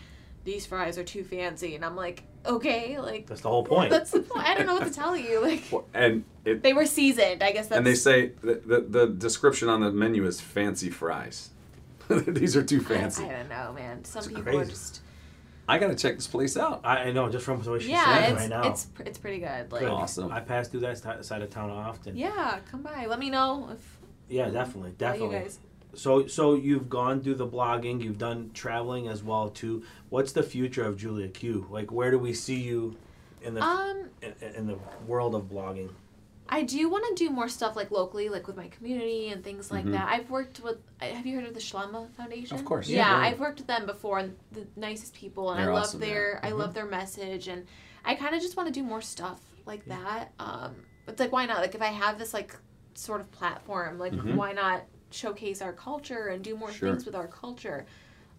these 0.44 0.64
fries 0.64 0.96
are 0.96 1.02
too 1.04 1.24
fancy, 1.24 1.74
and 1.74 1.84
I'm 1.84 1.96
like, 1.96 2.22
okay, 2.46 2.98
like 3.00 3.26
That's 3.26 3.40
the 3.40 3.48
whole 3.48 3.64
point. 3.64 3.90
that's 3.90 4.12
the 4.12 4.20
point. 4.20 4.46
I 4.48 4.54
don't 4.54 4.66
know 4.66 4.74
what 4.74 4.86
to 4.86 4.92
tell 4.94 5.16
you. 5.16 5.40
Like 5.42 5.64
Well, 5.72 5.86
And 5.94 6.22
it 6.44 6.62
they 6.62 6.72
were 6.72 6.86
seasoned. 6.86 7.42
I 7.42 7.50
guess 7.50 7.66
that's 7.66 7.78
and 7.78 7.86
they 7.86 7.94
say 7.96 8.28
the, 8.42 8.54
the 8.64 8.80
the 8.80 9.06
description 9.08 9.68
on 9.68 9.80
the 9.80 9.90
menu 9.90 10.24
is 10.24 10.40
fancy 10.40 10.88
fries. 10.90 11.50
These 12.08 12.56
are 12.56 12.62
too 12.62 12.80
fancy. 12.80 13.24
I 13.24 13.28
don't 13.28 13.48
know, 13.48 13.72
man. 13.74 14.04
Some 14.04 14.20
It's 14.24 14.28
people 14.32 14.56
are 14.58 14.64
just 14.64 15.00
I 15.68 15.78
gotta 15.78 15.94
check 15.94 16.14
this 16.16 16.26
place 16.26 16.56
out. 16.56 16.80
I, 16.84 17.04
I 17.04 17.12
know 17.12 17.28
just 17.28 17.44
from 17.44 17.60
the 17.62 17.70
way 17.72 17.78
she's 17.78 17.88
yeah, 17.90 18.04
saying 18.16 18.32
it's 18.32 18.40
right 18.40 18.48
now. 18.50 18.70
it's 18.70 18.86
it's 19.04 19.18
pretty 19.18 19.38
good. 19.38 19.70
Like 19.70 19.82
Good. 19.82 19.90
Awesome. 19.90 20.32
I 20.32 20.40
pass 20.40 20.68
through 20.68 20.80
that 20.80 20.98
sti- 20.98 21.20
side 21.22 21.42
of 21.42 21.50
town 21.50 21.70
often. 21.70 22.16
yeah, 22.16 22.58
come 22.70 22.82
by. 22.82 23.06
Let 23.06 23.18
me 23.18 23.28
know 23.30 23.68
if 23.72 23.98
Yeah, 24.28 24.48
definitely, 24.50 24.80
all 24.82 24.88
you 24.88 24.96
definitely. 24.96 25.38
guys. 25.40 25.58
So, 25.94 26.26
so 26.26 26.54
you've 26.54 26.88
gone 26.88 27.22
through 27.22 27.36
the 27.36 27.46
blogging, 27.46 28.02
you've 28.02 28.18
done 28.18 28.50
traveling 28.54 29.08
as 29.08 29.22
well 29.22 29.48
too. 29.50 29.82
What's 30.10 30.32
the 30.32 30.42
future 30.42 30.84
of 30.84 30.96
Julia 30.96 31.28
Q? 31.28 31.66
Like, 31.70 31.90
where 31.90 32.10
do 32.10 32.18
we 32.18 32.34
see 32.34 32.60
you 32.60 32.96
in 33.42 33.54
the 33.54 33.62
Um, 33.62 34.04
in, 34.22 34.34
in 34.54 34.66
the 34.66 34.78
world 35.06 35.34
of 35.34 35.44
blogging? 35.44 35.90
I 36.50 36.62
do 36.62 36.88
want 36.88 37.04
to 37.16 37.24
do 37.24 37.30
more 37.30 37.48
stuff 37.48 37.76
like 37.76 37.90
locally, 37.90 38.28
like 38.28 38.46
with 38.46 38.56
my 38.56 38.68
community 38.68 39.28
and 39.28 39.44
things 39.44 39.70
like 39.70 39.84
Mhm. 39.84 39.92
that. 39.92 40.08
I've 40.08 40.30
worked 40.30 40.60
with. 40.60 40.78
Have 41.00 41.26
you 41.26 41.36
heard 41.36 41.46
of 41.46 41.54
the 41.54 41.60
Shlama 41.60 42.10
Foundation? 42.12 42.58
Of 42.58 42.64
course. 42.64 42.88
Yeah, 42.88 43.10
Yeah. 43.10 43.18
I've 43.18 43.38
worked 43.40 43.58
with 43.58 43.66
them 43.66 43.84
before, 43.86 44.18
and 44.18 44.36
the 44.52 44.66
nicest 44.76 45.14
people, 45.14 45.50
and 45.50 45.60
They're 45.60 45.70
I 45.70 45.74
love 45.74 45.82
awesome, 45.84 46.00
their. 46.00 46.40
I 46.42 46.50
Mhm. 46.50 46.58
love 46.58 46.74
their 46.74 46.86
message, 46.86 47.48
and 47.48 47.66
I 48.04 48.14
kind 48.14 48.34
of 48.34 48.40
just 48.40 48.56
want 48.56 48.66
to 48.68 48.72
do 48.72 48.82
more 48.82 49.02
stuff 49.02 49.40
like 49.66 49.84
that. 49.86 50.32
Um, 50.38 50.76
it's 51.06 51.20
like 51.20 51.32
why 51.32 51.44
not? 51.46 51.58
Like 51.58 51.74
if 51.74 51.82
I 51.82 51.86
have 51.88 52.18
this 52.18 52.32
like 52.32 52.56
sort 52.94 53.20
of 53.20 53.30
platform, 53.30 53.98
like 53.98 54.14
Mhm. 54.14 54.34
why 54.34 54.52
not 54.52 54.84
showcase 55.10 55.60
our 55.62 55.72
culture 55.72 56.28
and 56.28 56.42
do 56.42 56.56
more 56.56 56.72
Sure. 56.72 56.90
things 56.90 57.04
with 57.06 57.14
our 57.14 57.28
culture? 57.28 57.86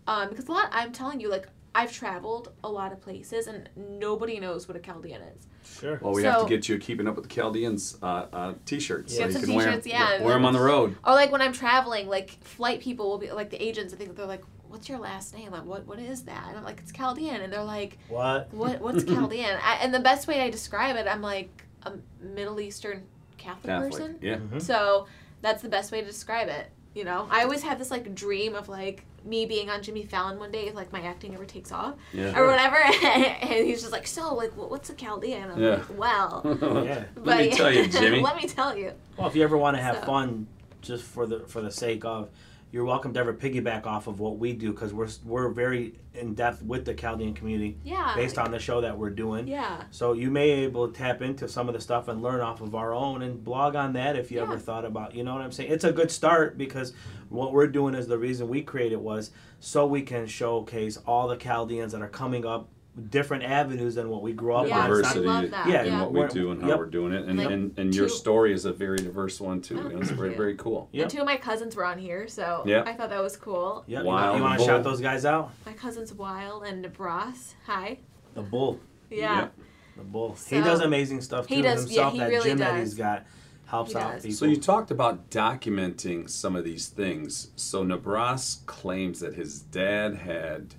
Um, 0.08 0.30
because 0.30 0.48
a 0.48 0.52
lot, 0.52 0.70
I'm 0.72 0.92
telling 0.92 1.20
you, 1.20 1.30
like 1.30 1.48
I've 1.76 1.92
traveled 1.92 2.52
a 2.64 2.70
lot 2.70 2.92
of 2.92 3.00
places, 3.02 3.48
and 3.48 3.70
nobody 3.76 4.40
knows 4.40 4.68
what 4.68 4.76
a 4.76 4.80
Chaldean 4.80 5.22
is. 5.22 5.48
Sure. 5.80 6.00
Well, 6.02 6.14
we 6.14 6.24
have 6.24 6.42
to 6.42 6.50
get 6.50 6.68
you 6.68 6.76
a 6.76 6.80
keeping 6.80 7.08
up 7.08 7.16
with 7.16 7.30
the 7.30 7.34
Chaldeans 7.34 7.98
uh, 8.02 8.26
uh, 8.34 8.54
t-shirts. 8.66 9.18
Get 9.18 9.28
so 9.28 9.32
some 9.32 9.42
you 9.42 9.48
can 9.48 9.56
wear, 9.56 9.68
t-shirts, 9.68 9.88
yeah, 9.88 10.14
and 10.16 10.26
wear 10.26 10.34
them 10.34 10.46
on 10.46 10.54
the 10.54 10.60
road. 10.60 10.96
Or 11.06 11.14
like 11.14 11.32
when 11.32 11.42
I'm 11.42 11.54
traveling, 11.54 12.08
like 12.08 12.32
flight 12.44 12.82
people 12.82 13.10
will 13.10 13.18
be 13.18 13.32
like 13.32 13.50
the 13.50 13.62
agents. 13.64 13.94
I 13.94 13.98
think 13.98 14.16
they're 14.16 14.26
like, 14.26 14.44
"What's 14.68 14.90
your 14.90 15.00
last 15.00 15.34
name? 15.36 15.52
Like, 15.52 15.66
what 15.66 15.86
what 15.86 16.00
is 16.00 16.24
that?" 16.24 16.48
And 16.48 16.58
I'm 16.58 16.64
like, 16.64 16.80
"It's 16.80 16.92
Chaldean," 16.92 17.42
and 17.42 17.54
they're 17.54 17.64
like, 17.64 17.98
What? 18.08 18.52
"What 18.54 18.82
what's 18.82 19.04
Chaldean?" 19.04 19.58
I, 19.64 19.76
and 19.82 19.94
the 19.94 20.00
best 20.00 20.28
way 20.28 20.42
I 20.42 20.50
describe 20.50 20.96
it, 20.96 21.08
I'm 21.08 21.22
like 21.22 21.50
a 21.84 21.94
Middle 22.22 22.60
Eastern 22.60 23.04
Catholic, 23.38 23.66
Catholic. 23.66 23.92
person. 23.92 24.18
Yeah. 24.22 24.38
Mhm. 24.38 24.62
So 24.62 25.08
that's 25.42 25.62
the 25.62 25.70
best 25.70 25.92
way 25.92 26.02
to 26.02 26.08
describe 26.08 26.50
it. 26.50 26.72
You 26.96 27.04
know, 27.06 27.28
I 27.30 27.44
always 27.44 27.62
have 27.64 27.78
this 27.80 27.92
like 27.92 28.14
dream 28.16 28.56
of 28.56 28.68
like 28.68 29.06
me 29.26 29.46
being 29.46 29.70
on 29.70 29.82
Jimmy 29.84 30.04
Fallon 30.04 30.40
one 30.40 30.52
day 30.52 30.68
if 30.68 30.76
like 30.76 30.92
my 30.94 31.02
acting 31.02 31.34
ever 31.34 31.46
takes 31.46 31.72
off 31.72 31.96
Yeah. 32.14 32.38
or 32.38 32.48
whatever, 32.48 32.76
and 33.04 33.66
he's 33.68 33.82
just 33.82 33.92
like, 33.92 34.08
"So 34.08 34.34
like, 34.36 34.56
what, 34.58 34.70
what's 34.70 34.90
a 34.90 34.94
Chaldean?" 34.94 35.52
I'm 35.52 35.62
Yeah. 35.62 35.70
like, 35.72 35.98
"Well." 35.98 36.42
Yeah. 36.86 37.04
But 37.16 37.26
Let 37.26 37.40
me 37.40 37.52
tell 37.56 37.72
you, 37.72 37.88
Jimmy. 38.00 38.22
let 38.22 38.36
me 38.36 38.48
tell 38.48 38.78
you. 38.78 38.94
Well, 39.18 39.28
if 39.28 39.36
you 39.36 39.44
ever 39.44 39.58
want 39.58 39.78
to 39.78 39.84
have 39.84 39.98
So- 40.00 40.06
fun, 40.06 40.48
just 40.82 41.04
for 41.04 41.26
the 41.28 41.40
for 41.42 41.62
the 41.62 41.72
sake 41.72 42.06
of, 42.06 42.30
you're 42.72 42.86
welcome 42.86 43.14
to 43.14 43.20
ever 43.20 43.34
piggyback 43.34 43.88
off 43.88 44.06
of 44.08 44.20
what 44.20 44.38
we 44.38 44.54
do 44.54 44.72
because 44.72 44.94
we're 44.94 45.08
we're 45.26 45.50
very 45.50 45.96
in 46.14 46.36
depth 46.36 46.62
with 46.62 46.86
the 46.86 46.94
Chaldean 46.94 47.34
community 47.34 47.78
Yeah. 47.84 48.14
based 48.16 48.38
on 48.38 48.52
the 48.52 48.60
show 48.60 48.82
that 48.82 48.98
we're 48.98 49.10
doing. 49.10 49.48
Yeah. 49.48 49.84
So 49.90 50.14
you 50.14 50.30
may 50.30 50.48
be 50.56 50.64
able 50.66 50.88
to 50.88 50.94
tap 50.98 51.22
into 51.22 51.48
some 51.48 51.68
of 51.68 51.74
the 51.74 51.82
stuff 51.82 52.08
and 52.10 52.22
learn 52.22 52.42
off 52.42 52.62
of 52.62 52.76
our 52.76 52.94
own 52.94 53.22
and 53.24 53.44
blog 53.44 53.76
on 53.76 53.94
that 53.94 54.16
if 54.16 54.30
you 54.32 54.38
Yeah. 54.38 54.44
ever 54.44 54.58
thought 54.60 54.86
about, 54.86 55.16
you 55.16 55.24
know 55.24 55.34
what 55.34 55.42
I'm 55.42 55.52
saying? 55.52 55.72
It's 55.72 55.84
a 55.84 55.92
good 55.92 56.12
start 56.12 56.58
because 56.58 56.94
what 57.30 57.54
we're 57.54 57.68
doing 57.68 57.96
is 57.96 58.08
the 58.08 58.18
reason 58.20 58.48
we 58.48 58.62
created 58.62 58.98
was 58.98 59.32
so 59.60 59.88
we 59.88 60.02
can 60.04 60.28
showcase 60.28 60.98
all 61.08 61.28
the 61.28 61.38
Chaldeans 61.38 61.94
that 61.94 62.02
are 62.02 62.08
coming 62.08 62.46
up 62.46 62.70
different 63.00 63.44
avenues 63.44 63.96
than 63.96 64.10
what 64.10 64.22
we 64.22 64.34
grew 64.34 64.54
up 64.54 64.68
Yeah, 64.68 64.80
on. 64.80 64.92
It's 64.92 65.02
not- 65.16 65.18
I 65.18 65.20
love 65.20 65.52
that. 65.52 65.68
Yeah, 65.68 65.82
in 65.84 65.94
Yeah. 65.94 66.02
what 66.04 66.12
we 66.14 66.28
do 66.28 66.52
and 66.52 66.62
how 66.62 66.70
yep. 66.70 66.78
we're 66.80 66.86
doing 66.86 67.14
it, 67.14 67.26
and 67.26 67.38
Like, 67.38 67.50
and, 67.50 67.78
and 67.78 67.94
your 67.96 68.08
two- 68.08 68.14
story 68.14 68.54
is 68.54 68.66
a 68.66 68.74
very 68.74 68.98
diverse 68.98 69.40
one 69.42 69.62
too. 69.62 69.80
Oh, 69.94 69.98
it's 70.00 70.12
very 70.12 70.34
very 70.36 70.56
cool. 70.56 70.90
Yep. 70.92 71.04
And 71.04 71.12
two 71.12 71.20
of 71.22 71.26
my 71.26 71.38
cousins 71.38 71.76
were 71.76 71.86
on 71.86 71.98
here, 71.98 72.28
so 72.28 72.64
Yep. 72.66 72.88
I 72.88 72.94
thought 72.94 73.10
that 73.10 73.22
was 73.22 73.38
cool. 73.38 73.84
Yeah, 73.88 74.00
you 74.02 74.06
Wild 74.06 74.26
want, 74.30 74.38
you 74.38 74.44
want 74.44 74.60
to 74.60 74.66
shout 74.66 74.84
those 74.84 75.02
guys 75.02 75.26
out? 75.26 75.52
My 75.66 75.74
cousins 75.74 76.14
Wild 76.14 76.64
and 76.64 76.92
Brass. 76.94 77.56
Hi. 77.66 78.00
The 78.36 78.42
Bull. 78.42 78.80
Yeah. 79.10 79.40
Yep. 79.40 79.54
The 79.98 80.04
Bull. 80.04 80.38
he 80.48 80.62
does 80.62 80.82
amazing 80.82 81.22
stuff 81.22 81.48
too 81.48 81.56
He 81.56 81.62
does- 81.62 81.84
yeah, 81.92 82.10
himself. 82.10 82.14
he 82.14 82.20
that 82.20 82.30
really 82.30 82.50
gym 82.50 82.58
that 82.60 82.72
does. 82.74 82.80
he's 82.90 82.94
got 82.94 83.26
helps 83.66 83.92
He 83.92 83.98
out 83.98 84.14
does. 84.14 84.22
people. 84.24 84.36
So 84.38 84.46
you 84.46 84.56
talked 84.58 84.90
about 84.92 85.30
documenting 85.30 86.28
some 86.30 86.56
of 86.56 86.64
these 86.64 86.88
things. 86.88 87.52
So 87.56 87.84
Nebraska 87.84 88.64
claims 88.66 89.20
that 89.20 89.36
his 89.36 89.60
dad 89.62 90.16
had 90.16 90.74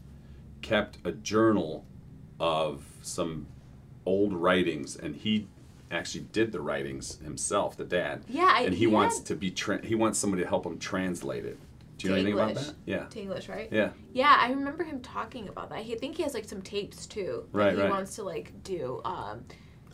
kept 0.63 0.99
a 1.05 1.13
journal 1.13 1.85
of 2.41 2.83
some 3.03 3.47
old 4.07 4.33
writings, 4.33 4.97
and 4.97 5.15
he 5.15 5.47
actually 5.91 6.25
did 6.33 6.51
the 6.53 6.61
writings 6.61 7.19
himself, 7.23 7.77
the 7.77 7.85
dad. 7.85 8.25
Yeah, 8.29 8.51
I, 8.53 8.63
and 8.63 8.73
he 8.75 8.81
he 8.81 8.87
wants 8.87 9.21
to 9.21 9.37
be 9.37 9.51
tra- 9.51 9.85
he 9.85 9.95
wants 9.95 10.19
somebody 10.19 10.43
to 10.43 10.49
help 10.49 10.65
him 10.67 10.79
translate 10.79 11.45
it. 11.45 11.59
Do 11.99 12.07
you 12.07 12.11
know 12.11 12.15
To 12.17 12.21
anything 12.23 12.41
about 12.41 12.55
that? 12.55 12.75
Yeah. 12.87 13.05
to 13.05 13.21
English, 13.21 13.49
right? 13.51 13.69
Yeah. 13.71 13.91
Yeah, 14.15 14.35
I 14.41 14.51
remember 14.51 14.85
him 14.85 15.01
talking 15.01 15.49
about 15.49 15.69
that. 15.69 15.79
I 15.81 15.85
think 15.97 16.17
he 16.17 16.23
has 16.23 16.33
like 16.33 16.47
some 16.47 16.63
tapes 16.63 17.07
too. 17.07 17.45
that 17.53 17.59
Right, 17.59 17.75
He 17.77 17.81
right. 17.83 17.91
wants 17.91 18.17
to 18.17 18.23
like 18.23 18.53
do. 18.65 19.03
Um, 19.05 19.45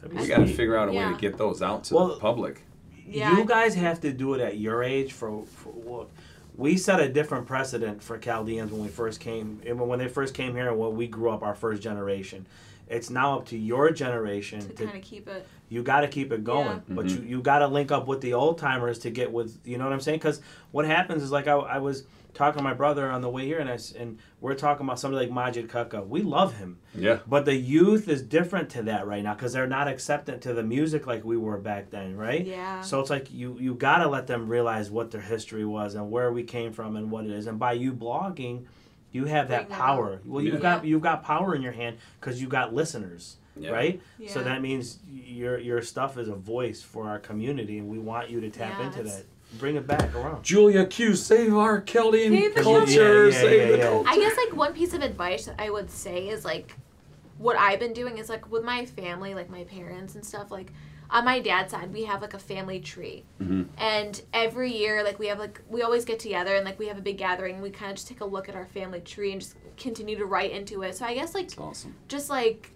We 0.09 0.19
I 0.19 0.27
got 0.29 0.37
to 0.39 0.47
figure 0.47 0.77
out 0.77 0.89
a 0.89 0.93
way 0.93 1.03
to 1.13 1.17
get 1.19 1.37
those 1.37 1.63
out 1.63 1.83
to 1.85 1.95
Well- 1.97 2.09
the 2.09 2.17
public. 2.21 2.63
Yeah. 3.09 3.37
You 3.37 3.45
guys 3.45 3.75
have 3.75 4.01
to 4.03 4.13
do 4.13 4.35
it 4.35 4.41
at 4.41 4.59
your 4.59 4.83
age 4.85 5.13
for, 5.13 5.45
for 5.47 5.73
look. 5.73 6.11
We 6.57 6.77
set 6.79 7.01
a 7.01 7.09
different 7.09 7.47
precedent 7.47 8.03
for 8.03 8.17
Chaldeans 8.19 8.73
when 8.73 8.83
we 8.83 8.89
first 8.89 9.21
came, 9.21 9.61
when 9.67 9.99
they 9.99 10.09
first 10.09 10.33
came 10.35 10.55
here, 10.55 10.69
and 10.71 10.79
when 10.79 10.97
we 10.97 11.07
grew 11.07 11.31
up, 11.31 11.43
our 11.43 11.55
first 11.55 11.83
generation. 11.83 12.47
It's 12.89 13.11
now 13.11 13.39
up 13.39 13.47
to 13.47 13.59
your 13.59 13.91
generation 13.91 14.61
to 14.61 14.69
to 14.69 14.85
kind 14.87 14.97
of 14.97 15.03
keep 15.03 15.27
it. 15.29 15.47
you 15.69 15.83
got 15.83 16.01
to 16.03 16.09
keep 16.09 16.33
it 16.33 16.45
going 16.45 16.67
Yeah. 16.89 16.95
but 16.95 17.07
Mhm. 17.07 17.11
you, 17.25 17.29
you 17.39 17.43
got 17.43 17.59
to 17.59 17.67
link 17.67 17.91
up 17.91 18.07
with 18.07 18.21
the 18.21 18.33
old 18.35 18.59
timers 18.59 19.01
to 19.01 19.11
get 19.11 19.33
with 19.33 19.59
you 19.65 19.77
know 19.77 19.83
what 19.83 19.93
i'm 19.93 20.01
saying 20.01 20.19
because 20.21 20.41
what 20.71 20.87
happens 20.87 21.25
is 21.25 21.33
like 21.33 21.49
I, 21.49 21.55
I 21.57 21.79
was 21.79 22.05
talking 22.37 22.59
to 22.59 22.63
my 22.65 22.75
brother 22.75 23.11
on 23.11 23.23
the 23.23 23.29
way 23.29 23.47
here 23.47 23.59
and 23.59 23.69
I, 23.69 23.75
s- 23.75 23.93
and 23.93 24.19
we're 24.41 24.55
talking 24.55 24.87
about 24.87 25.01
somebody 25.01 25.27
like 25.27 25.35
majid 25.35 25.69
kaka 25.69 26.03
we 26.03 26.23
love 26.23 26.57
him 26.59 26.79
Yeah. 26.95 27.19
but 27.27 27.45
the 27.47 27.55
youth 27.55 28.09
is 28.09 28.23
different 28.23 28.69
to 28.71 28.83
that 28.85 29.07
right 29.07 29.23
now 29.25 29.35
because 29.35 29.53
they're 29.55 29.67
not 29.67 29.89
acceptant 29.89 30.43
to 30.43 30.53
the 30.53 30.63
music 30.63 31.07
like 31.07 31.25
we 31.25 31.37
were 31.37 31.57
back 31.59 31.91
then 31.91 32.17
right 32.17 32.47
Yeah. 32.47 32.83
so 32.83 33.01
it's 33.01 33.11
like 33.11 33.33
you 33.33 33.57
you 33.59 33.75
got 33.75 33.99
to 33.99 34.09
let 34.09 34.27
them 34.27 34.49
realize 34.49 34.91
what 34.91 35.11
their 35.11 35.21
history 35.23 35.65
was 35.65 35.95
and 35.95 36.11
where 36.11 36.31
we 36.33 36.43
came 36.43 36.73
from 36.73 36.97
and 36.97 37.11
what 37.11 37.25
it 37.25 37.31
is 37.31 37.47
and 37.47 37.59
by 37.59 37.73
you 37.73 37.93
blogging 37.93 38.67
you 39.13 39.25
have 39.25 39.49
that 39.49 39.69
Bring 39.69 39.71
that 39.71 39.79
power 39.87 40.21
well 40.27 40.43
you've 40.45 40.61
got 40.61 40.85
you've 40.85 41.03
got 41.03 41.23
power 41.25 41.55
in 41.55 41.63
your 41.63 41.73
hand 41.73 41.97
because 42.21 42.41
you 42.43 42.49
got 42.49 42.75
listeners 42.75 43.37
Yeah. 43.59 43.71
right 43.71 44.03
yeah. 44.19 44.31
so 44.31 44.43
that 44.43 44.61
means 44.61 44.99
your 45.11 45.59
your 45.59 45.81
stuff 45.81 46.19
is 46.19 46.29
a 46.29 46.35
voice 46.35 46.83
for 46.83 47.09
our 47.09 47.19
community, 47.19 47.79
and 47.79 47.89
we 47.89 47.99
want 47.99 48.29
you 48.29 48.41
to 48.43 48.51
tap 48.51 48.75
Yeah, 48.79 48.87
into 48.87 49.01
it's- 49.01 49.17
that. 49.17 49.25
Bring 49.59 49.77
it 49.77 49.87
back 49.87 50.15
around. 50.15 50.43
Julia 50.45 50.87
Q, 50.87 51.15
save 51.15 51.55
our 51.55 51.81
Chaldean 51.81 52.33
Save 52.33 52.55
culture, 52.57 53.29
Yeah, 53.29 53.35
yeah, 53.35 53.41
save 53.41 53.71
yeah, 53.71 53.77
the 53.77 53.83
culture. 53.83 54.09
I 54.11 54.17
guess 54.17 54.37
like 54.37 54.57
one 54.57 54.75
piece 54.75 54.93
of 54.93 55.03
advice 55.03 55.47
that 55.47 55.55
I 55.59 55.71
would 55.71 55.91
say 55.91 56.29
is 56.29 56.45
like 56.45 56.77
what 57.39 57.57
I've 57.57 57.79
been 57.79 57.93
doing 57.93 58.19
is 58.19 58.29
like 58.29 58.51
with 58.51 58.65
my 58.65 58.87
family, 58.87 59.35
like 59.35 59.51
my 59.51 59.65
parents 59.65 60.15
and 60.15 60.25
stuff, 60.25 60.51
like 60.51 60.73
on 61.09 61.25
my 61.25 61.39
dad's 61.39 61.71
side, 61.71 61.93
we 61.93 62.05
have 62.05 62.21
like 62.21 62.35
a 62.35 62.39
family 62.39 62.81
tree. 62.81 63.25
Mhm. 63.41 63.69
And 63.79 64.21
every 64.33 64.73
year, 64.77 65.05
like 65.05 65.19
we 65.19 65.29
have 65.29 65.39
like 65.39 65.61
we 65.69 65.83
always 65.83 66.05
get 66.05 66.19
together 66.19 66.57
and 66.57 66.65
like 66.65 66.79
we 66.79 66.89
have 66.89 66.99
a 66.99 67.03
big 67.03 67.19
gathering. 67.19 67.55
And 67.55 67.63
we 67.63 67.71
kind 67.71 67.91
of 67.91 67.97
just 67.97 68.09
take 68.09 68.21
a 68.21 68.25
look 68.25 68.49
at 68.49 68.57
our 68.57 68.67
family 68.67 69.01
tree 69.01 69.33
and 69.33 69.41
just 69.41 69.55
continue 69.77 70.17
to 70.19 70.27
write 70.27 70.51
into 70.51 70.83
it. 70.83 70.97
So 70.97 71.05
I 71.07 71.15
guess 71.15 71.35
like 71.35 71.51
awesome. 71.59 71.95
just 72.09 72.29
like 72.29 72.73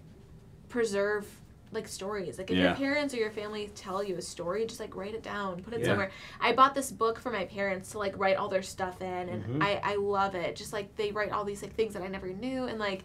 preserve 0.69 1.27
like 1.71 1.87
stories. 1.87 2.37
Like 2.37 2.51
if 2.51 2.57
Yeah. 2.57 2.63
your 2.65 2.75
parents 2.75 3.13
or 3.13 3.17
your 3.17 3.31
family 3.31 3.71
tell 3.75 4.03
you 4.03 4.15
a 4.17 4.21
story, 4.21 4.65
just 4.65 4.79
like 4.79 4.95
write 4.95 5.13
it 5.13 5.23
down, 5.23 5.61
put 5.63 5.73
it 5.73 5.79
Yeah. 5.81 5.85
somewhere. 5.87 6.11
I 6.39 6.53
bought 6.53 6.75
this 6.75 6.91
book 6.91 7.19
for 7.19 7.31
my 7.31 7.45
parents 7.45 7.91
to 7.91 7.97
like 7.99 8.17
write 8.17 8.35
all 8.37 8.49
their 8.49 8.61
stuff 8.63 9.01
in, 9.01 9.29
and 9.29 9.45
Mhm. 9.45 9.63
I 9.63 9.79
I 9.83 9.95
love 9.95 10.35
it. 10.35 10.55
Just 10.55 10.73
like 10.73 10.95
they 10.97 11.11
write 11.11 11.31
all 11.31 11.43
these 11.45 11.61
like 11.61 11.73
things 11.75 11.93
that 11.93 12.03
I 12.03 12.07
never 12.07 12.27
knew, 12.27 12.65
and 12.65 12.77
like. 12.79 13.03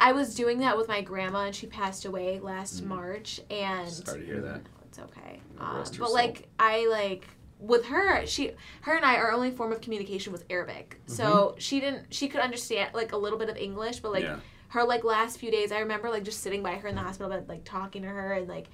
I 0.00 0.12
was 0.12 0.36
doing 0.36 0.60
that 0.60 0.76
with 0.76 0.86
my 0.86 1.00
grandma, 1.00 1.46
and 1.46 1.54
she 1.56 1.66
passed 1.66 2.04
away 2.04 2.38
last 2.38 2.84
Mm. 2.84 2.86
March. 2.86 3.40
And 3.50 3.90
Sorry 3.90 4.20
to 4.20 4.26
hear 4.26 4.40
that. 4.42 4.62
No, 4.62 4.70
it's 4.86 4.98
okay. 5.00 5.40
Um, 5.58 5.78
but 5.78 5.92
soul. 5.92 6.12
like 6.14 6.46
I 6.56 6.86
like 6.86 7.26
with 7.58 7.86
her, 7.86 8.24
she, 8.24 8.52
her 8.82 8.94
and 8.94 9.04
I, 9.04 9.16
our 9.16 9.32
only 9.32 9.50
form 9.50 9.72
of 9.72 9.80
communication 9.80 10.32
was 10.32 10.44
Arabic. 10.50 11.00
So 11.06 11.56
she 11.58 11.80
didn't, 11.80 12.14
she 12.14 12.28
could 12.28 12.40
understand 12.40 12.94
like 12.94 13.10
a 13.10 13.16
little 13.16 13.40
bit 13.40 13.48
of 13.48 13.56
English, 13.56 13.98
but 13.98 14.12
like 14.12 14.22
yeah. 14.22 14.38
Her 14.68 14.84
like 14.84 15.04
last 15.04 15.38
few 15.38 15.50
days, 15.50 15.72
I 15.72 15.80
remember 15.80 16.10
like 16.10 16.24
just 16.24 16.40
sitting 16.40 16.62
by 16.62 16.76
her 16.76 16.88
in 16.88 16.94
the 16.94 17.00
hospital 17.02 17.30
bed, 17.30 17.48
like 17.48 17.64
talking 17.64 18.02
to 18.02 18.08
her 18.08 18.32
and 18.34 18.48
like 18.48 18.66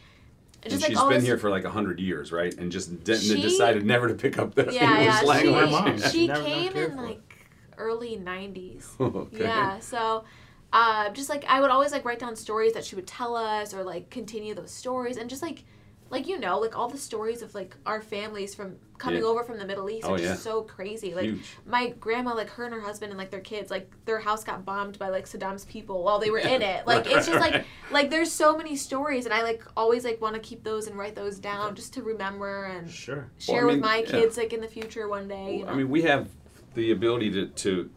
And 0.62 0.70
just 0.70 0.82
like 0.82 0.90
she's 0.90 0.98
all 0.98 1.08
been 1.08 1.18
this- 1.18 1.26
here 1.26 1.38
for 1.38 1.50
like 1.50 1.64
a 1.64 1.70
hundred 1.70 2.00
years, 2.00 2.32
right? 2.32 2.52
And 2.56 2.70
just 2.72 3.04
de- 3.04 3.18
She- 3.18 3.40
decided 3.40 3.84
never 3.84 4.08
to 4.08 4.14
pick 4.14 4.38
up 4.38 4.54
the 4.54 4.72
Yeah, 4.72 4.90
English 5.00 5.06
yeah. 5.06 5.20
She, 5.20 5.26
language. 5.26 5.54
My 5.54 5.66
mom. 5.70 5.98
she 5.98 6.28
came 6.28 6.76
in 6.76 6.96
like 6.96 7.48
early 7.78 8.16
'90s. 8.16 8.86
okay. 9.00 9.44
Yeah, 9.44 9.78
so 9.80 10.24
uh, 10.72 11.10
just 11.10 11.28
like 11.28 11.44
I 11.46 11.60
would 11.60 11.70
always 11.70 11.92
like 11.92 12.04
write 12.04 12.18
down 12.18 12.34
stories 12.36 12.72
that 12.72 12.84
she 12.84 12.96
would 12.96 13.06
tell 13.06 13.36
us, 13.36 13.72
or 13.74 13.84
like 13.84 14.10
continue 14.10 14.54
those 14.54 14.70
stories, 14.72 15.16
and 15.16 15.30
just 15.30 15.42
like, 15.42 15.64
like 16.10 16.28
you 16.28 16.38
know, 16.38 16.58
like 16.60 16.76
all 16.78 16.88
the 16.88 16.98
stories 16.98 17.42
of 17.42 17.54
like 17.54 17.74
our 17.86 18.00
families 18.00 18.54
from 18.54 18.76
coming 18.98 19.20
Yeah. 19.22 19.26
over 19.28 19.42
from 19.42 19.58
the 19.58 19.64
Middle 19.66 19.90
East 19.90 20.06
Oh, 20.06 20.12
are 20.14 20.18
just 20.18 20.28
yeah. 20.28 20.34
so 20.36 20.62
crazy. 20.62 21.14
Like 21.14 21.24
Huge. 21.24 21.44
my 21.66 21.88
grandma, 21.98 22.34
like 22.34 22.48
her 22.50 22.64
and 22.64 22.72
her 22.74 22.80
husband 22.80 23.10
and 23.10 23.18
like 23.18 23.30
their 23.30 23.40
kids, 23.40 23.70
like 23.70 23.90
their 24.04 24.20
house 24.20 24.44
got 24.44 24.64
bombed 24.64 24.98
by 24.98 25.08
like 25.08 25.26
Saddam's 25.26 25.64
people 25.64 26.04
while 26.04 26.18
they 26.20 26.30
were 26.30 26.38
in 26.38 26.62
it. 26.62 26.86
Like 26.86 27.06
Right, 27.06 27.16
it's 27.16 27.26
just 27.26 27.38
right, 27.40 27.52
like 27.54 27.66
like 27.90 28.10
there's 28.10 28.30
so 28.30 28.56
many 28.56 28.76
stories, 28.76 29.24
and 29.24 29.34
I 29.34 29.42
like 29.42 29.62
always 29.76 30.04
like 30.04 30.20
want 30.20 30.34
to 30.34 30.40
keep 30.40 30.62
those 30.62 30.86
and 30.86 30.96
write 30.96 31.14
those 31.16 31.38
down 31.38 31.74
just 31.74 31.92
to 31.94 32.02
remember 32.02 32.64
and 32.66 32.88
Sure. 32.88 33.28
share 33.38 33.56
Well, 33.56 33.62
I 33.62 33.66
with 33.66 33.74
mean, 33.76 33.80
my 33.82 33.96
yeah. 33.98 34.06
kids 34.10 34.36
like 34.36 34.52
in 34.52 34.60
the 34.60 34.68
future 34.68 35.08
one 35.08 35.26
day. 35.26 35.56
You 35.58 35.64
know? 35.64 35.72
I 35.72 35.74
mean, 35.74 35.88
we 35.88 36.02
have 36.02 36.28
the 36.74 36.90
ability 36.92 37.30
to, 37.32 37.46
to 37.46 37.90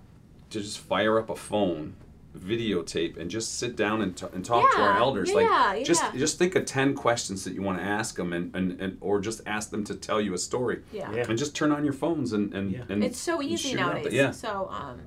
to 0.49 0.62
just 0.62 0.80
fire 0.80 1.20
up 1.20 1.30
a 1.30 1.36
phone, 1.36 1.93
videotape, 2.39 3.17
and 3.17 3.29
just 3.29 3.57
sit 3.59 3.75
down 3.75 4.01
and, 4.01 4.15
t- 4.15 4.25
and 4.33 4.43
talk 4.43 4.71
to 4.75 4.81
our 4.81 4.97
elders. 4.97 5.29
yeah, 5.29 5.35
like, 5.38 5.85
just 5.85 6.03
yeah. 6.03 6.19
just 6.19 6.38
think 6.38 6.55
of 6.55 6.65
ten 6.65 6.93
questions 6.95 7.43
that 7.43 7.53
you 7.53 7.61
want 7.61 7.77
to 7.79 7.83
ask 7.83 8.15
them, 8.15 8.33
and, 8.33 8.55
and, 8.55 8.79
and 8.81 8.97
or 9.01 9.19
just 9.19 9.41
ask 9.45 9.69
them 9.69 9.83
to 9.85 9.95
tell 9.95 10.21
you 10.21 10.33
a 10.33 10.38
story, 10.38 10.81
yeah. 10.91 11.11
Yeah. 11.13 11.25
and 11.29 11.38
just 11.38 11.55
turn 11.55 11.71
on 11.71 11.83
your 11.83 11.93
phones 11.93 12.33
and 12.33 12.53
and, 12.53 12.71
Yeah. 12.71 12.83
and 12.89 13.03
It's 13.03 13.19
so 13.19 13.41
easy 13.41 13.69
shoot 13.69 13.79
nowadays. 13.79 14.13
Yeah. 14.13 14.31
So 14.31 14.69
um, 14.71 15.01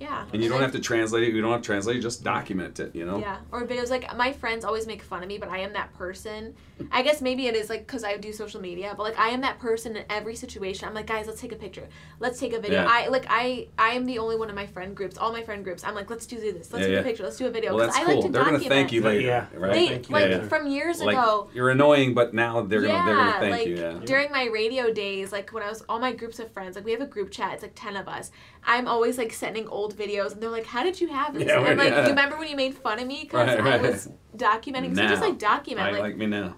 yeah. 0.00 0.24
And 0.32 0.42
you 0.42 0.48
don't 0.48 0.60
have 0.60 0.72
to 0.72 0.80
translate 0.80 1.24
it. 1.24 1.34
You 1.34 1.40
don't 1.40 1.50
have 1.52 1.62
to 1.62 1.66
translate 1.66 1.96
it. 1.96 2.00
Just 2.00 2.22
document 2.24 2.78
it. 2.80 2.94
You 2.94 3.04
know. 3.04 3.18
Yeah, 3.18 3.38
or 3.52 3.66
videos 3.66 3.90
like 3.90 4.14
my 4.16 4.32
friends 4.32 4.64
always 4.64 4.86
make 4.86 5.02
fun 5.02 5.22
of 5.22 5.28
me, 5.28 5.38
but 5.38 5.48
I 5.48 5.58
am 5.58 5.72
that 5.74 5.92
person. 5.94 6.54
I 6.92 7.02
guess 7.02 7.20
maybe 7.20 7.46
it 7.48 7.56
is 7.56 7.68
like 7.68 7.86
because 7.86 8.04
I 8.04 8.16
do 8.16 8.32
social 8.32 8.60
media, 8.60 8.94
but 8.96 9.02
like 9.02 9.18
I 9.18 9.28
am 9.30 9.40
that 9.40 9.58
person 9.58 9.96
in 9.96 10.04
every 10.08 10.36
situation. 10.36 10.86
I'm 10.86 10.94
like, 10.94 11.06
guys, 11.06 11.26
let's 11.26 11.40
take 11.40 11.50
a 11.52 11.56
picture, 11.56 11.88
let's 12.20 12.38
take 12.38 12.52
a 12.52 12.60
video. 12.60 12.82
Yeah. 12.82 12.88
I 12.88 13.08
like 13.08 13.26
I 13.28 13.66
I 13.78 13.90
am 13.90 14.06
the 14.06 14.18
only 14.18 14.36
one 14.36 14.48
in 14.48 14.54
my 14.54 14.66
friend 14.66 14.94
groups, 14.96 15.18
all 15.18 15.32
my 15.32 15.42
friend 15.42 15.64
groups. 15.64 15.82
I'm 15.82 15.94
like, 15.96 16.08
let's 16.10 16.26
do 16.26 16.36
this, 16.38 16.72
let's 16.72 16.82
Yeah, 16.82 16.86
take 16.86 16.90
yeah. 16.92 17.00
a 17.00 17.02
picture, 17.02 17.22
let's 17.24 17.36
do 17.36 17.46
a 17.46 17.50
video. 17.50 17.74
Well, 17.74 17.86
'cause 17.86 17.96
that's 17.96 18.06
I 18.08 18.12
cool. 18.12 18.14
like 18.22 18.26
to 18.26 18.32
They're 18.32 18.44
gonna 18.44 18.58
document. 18.58 18.78
thank 18.78 18.92
you 18.92 19.02
later, 19.02 19.20
Yeah. 19.26 19.46
right? 19.56 19.72
They 19.72 19.88
Thank 19.88 20.08
you. 20.08 20.12
like 20.14 20.30
Yeah. 20.30 20.42
from 20.48 20.66
years 20.68 21.00
like 21.00 21.16
ago. 21.16 21.50
you're 21.52 21.70
annoying, 21.70 22.14
but 22.14 22.32
now 22.32 22.62
they're 22.62 22.80
gonna 22.82 23.04
they're 23.04 23.16
gonna 23.16 23.32
thank 23.40 23.52
like 23.52 23.66
you. 23.66 23.76
Yeah. 23.76 23.98
during 24.04 24.30
my 24.30 24.44
radio 24.46 24.92
days, 24.92 25.32
like 25.32 25.52
when 25.52 25.64
I 25.64 25.68
was 25.68 25.82
all 25.88 25.98
my 25.98 26.12
groups 26.12 26.38
of 26.38 26.52
friends, 26.52 26.76
like 26.76 26.84
we 26.84 26.92
have 26.92 27.00
a 27.00 27.06
group 27.06 27.30
chat. 27.32 27.54
It's 27.54 27.62
like 27.62 27.72
ten 27.74 27.96
of 27.96 28.06
us. 28.06 28.30
I'm 28.64 28.86
always 28.86 29.18
like 29.18 29.32
sending 29.32 29.66
old 29.68 29.87
videos, 29.96 30.32
and 30.32 30.42
they're 30.42 30.50
like, 30.50 30.66
"How 30.66 30.82
did 30.82 31.00
you 31.00 31.08
have 31.08 31.34
this?" 31.34 31.46
Yeah, 31.46 31.58
and 31.58 31.68
I'm 31.68 31.76
like, 31.76 31.90
yeah. 31.90 32.02
"You 32.04 32.08
remember 32.10 32.36
when 32.38 32.48
you 32.48 32.56
made 32.56 32.74
fun 32.74 32.98
of 32.98 33.06
me 33.06 33.20
because 33.22 33.46
Right, 33.48 33.60
I 33.60 33.78
was 33.78 34.08
documenting?" 34.36 34.94
So 34.96 35.06
just 35.06 35.22
like 35.22 35.38
document, 35.38 35.86
I 35.86 35.90
like, 35.92 36.00
like 36.00 36.16
me 36.16 36.26
now. 36.26 36.56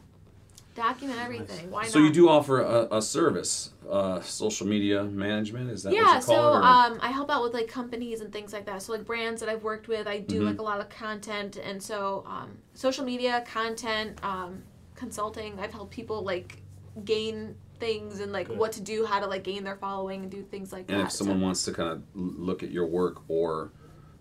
document 0.74 1.18
everything. 1.20 1.70
Why 1.70 1.82
not? 1.82 1.90
So 1.90 1.98
you 1.98 2.10
do 2.12 2.28
offer 2.28 2.60
a, 2.60 2.88
a 2.96 3.02
service, 3.02 3.70
uh, 3.90 4.20
social 4.20 4.66
media 4.66 5.04
management. 5.04 5.70
Is 5.70 5.82
that 5.82 5.92
yeah, 5.92 6.04
what 6.06 6.14
you 6.16 6.22
so 6.22 6.54
it? 6.54 6.62
um, 6.64 6.98
I 7.02 7.10
help 7.10 7.30
out 7.30 7.42
with 7.42 7.52
like 7.54 7.68
companies 7.68 8.20
and 8.20 8.32
things 8.32 8.52
like 8.52 8.66
that. 8.66 8.82
So 8.82 8.92
like 8.92 9.04
brands 9.04 9.40
that 9.40 9.48
I've 9.48 9.62
worked 9.64 9.88
with, 9.88 10.06
I 10.06 10.18
do 10.20 10.40
Mhm. 10.42 10.46
like 10.46 10.58
a 10.58 10.62
lot 10.62 10.80
of 10.80 10.88
content, 10.88 11.56
and 11.56 11.82
so 11.82 12.24
um, 12.26 12.58
social 12.74 13.04
media 13.04 13.44
content, 13.46 14.18
um, 14.24 14.62
consulting. 14.94 15.58
I've 15.58 15.72
helped 15.72 15.90
people 15.92 16.22
like 16.22 16.62
gain 17.04 17.56
things 17.80 18.20
and 18.20 18.30
like 18.30 18.48
Good. 18.48 18.58
what 18.58 18.72
to 18.72 18.80
do, 18.80 19.04
how 19.06 19.18
to 19.18 19.26
like 19.26 19.42
gain 19.42 19.64
their 19.64 19.76
following 19.76 20.22
and 20.22 20.30
do 20.30 20.42
things 20.42 20.72
like 20.72 20.88
and 20.90 21.00
that. 21.00 21.06
if 21.06 21.12
someone 21.12 21.38
so, 21.40 21.44
wants 21.44 21.64
to 21.64 21.72
kind 21.72 21.88
of 21.90 22.02
look 22.14 22.62
at 22.62 22.70
your 22.70 22.86
work 22.86 23.22
or 23.28 23.72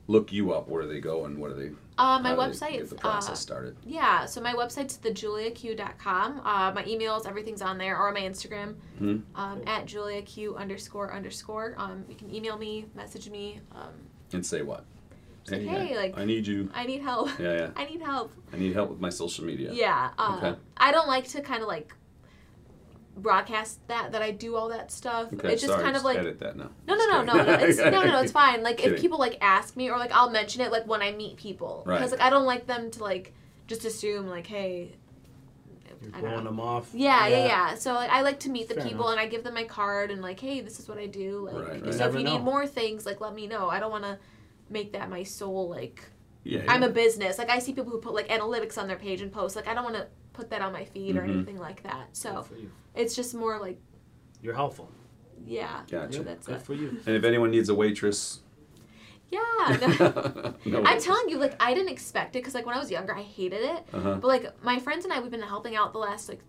look 0.08 0.32
you 0.34 0.52
up, 0.54 0.68
where 0.68 0.82
do 0.82 0.88
they 0.88 1.00
go 1.00 1.26
and 1.26 1.38
what 1.38 1.52
are 1.52 1.56
they? 1.56 1.70
uh, 2.00 2.18
my 2.20 2.30
how 2.30 2.36
do 2.36 2.42
they 2.42 2.48
website, 2.58 2.72
Get 2.78 2.90
the 2.90 2.96
uh, 2.96 3.00
process 3.00 3.40
started. 3.40 3.76
yeah. 3.86 4.26
So 4.26 4.40
my 4.42 4.54
website's 4.54 4.98
thejuliaq.com. 4.98 6.40
Uh, 6.44 6.72
my 6.74 6.84
emails, 6.84 7.28
everything's 7.28 7.62
on 7.62 7.78
there, 7.78 7.98
or 7.98 8.12
my 8.12 8.22
Instagram 8.22 8.76
Mhm. 9.02 9.22
um, 9.36 9.62
at 9.68 9.86
juliaq 9.86 10.56
underscore 10.58 11.14
underscore. 11.14 11.76
Um, 11.78 12.06
you 12.10 12.16
can 12.16 12.34
email 12.34 12.58
me, 12.58 12.86
message 12.96 13.30
me. 13.30 13.60
Um, 13.74 13.92
And 14.34 14.46
say 14.46 14.62
what? 14.62 14.86
It's 15.42 15.52
like, 15.52 15.62
hey, 15.62 15.94
I, 15.96 16.02
like- 16.02 16.18
I 16.18 16.26
need 16.26 16.48
you. 16.48 16.70
I 16.74 16.86
need 16.86 17.02
help. 17.02 17.30
Yeah, 17.40 17.54
yeah. 17.58 17.70
I 17.76 17.86
need 17.86 18.02
help. 18.02 18.32
I 18.54 18.58
need 18.58 18.74
help 18.74 18.90
with 18.92 19.00
my 19.00 19.10
social 19.10 19.46
media. 19.46 19.72
Yeah. 19.74 20.12
uh, 20.18 20.36
Okay. 20.42 20.60
I 20.78 20.92
don't 20.92 21.08
like 21.08 21.28
to 21.30 21.42
kind 21.42 21.62
of 21.62 21.68
like 21.68 21.94
broadcast 23.22 23.86
that 23.88 24.12
that 24.14 24.22
I 24.22 24.32
do 24.32 24.56
all 24.56 24.70
that 24.70 24.92
stuff. 24.92 25.32
Okay, 25.34 25.54
it's 25.54 25.62
just 25.62 25.72
sorry, 25.74 25.84
kind 25.84 25.96
of 25.96 26.04
like 26.04 26.18
edit 26.18 26.40
that 26.40 26.56
now. 26.58 26.70
no, 26.88 26.96
no, 26.96 27.06
no, 27.22 27.22
no, 27.24 27.44
no. 27.44 27.54
It's 27.54 27.78
no, 27.78 27.90
no, 27.90 28.04
no. 28.04 28.22
It's 28.22 28.32
fine. 28.32 28.64
Like 28.64 28.78
Kidding. 28.78 28.96
if 28.96 29.02
people 29.02 29.20
like 29.20 29.38
ask 29.42 29.76
me 29.78 29.90
or 29.90 29.98
like 29.98 30.12
I'll 30.12 30.30
mention 30.30 30.62
it 30.62 30.72
like 30.72 30.88
when 30.88 31.02
I 31.02 31.12
meet 31.12 31.38
people 31.38 31.84
Right. 31.86 31.98
because 31.98 32.12
like 32.12 32.22
I 32.22 32.30
don't 32.30 32.46
like 32.46 32.66
them 32.68 32.92
to 32.92 33.04
like 33.04 33.34
just 33.68 33.86
assume 33.86 34.28
like 34.28 34.48
hey. 34.48 34.96
You're 36.02 36.16
I 36.16 36.22
don't 36.22 36.30
blowing 36.30 36.46
them 36.46 36.60
off. 36.62 36.90
Yeah, 36.94 37.28
yeah, 37.28 37.46
yeah, 37.46 37.76
So 37.76 37.94
like, 37.94 38.10
I 38.10 38.22
like 38.22 38.40
to 38.42 38.50
meet 38.50 38.70
the 38.70 38.76
Fair 38.76 38.86
people 38.86 39.10
and 39.10 39.20
I 39.20 39.28
give 39.28 39.44
them 39.44 39.54
my 39.54 39.66
card 39.66 40.12
and 40.12 40.22
like, 40.22 40.40
hey, 40.40 40.62
this 40.62 40.80
is 40.80 40.88
what 40.88 40.98
I 40.98 41.08
do. 41.08 41.50
Like, 41.52 41.68
Right, 41.84 41.94
so 41.94 42.00
right. 42.06 42.10
if 42.10 42.16
you 42.16 42.24
know. 42.24 42.38
need 42.38 42.42
more 42.44 42.66
things, 42.66 43.06
like, 43.06 43.20
let 43.20 43.34
me 43.36 43.48
know. 43.48 43.68
I 43.70 43.82
don't 43.82 43.92
want 43.92 44.06
to 44.06 44.18
make 44.70 44.94
that 44.94 45.10
my 45.10 45.24
sole 45.24 45.68
like 45.68 46.02
Yeah, 46.46 46.62
I'm 46.70 46.84
a 46.84 46.90
business. 46.90 47.38
Like 47.38 47.50
I 47.50 47.60
see 47.60 47.74
people 47.74 47.92
who 47.92 48.00
put 48.00 48.14
like 48.14 48.30
analytics 48.30 48.78
on 48.78 48.88
their 48.88 48.96
page 48.96 49.20
and 49.22 49.30
post. 49.30 49.58
Like 49.58 49.68
I 49.68 49.74
don't 49.74 49.84
want 49.84 49.98
to 49.98 50.08
put 50.40 50.50
that 50.52 50.62
on 50.62 50.72
my 50.74 50.86
feed 50.86 51.16
or 51.18 51.22
Mhm. 51.22 51.34
anything 51.36 51.60
like 51.60 51.84
that. 51.84 52.08
So 52.14 52.34
Good 52.36 52.46
for 52.46 52.56
you. 52.56 52.72
it's 52.96 53.16
just 53.16 53.36
more 53.36 53.60
like 53.60 53.78
You're 54.42 54.56
helpful. 54.56 54.90
yeah. 55.46 55.82
Gotcha. 55.90 56.24
That's 56.24 56.48
Good 56.48 56.56
it. 56.58 56.62
for 56.62 56.74
you. 56.74 56.90
And 57.06 57.16
if 57.16 57.24
anyone 57.24 57.52
needs 57.52 57.70
a 57.70 57.76
waitress, 57.76 58.40
Yeah. 59.32 59.40
no 60.66 60.84
I'm 60.84 61.00
telling 61.00 61.30
you, 61.30 61.38
like 61.38 61.56
I 61.62 61.74
didn't 61.74 61.90
expect 61.92 62.36
it 62.36 62.40
because 62.40 62.56
like 62.56 62.66
when 62.66 62.76
I 62.76 62.80
was 62.80 62.90
younger, 62.90 63.14
I 63.16 63.22
hated 63.22 63.62
it. 63.62 63.82
Uh-huh. 63.94 64.16
But 64.16 64.28
like 64.28 64.64
my 64.64 64.80
friends 64.80 65.04
and 65.06 65.14
I, 65.14 65.20
we've 65.20 65.30
been 65.32 65.42
helping 65.42 65.76
out 65.76 65.94
the 65.94 66.00
last 66.00 66.30
like 66.30 66.40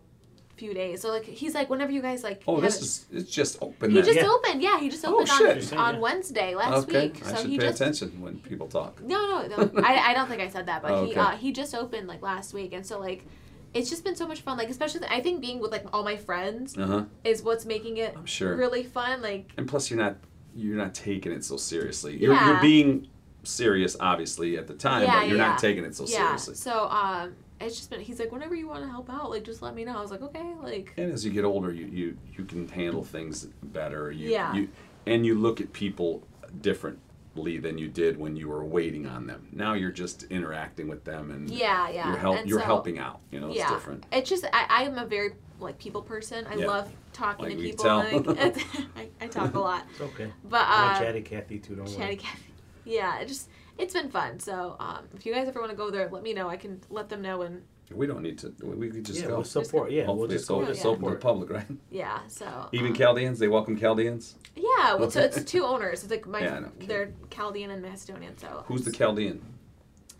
few 0.56 0.72
days. 0.74 1.00
So 1.02 1.08
like 1.10 1.24
he's 1.24 1.54
like, 1.54 1.68
whenever 1.68 1.90
you 1.92 2.00
guys 2.02 2.22
like, 2.22 2.42
Oh, 2.46 2.54
have 2.56 2.62
this 2.64 2.76
it- 2.76 2.82
is 2.84 3.06
it's 3.24 3.30
just 3.30 3.58
open. 3.60 3.90
He 3.90 3.96
then. 3.96 4.04
just 4.04 4.18
Yeah. 4.18 4.28
opened. 4.30 4.62
Yeah, 4.62 4.78
he 4.80 4.88
just 4.88 5.04
Oh, 5.06 5.14
opened 5.14 5.28
shit. 5.28 5.72
on 5.74 5.96
on 5.96 6.00
Wednesday 6.00 6.54
last 6.54 6.84
okay, 6.88 7.08
week. 7.08 7.22
I 7.26 7.30
So 7.30 7.36
should 7.42 7.50
he 7.50 7.58
pay 7.58 7.66
just 7.68 7.80
attention 7.80 8.20
when 8.22 8.38
people 8.40 8.68
talk. 8.68 9.02
No, 9.02 9.18
no, 9.46 9.46
no. 9.56 9.70
I, 9.82 10.10
I 10.10 10.14
don't 10.14 10.28
think 10.28 10.40
I 10.40 10.48
said 10.48 10.66
that, 10.66 10.80
but 10.82 10.90
Oh, 10.92 11.04
he 11.04 11.14
uh, 11.24 11.30
he 11.32 11.52
just 11.52 11.74
opened 11.74 12.08
like 12.08 12.22
last 12.22 12.54
week, 12.54 12.72
and 12.72 12.84
so 12.86 12.98
like, 12.98 13.26
it's 13.74 13.88
just 13.90 14.04
been 14.04 14.16
so 14.16 14.26
much 14.26 14.40
fun. 14.40 14.56
Like 14.58 14.68
especially, 14.70 15.06
I 15.08 15.20
think 15.20 15.40
being 15.40 15.60
with 15.60 15.70
like 15.72 15.84
all 15.92 16.02
my 16.04 16.16
friends 16.16 16.76
Uh 16.76 16.86
huh. 16.86 17.04
is 17.24 17.42
what's 17.42 17.64
making 17.66 17.98
it 17.98 18.14
I'm 18.16 18.26
sure. 18.26 18.56
really 18.56 18.82
fun. 18.82 19.22
Like 19.22 19.52
And 19.56 19.68
plus, 19.68 19.90
you're 19.90 19.98
not 19.98 20.16
you're 20.54 20.76
not 20.76 20.94
taking 20.94 21.32
it 21.32 21.44
so 21.44 21.56
seriously. 21.56 22.16
You're 22.16 22.32
Yeah. 22.34 22.50
you're 22.52 22.60
being 22.60 23.08
serious, 23.44 23.96
obviously, 24.00 24.58
at 24.58 24.66
the 24.66 24.74
time, 24.74 25.02
Yeah, 25.04 25.20
but 25.20 25.28
you're 25.28 25.36
yeah. 25.38 25.48
not 25.48 25.58
taking 25.58 25.84
it 25.84 25.94
so 25.94 26.04
yeah. 26.04 26.18
seriously. 26.26 26.54
So 26.56 26.88
um, 26.88 27.34
it's 27.60 27.76
just 27.76 27.90
been. 27.90 28.00
He's 28.00 28.18
like, 28.18 28.32
whenever 28.32 28.54
you 28.54 28.66
want 28.68 28.82
to 28.82 28.90
help 28.90 29.08
out, 29.10 29.30
like 29.30 29.44
just 29.44 29.62
let 29.62 29.74
me 29.74 29.84
know. 29.84 29.96
I 29.96 30.00
was 30.00 30.10
like, 30.10 30.22
okay, 30.22 30.54
like 30.62 30.92
And 30.96 31.12
as 31.12 31.24
you 31.24 31.30
get 31.30 31.44
older, 31.44 31.72
you 31.72 31.86
you, 31.86 32.16
you 32.36 32.44
can 32.44 32.66
handle 32.68 33.04
things 33.04 33.46
better. 33.62 34.10
You, 34.10 34.30
Yeah. 34.30 34.52
You, 34.54 34.68
and 35.06 35.24
you 35.24 35.34
look 35.38 35.60
at 35.60 35.72
people 35.72 36.22
differently 36.60 37.02
than 37.34 37.78
you 37.78 37.88
did 37.88 38.18
when 38.18 38.36
you 38.36 38.48
were 38.48 38.64
waiting 38.64 39.06
on 39.06 39.26
them. 39.26 39.48
Now 39.52 39.74
you're 39.74 39.90
just 39.92 40.24
interacting 40.24 40.88
with 40.88 41.04
them, 41.04 41.30
and 41.30 41.48
yeah, 41.48 41.88
yeah. 41.88 42.08
you're 42.08 42.16
help 42.18 42.38
And 42.38 42.48
you're 42.48 42.60
so- 42.60 42.64
helping 42.66 42.98
out. 42.98 43.20
You 43.30 43.40
know, 43.40 43.48
it's 43.48 43.58
yeah. 43.58 43.70
different. 43.70 44.04
It's 44.12 44.28
just 44.28 44.44
I 44.52 44.66
I 44.68 44.82
am 44.84 44.98
a 44.98 45.06
very 45.06 45.30
like 45.58 45.78
people 45.78 46.02
person. 46.02 46.46
I 46.46 46.54
Yeah. 46.56 46.66
love 46.66 46.92
talking 47.12 47.46
Like 47.46 47.56
to 47.56 47.62
people. 47.62 47.84
tell. 47.84 47.98
Like, 47.98 48.56
I, 48.96 49.08
I 49.20 49.26
talk 49.26 49.54
a 49.54 49.58
lot, 49.60 49.84
It's 49.90 50.00
okay. 50.00 50.32
but 50.44 50.64
I'm 50.66 50.94
uh, 50.94 50.96
a 50.96 50.98
chatty 51.04 51.22
Cathy 51.22 51.58
too. 51.58 51.76
Don't 51.76 51.84
worry. 51.86 51.94
Chatty 51.94 52.06
worry. 52.06 52.16
Cathy. 52.16 52.42
Yeah, 52.84 53.20
it 53.20 53.28
just 53.28 53.48
it's 53.78 53.94
been 53.94 54.10
fun. 54.10 54.40
So 54.40 54.76
um, 54.80 55.06
if 55.14 55.24
you 55.24 55.32
guys 55.32 55.46
ever 55.48 55.60
want 55.60 55.70
to 55.70 55.76
go 55.76 55.90
there, 55.90 56.08
let 56.10 56.22
me 56.22 56.32
know. 56.32 56.48
I 56.48 56.56
can 56.56 56.80
let 56.90 57.08
them 57.08 57.22
know 57.22 57.42
and 57.42 57.62
We 57.92 58.06
don't 58.06 58.22
need 58.22 58.38
to. 58.38 58.54
We 58.62 58.74
we 58.76 58.90
could 58.90 59.04
just 59.04 59.20
yeah, 59.20 59.26
go. 59.28 59.36
we'll 59.36 59.44
support. 59.44 59.90
Yeah, 59.90 60.04
Hopefully, 60.04 60.18
we'll 60.20 60.28
just 60.28 60.42
it's 60.42 60.48
go 60.48 60.54
open, 60.56 60.66
to 60.66 60.72
it's 60.72 60.84
open 60.84 60.98
to 61.02 61.10
the 61.10 61.16
support. 61.16 61.20
public, 61.20 61.50
right? 61.50 61.66
yeah. 61.90 62.20
So 62.28 62.68
Even 62.72 62.88
um, 62.88 62.94
Chaldeans, 62.94 63.38
they 63.38 63.48
welcome 63.48 63.76
Chaldeans. 63.78 64.36
Yeah, 64.54 64.94
well, 64.94 65.10
so 65.10 65.20
it's 65.20 65.42
two 65.50 65.64
owners. 65.64 66.02
It's 66.02 66.10
like 66.10 66.26
my 66.26 66.40
Yeah, 66.40 66.56
I 66.56 66.60
know, 66.60 66.72
they're 66.80 67.12
Chaldean 67.30 67.70
and 67.70 67.82
Macedonian. 67.82 68.38
So 68.38 68.64
Who's 68.66 68.82
the 68.84 68.90
it's- 68.90 68.98
Chaldean? 68.98 69.42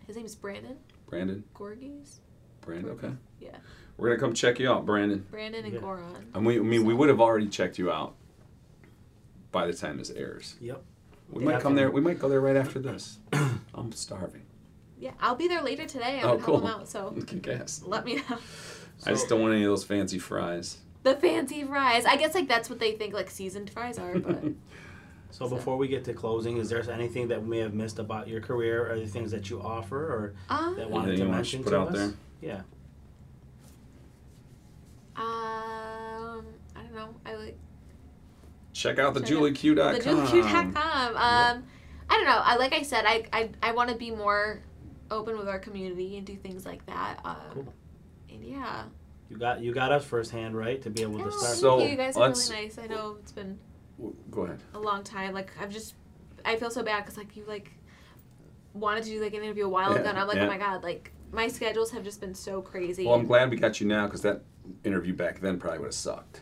His 0.07 0.17
name 0.17 0.25
is 0.25 0.35
Brandon 0.35 0.75
Brandon. 1.07 1.43
Gorgies. 1.55 2.19
Brandon. 2.61 2.91
Okay. 2.91 3.11
Yeah. 3.39 3.55
We're 3.97 4.09
gonna 4.09 4.19
come 4.19 4.33
check 4.33 4.59
you 4.59 4.69
out, 4.69 4.85
Brandon. 4.85 5.25
Brandon 5.31 5.63
and 5.63 5.73
Yeah. 5.73 5.79
Goron. 5.79 6.25
And 6.33 6.45
we, 6.45 6.57
I 6.57 6.61
mean, 6.61 6.85
we 6.85 6.93
would 6.93 7.07
have 7.09 7.21
already 7.21 7.47
checked 7.47 7.77
you 7.79 7.89
out 7.91 8.15
by 9.51 9.65
the 9.67 9.73
time 9.73 9.97
this 9.97 10.09
airs. 10.11 10.55
Yep. 10.59 10.83
We 11.31 11.45
might 11.45 11.61
come 11.61 11.75
there. 11.75 11.89
We 11.89 12.01
might 12.01 12.19
go 12.19 12.27
there 12.27 12.41
right 12.41 12.57
after 12.57 12.79
this. 12.79 13.19
I'm 13.73 13.91
starving. 13.93 14.41
Yeah, 15.01 15.11
I'll 15.19 15.35
be 15.35 15.47
there 15.47 15.61
later 15.63 15.85
today. 15.85 16.19
I'm 16.19 16.25
Oh, 16.25 16.31
gonna 16.37 16.43
cool. 16.43 16.59
help 16.61 16.71
them 16.71 16.81
out. 16.81 16.87
So 16.89 17.11
Kick 17.27 17.47
ass. 17.47 17.81
let 17.85 18.05
me 18.05 18.15
know. 18.17 18.37
I 19.05 19.09
just 19.09 19.27
don't 19.27 19.41
want 19.41 19.53
any 19.55 19.63
of 19.63 19.69
those 19.69 19.83
fancy 19.83 20.19
fries. 20.19 20.77
The 21.03 21.15
fancy 21.15 21.63
fries. 21.63 22.05
I 22.05 22.15
guess 22.17 22.35
like 22.35 22.47
that's 22.47 22.69
what 22.69 22.79
they 22.79 22.91
think 22.91 23.13
like 23.15 23.29
seasoned 23.31 23.71
fries 23.71 23.97
are, 23.99 24.17
but 24.19 24.43
So 25.31 25.47
before 25.49 25.77
we 25.77 25.87
get 25.87 26.03
to 26.05 26.13
closing, 26.13 26.57
is 26.57 26.69
there 26.69 26.87
anything 26.91 27.29
that 27.29 27.41
we 27.41 27.47
may 27.47 27.57
have 27.59 27.73
missed 27.73 27.99
about 27.99 28.27
your 28.27 28.41
career, 28.41 28.91
or 28.91 28.99
the 28.99 29.07
things 29.07 29.31
that 29.31 29.49
you 29.49 29.61
offer, 29.61 29.97
or 29.97 30.33
um, 30.49 30.75
that 30.75 30.89
wanted 30.91 31.13
to 31.13 31.17
you 31.19 31.23
want 31.23 31.37
mention 31.37 31.63
to 31.63 31.63
put 31.63 31.71
to 31.71 31.81
us? 31.83 31.93
there? 31.97 32.13
Yeah. 32.41 32.61
um, 35.15 36.45
I 36.75 36.81
don't 36.83 36.93
know. 36.93 37.15
I 37.25 37.35
like 37.35 37.57
Check 38.73 38.99
out 38.99 39.13
the 39.13 39.21
Check 39.21 39.31
out 39.37 39.43
juliaq.com. 39.43 39.93
the 39.93 39.99
JoeQ.com. 40.31 40.75
Um, 40.75 41.63
I 42.09 42.17
don't 42.17 42.25
know. 42.25 42.41
I 42.43 42.57
like 42.57 42.73
I 42.73 42.81
said, 42.83 43.05
I 43.07 43.25
I, 43.33 43.49
I 43.63 43.71
want 43.71 43.89
to 43.89 43.95
be 43.95 44.11
more 44.11 44.61
open 45.11 45.37
with 45.37 45.47
our 45.47 45.59
community 45.59 46.17
and 46.17 46.25
do 46.25 46.35
things 46.35 46.65
like 46.65 46.85
that. 46.87 47.19
Um, 47.23 47.35
Cool. 47.53 47.73
And 48.29 48.43
yeah. 48.43 48.83
You 49.29 49.37
got 49.37 49.61
you 49.61 49.73
got 49.73 49.91
us 49.91 50.03
firsthand, 50.05 50.57
right, 50.57 50.81
to 50.81 50.89
be 50.89 51.01
able 51.03 51.19
No, 51.19 51.25
to 51.25 51.31
start. 51.31 51.55
So, 51.57 51.77
thank 51.77 51.83
you. 51.85 51.91
You 51.91 51.97
guys 51.97 52.17
are 52.17 52.29
really 52.29 52.63
nice. 52.63 52.77
I 52.77 52.87
know 52.87 53.17
it's 53.19 53.31
been 53.31 53.59
Go 54.29 54.41
ahead. 54.43 54.59
a 54.73 54.79
long 54.79 55.03
time. 55.03 55.33
Like 55.33 55.51
I've 55.59 55.69
just, 55.69 55.95
I 56.43 56.55
feel 56.55 56.69
so 56.69 56.83
bad 56.83 57.03
because 57.03 57.17
like 57.17 57.35
you 57.37 57.45
like 57.45 57.71
wanted 58.73 59.03
to 59.03 59.09
do 59.09 59.21
like 59.21 59.33
an 59.33 59.43
interview 59.43 59.65
a 59.65 59.69
while 59.69 59.93
ago, 59.93 60.03
and 60.03 60.17
I'm 60.17 60.27
like, 60.27 60.37
yeah. 60.37 60.43
oh 60.43 60.47
my 60.47 60.57
god, 60.57 60.83
like 60.83 61.11
my 61.31 61.47
schedules 61.47 61.91
have 61.91 62.03
just 62.03 62.19
been 62.19 62.33
so 62.33 62.61
crazy. 62.61 63.05
Well, 63.05 63.15
I'm 63.15 63.25
glad 63.25 63.49
we 63.51 63.57
got 63.57 63.79
you 63.79 63.87
now 63.87 64.05
because 64.05 64.21
that 64.21 64.41
interview 64.83 65.13
back 65.13 65.39
then 65.39 65.57
probably 65.57 65.79
would 65.79 65.85
have 65.87 65.93
sucked. 65.93 66.41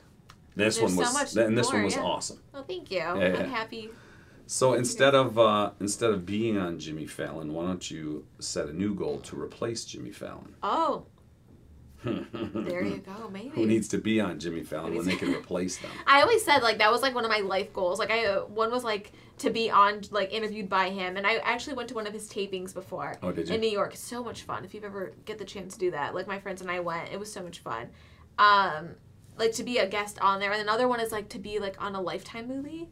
This 0.56 0.78
There's 0.78 0.96
one 0.96 1.06
so 1.06 1.14
was, 1.14 1.36
much 1.36 1.46
and 1.46 1.58
this 1.58 1.68
more, 1.68 1.76
one 1.76 1.84
was 1.86 1.96
yeah. 1.96 2.02
awesome. 2.02 2.40
well, 2.54 2.64
thank 2.64 2.92
you. 2.92 2.98
yeah. 2.98 3.36
I'm 3.40 3.50
happy. 3.50 3.90
So 4.52 4.74
instead 4.74 5.14
of 5.14 5.38
uh, 5.38 5.74
instead 5.80 6.10
of 6.10 6.26
being 6.26 6.58
on 6.58 6.80
Jimmy 6.80 7.06
Fallon, 7.06 7.54
why 7.54 7.68
don't 7.68 7.92
you 7.92 8.26
set 8.40 8.66
a 8.68 8.74
new 8.74 8.96
goal 8.96 9.20
to 9.20 9.40
replace 9.40 9.86
Jimmy 9.86 10.10
Fallon? 10.10 10.56
Oh, 10.64 11.06
there 12.04 12.84
you 12.84 12.98
go. 12.98 13.30
Maybe. 13.32 13.50
Who 13.50 13.68
needs 13.68 13.88
to 13.90 14.00
be 14.00 14.20
on 14.20 14.40
Jimmy 14.40 14.64
Fallon 14.64 14.96
when 14.96 15.06
they 15.06 15.16
can 15.18 15.36
replace 15.36 15.78
them? 15.78 15.92
I 16.08 16.24
always 16.24 16.44
said 16.44 16.64
like 16.64 16.80
that 16.80 16.92
was 16.92 17.04
like 17.04 17.14
one 17.14 17.26
of 17.26 17.30
my 17.30 17.42
life 17.42 17.72
goals. 17.74 18.00
Like 18.00 18.10
I 18.10 18.26
uh, 18.26 18.40
one 18.46 18.72
was 18.72 18.84
like 18.84 19.12
to 19.38 19.52
be 19.52 19.70
on 19.70 20.02
like 20.10 20.34
interviewed 20.34 20.68
by 20.68 20.90
him, 20.90 21.16
and 21.16 21.28
I 21.28 21.36
actually 21.36 21.76
went 21.76 21.90
to 21.90 21.94
one 21.96 22.08
of 22.08 22.14
his 22.14 22.28
tapings 22.28 22.74
before 22.74 23.18
Oh, 23.22 23.32
did 23.32 23.50
you? 23.50 23.54
in 23.54 23.62
New 23.62 23.70
York. 23.70 23.96
So 23.96 24.24
much 24.24 24.42
fun. 24.42 24.66
If 24.66 24.74
you've 24.74 24.84
ever 24.84 25.14
get 25.26 25.38
the 25.38 25.46
chance 25.46 25.76
to 25.76 25.80
do 25.80 25.92
that, 25.92 26.16
like 26.16 26.26
my 26.26 26.40
friends 26.40 26.62
and 26.62 26.72
I 26.72 26.80
went, 26.80 27.10
it 27.12 27.20
was 27.20 27.32
so 27.32 27.44
much 27.44 27.60
fun. 27.60 27.90
Um, 28.40 28.96
like 29.38 29.52
to 29.54 29.64
be 29.64 29.78
a 29.78 29.88
guest 29.88 30.18
on 30.22 30.40
there, 30.40 30.52
and 30.52 30.60
another 30.60 30.88
one 30.88 31.00
is 31.00 31.12
like 31.12 31.30
to 31.30 31.38
be 31.38 31.60
like 31.60 31.80
on 31.80 31.94
a 31.94 32.02
Lifetime 32.02 32.48
movie. 32.48 32.90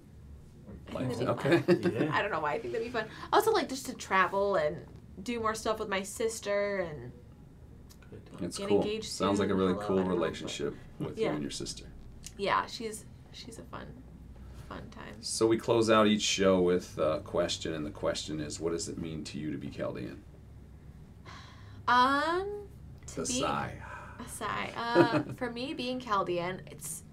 I 0.96 1.04
be 1.04 1.16
Okay. 1.28 1.64
Yeah. 1.68 2.12
I 2.14 2.22
don't 2.22 2.32
know 2.32 2.40
why 2.40 2.54
I 2.54 2.60
think 2.60 2.74
that'd 2.74 2.88
be 2.88 2.92
fun. 2.92 3.06
Also 3.34 3.52
like 3.52 3.70
just 3.70 3.86
to 3.88 3.94
travel 3.94 4.56
and 4.56 4.78
do 5.24 5.40
more 5.40 5.56
stuff 5.56 5.80
with 5.80 5.90
my 5.90 6.04
sister 6.04 6.80
and 6.90 7.12
It's 8.42 8.58
Get 8.58 8.70
cool. 8.70 8.82
engaged 8.82 9.10
Sounds 9.10 9.40
like 9.40 9.50
a 9.50 9.56
really 9.56 9.74
Hello, 9.74 9.86
cool 9.88 9.96
don't 9.98 10.06
know, 10.08 10.14
but- 10.16 10.22
relationship 10.22 10.76
with 11.00 11.18
you 11.20 11.28
and 11.28 11.42
your 11.42 11.52
sister. 11.52 11.86
yeah, 12.38 12.66
she's 12.66 13.06
she's 13.32 13.58
a 13.60 13.64
fun 13.64 13.88
fun 14.70 14.90
time. 14.92 15.16
So 15.22 15.48
we 15.48 15.58
close 15.58 15.90
out 15.90 16.08
each 16.08 16.22
show 16.24 16.60
with 16.62 16.98
a 16.98 17.22
question, 17.24 17.74
and 17.74 17.86
the 17.86 17.90
question 17.92 18.40
is, 18.42 18.60
what 18.60 18.74
does 18.74 18.90
it 18.90 18.98
mean 18.98 19.24
to 19.26 19.38
you 19.38 19.52
to 19.52 19.58
be 19.58 19.70
Chaldean? 19.70 20.22
Um, 21.88 22.68
to 23.08 23.16
The 23.22 23.28
be 23.28 23.40
sigh. 23.40 23.74
a 24.20 24.28
sigh. 24.30 24.74
Uh, 24.76 25.24
for 25.38 25.50
me, 25.52 25.74
being 25.74 26.00
Chaldean, 26.00 26.62
it's 26.70 27.04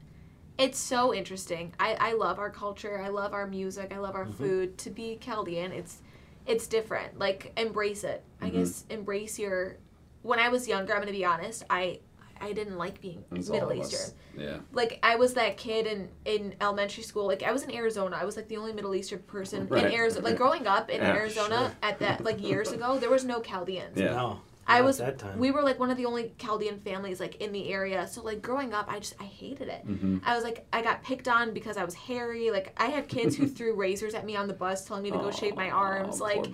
it's 0.59 0.79
so 0.79 1.13
interesting. 1.15 1.73
I 1.81 1.97
I 2.01 2.13
love 2.13 2.39
our 2.39 2.51
culture. 2.51 3.01
I 3.03 3.09
love 3.09 3.33
our 3.35 3.47
music. 3.47 3.93
I 3.93 3.99
love 3.99 4.15
our 4.15 4.27
Mhm. 4.27 4.35
food. 4.35 4.79
To 4.79 4.91
be 4.91 5.17
Chaldean, 5.21 5.73
it's 5.73 5.99
it's 6.47 6.67
different. 6.67 7.19
Like 7.19 7.53
embrace 7.57 8.05
it. 8.05 8.23
I 8.41 8.51
Mhm. 8.51 8.53
guess 8.53 8.85
embrace 8.91 9.39
your. 9.39 9.77
When 10.23 10.39
I 10.39 10.49
was 10.49 10.67
younger, 10.69 10.93
I'm 10.95 11.01
gonna 11.01 11.13
be 11.13 11.25
honest. 11.25 11.65
I 11.71 12.01
I 12.41 12.53
didn't 12.53 12.77
like 12.79 13.01
being 13.01 13.25
It's 13.33 13.49
Middle 13.49 13.73
Eastern. 13.73 14.15
Yeah. 14.37 14.59
Like 14.73 14.99
I 15.03 15.17
was 15.17 15.35
that 15.35 15.57
kid 15.57 15.87
in 15.87 16.09
in 16.25 16.55
elementary 16.61 17.03
school. 17.05 17.27
Like 17.27 17.43
I 17.43 17.53
was 17.53 17.63
in 17.63 17.75
Arizona. 17.75 18.17
I 18.21 18.25
was 18.25 18.37
like 18.37 18.49
the 18.49 18.57
only 18.57 18.73
Middle 18.73 18.95
Eastern 18.95 19.21
person 19.21 19.67
Right. 19.69 19.87
in 19.87 19.93
Arizona. 19.93 20.25
Like 20.27 20.37
growing 20.45 20.67
up 20.67 20.91
in 20.91 21.01
Yeah, 21.01 21.15
Arizona 21.15 21.57
sure. 21.57 21.73
at 21.83 21.99
that 22.01 22.23
like 22.25 22.43
years 22.43 22.71
ago, 22.77 22.99
there 22.99 23.11
was 23.11 23.25
no 23.25 23.41
Chaldeans. 23.41 23.99
Yeah. 23.99 24.15
No. 24.15 24.41
I 24.67 24.81
was 24.81 24.99
that 24.99 25.19
time. 25.19 25.39
we 25.39 25.51
were 25.51 25.63
like 25.63 25.79
one 25.79 25.91
of 25.91 25.97
the 25.97 26.07
only 26.07 26.33
Chaldean 26.39 26.81
families 26.81 27.21
like 27.21 27.37
in 27.37 27.53
the 27.53 27.71
area. 27.73 28.07
So 28.07 28.23
like 28.23 28.43
growing 28.43 28.73
up, 28.73 28.87
I 28.91 28.99
just 28.99 29.15
I 29.21 29.25
hated 29.25 29.69
it. 29.69 29.87
Mm-hmm. 29.87 30.19
I 30.25 30.35
was 30.35 30.45
like 30.45 30.67
I 30.73 30.83
got 30.83 31.03
picked 31.03 31.29
on 31.29 31.53
because 31.53 31.77
I 31.77 31.85
was 31.85 31.95
hairy. 31.95 32.51
Like 32.51 32.75
I 32.77 32.87
had 32.87 33.09
kids 33.09 33.37
who 33.37 33.47
threw 33.57 33.75
razors 33.75 34.15
at 34.15 34.25
me 34.25 34.37
on 34.37 34.49
the 34.49 34.55
bus, 34.55 34.85
telling 34.85 35.03
me 35.03 35.11
to 35.11 35.19
go 35.19 35.31
shave 35.31 35.57
my 35.57 35.71
arms. 35.71 36.19
Poor 36.19 36.29
Like 36.29 36.47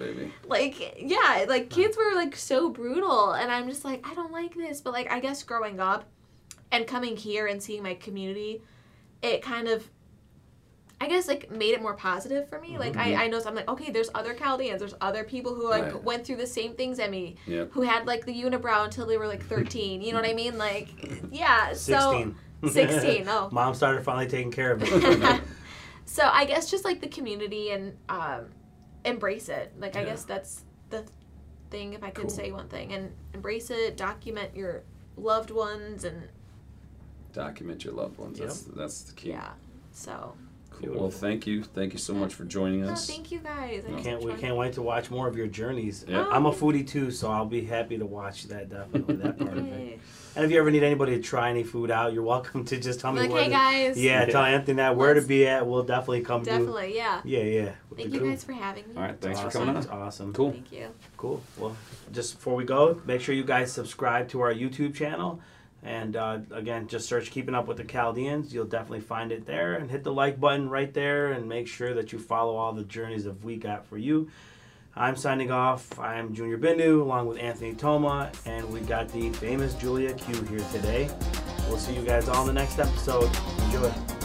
like 0.47 0.97
yeah, 0.99 1.45
like 1.49 1.71
kids 1.71 1.97
were 1.97 2.15
like 2.15 2.37
so 2.37 2.71
brutal, 2.71 3.33
and 3.33 3.51
I'm 3.51 3.69
just 3.69 3.85
like 3.85 4.07
I 4.07 4.15
don't 4.15 4.33
like 4.33 4.55
this. 4.55 4.81
But 4.81 4.93
like 4.93 5.11
I 5.11 5.21
guess 5.21 5.43
growing 5.43 5.81
up 5.81 6.09
and 6.73 6.87
coming 6.87 7.17
here 7.17 7.47
and 7.47 7.63
seeing 7.63 7.83
my 7.83 7.95
community, 7.95 8.63
it 9.23 9.43
kind 9.43 9.69
of. 9.69 9.89
I 11.03 11.09
guess 11.09 11.29
like 11.29 11.51
made 11.51 11.73
it 11.73 11.81
more 11.81 11.95
positive 11.95 12.49
for 12.49 12.61
me. 12.61 12.77
Like 12.77 12.93
Mhm. 12.93 13.17
I, 13.19 13.25
I 13.25 13.29
know 13.29 13.41
I'm 13.47 13.55
like 13.55 13.69
okay, 13.69 13.91
there's 13.91 14.11
other 14.15 14.35
Chaldeans, 14.35 14.81
there's 14.81 14.95
other 15.01 15.25
people 15.25 15.55
who 15.55 15.69
like 15.69 15.85
Right. 15.95 16.03
went 16.05 16.27
through 16.27 16.37
the 16.37 16.47
same 16.47 16.75
things 16.75 16.99
at 16.99 17.11
me, 17.11 17.37
Yep. 17.47 17.71
who 17.73 17.83
had 17.83 18.07
like 18.07 18.27
the 18.27 18.35
unibrow 18.35 18.85
until 18.85 19.07
they 19.07 19.17
were 19.17 19.27
like 19.27 19.43
13. 19.45 20.03
You 20.03 20.13
know 20.13 20.21
what 20.21 20.29
I 20.29 20.35
mean? 20.35 20.59
Like, 20.59 20.89
yeah. 21.33 21.73
So 21.73 22.13
16. 22.13 22.37
16. 22.71 23.29
Oh. 23.29 23.49
Mom 23.53 23.75
started 23.75 24.05
finally 24.05 24.27
taking 24.29 24.51
care 24.53 24.73
of 24.73 24.81
me. 24.83 25.41
so 26.05 26.29
I 26.31 26.45
guess 26.45 26.71
just 26.71 26.85
like 26.85 27.01
the 27.01 27.09
community 27.09 27.71
and 27.71 27.97
um, 28.11 28.47
embrace 29.07 29.49
it. 29.49 29.73
Like 29.79 29.97
I 29.97 30.05
guess 30.05 30.25
that's 30.25 30.65
the 30.91 31.05
thing. 31.71 31.95
If 31.95 32.03
I 32.05 32.11
could 32.11 32.27
Cool. 32.27 32.31
say 32.31 32.53
one 32.53 32.69
thing, 32.69 32.93
and 32.93 33.11
embrace 33.33 33.71
it. 33.71 33.97
Document 33.97 34.55
your 34.55 34.83
loved 35.17 35.51
ones, 35.51 36.05
and 36.05 36.29
Document 37.33 37.85
your 37.85 37.95
loved 37.95 38.19
ones. 38.19 38.39
Yep. 38.39 38.49
That's 38.49 38.61
that's 38.65 39.01
the 39.05 39.13
key. 39.15 39.31
yeah. 39.31 39.53
So 39.93 40.13
Cool. 40.13 40.37
Well, 40.89 41.11
thank 41.11 41.47
you. 41.47 41.63
Thank 41.63 41.93
you 41.93 41.99
so 41.99 42.15
much 42.15 42.35
for 42.35 42.45
joining 42.45 42.83
no, 42.83 42.91
us. 42.93 43.07
thank 43.07 43.31
you 43.31 43.39
guys. 43.39 43.85
I 43.87 44.01
can't 44.01 44.23
we 44.23 44.33
can't 44.35 44.57
wait 44.57 44.73
to 44.75 44.83
watch 44.83 45.11
more 45.11 45.29
of 45.29 45.37
your 45.37 45.47
journeys. 45.47 46.05
Yeah. 46.09 46.27
Oh. 46.27 46.31
I'm 46.31 46.47
a 46.47 46.53
foodie 46.53 46.87
too, 46.87 47.11
so 47.11 47.31
I'll 47.31 47.47
be 47.47 47.65
happy 47.65 47.99
to 47.99 48.07
watch 48.07 48.45
that 48.45 48.69
definitely 48.71 49.17
that 49.17 49.39
part 49.39 49.59
of 49.59 49.67
it. 49.67 50.01
And 50.37 50.45
if 50.45 50.51
you 50.53 50.59
ever 50.61 50.71
need 50.71 50.85
anybody 50.85 51.17
to 51.17 51.23
try 51.23 51.51
any 51.51 51.65
food 51.65 51.91
out, 51.91 52.13
you're 52.13 52.23
welcome 52.23 52.65
to 52.67 52.79
just 52.79 53.01
tell 53.01 53.13
me 53.13 53.23
Like, 53.23 53.31
where. 53.31 53.43
hey 53.43 53.49
to- 53.49 53.53
guys. 53.53 53.99
Yeah, 54.01 54.25
tell 54.27 54.45
Anthony 54.45 54.77
that 54.77 54.97
where 54.97 55.15
to 55.15 55.21
Let's- 55.21 55.27
be 55.27 55.47
at. 55.47 55.67
We'll 55.67 55.83
definitely 55.83 56.21
come 56.23 56.43
do. 56.45 56.51
Definitely, 56.51 56.95
yeah. 56.95 57.21
Yeah, 57.25 57.43
yeah. 57.43 57.73
Thank 57.97 58.15
you 58.15 58.21
guys 58.21 58.45
for 58.45 58.53
having 58.53 58.89
me. 58.89 58.95
All 58.97 59.03
right. 59.03 59.21
Thanks 59.21 59.39
awesome. 59.41 59.51
for 59.51 59.59
coming 59.59 59.77
It's 59.77 59.87
on. 59.87 59.99
awesome. 60.03 60.33
Cool. 60.33 60.53
Thank 60.53 60.73
you. 60.73 60.87
Cool. 61.17 61.43
Well, 61.59 61.77
just 62.13 62.37
before 62.37 62.55
we 62.55 62.65
go, 62.65 63.01
make 63.07 63.21
sure 63.21 63.35
you 63.35 63.45
guys 63.45 63.73
subscribe 63.73 64.29
to 64.29 64.41
our 64.41 64.55
YouTube 64.55 64.95
channel. 64.95 65.41
And 65.83 66.15
uh, 66.15 66.41
again, 66.51 66.89
just 66.89 67.09
search 67.09 67.31
Keeping 67.31 67.55
Up 67.55 67.67
with 67.67 67.79
the 67.79 67.85
Chaldeans. 67.85 68.53
You'll 68.53 68.67
definitely 68.67 69.01
find 69.01 69.33
it 69.33 69.47
there. 69.47 69.75
And 69.75 69.91
hit 69.91 70.05
the 70.05 70.13
like 70.13 70.39
button 70.39 70.69
right 70.69 70.93
there 70.93 71.33
and 71.33 71.49
make 71.49 71.69
sure 71.69 71.95
that 71.95 72.13
you 72.13 72.19
follow 72.19 72.57
all 72.57 72.73
the 72.73 72.85
journeys 72.85 73.25
that 73.25 73.43
we 73.43 73.57
got 73.57 73.87
for 73.87 73.97
you. 73.97 74.31
I'm 74.95 75.17
signing 75.17 75.51
off. 75.51 75.99
I'm 75.99 76.35
Junior 76.35 76.59
Bindu 76.59 77.01
along 77.01 77.29
with 77.29 77.39
Anthony 77.39 77.75
Toma. 77.75 78.31
And 78.45 78.71
we 78.71 78.81
got 78.81 79.09
the 79.09 79.31
famous 79.31 79.75
Julia 79.75 80.13
Q 80.15 80.43
here 80.45 80.67
today. 80.73 81.09
We'll 81.69 81.79
see 81.79 81.95
you 81.95 82.03
guys 82.03 82.29
all 82.29 82.43
in 82.43 82.55
the 82.55 82.61
next 82.61 82.79
episode. 82.79 83.31
Enjoy. 83.65 84.20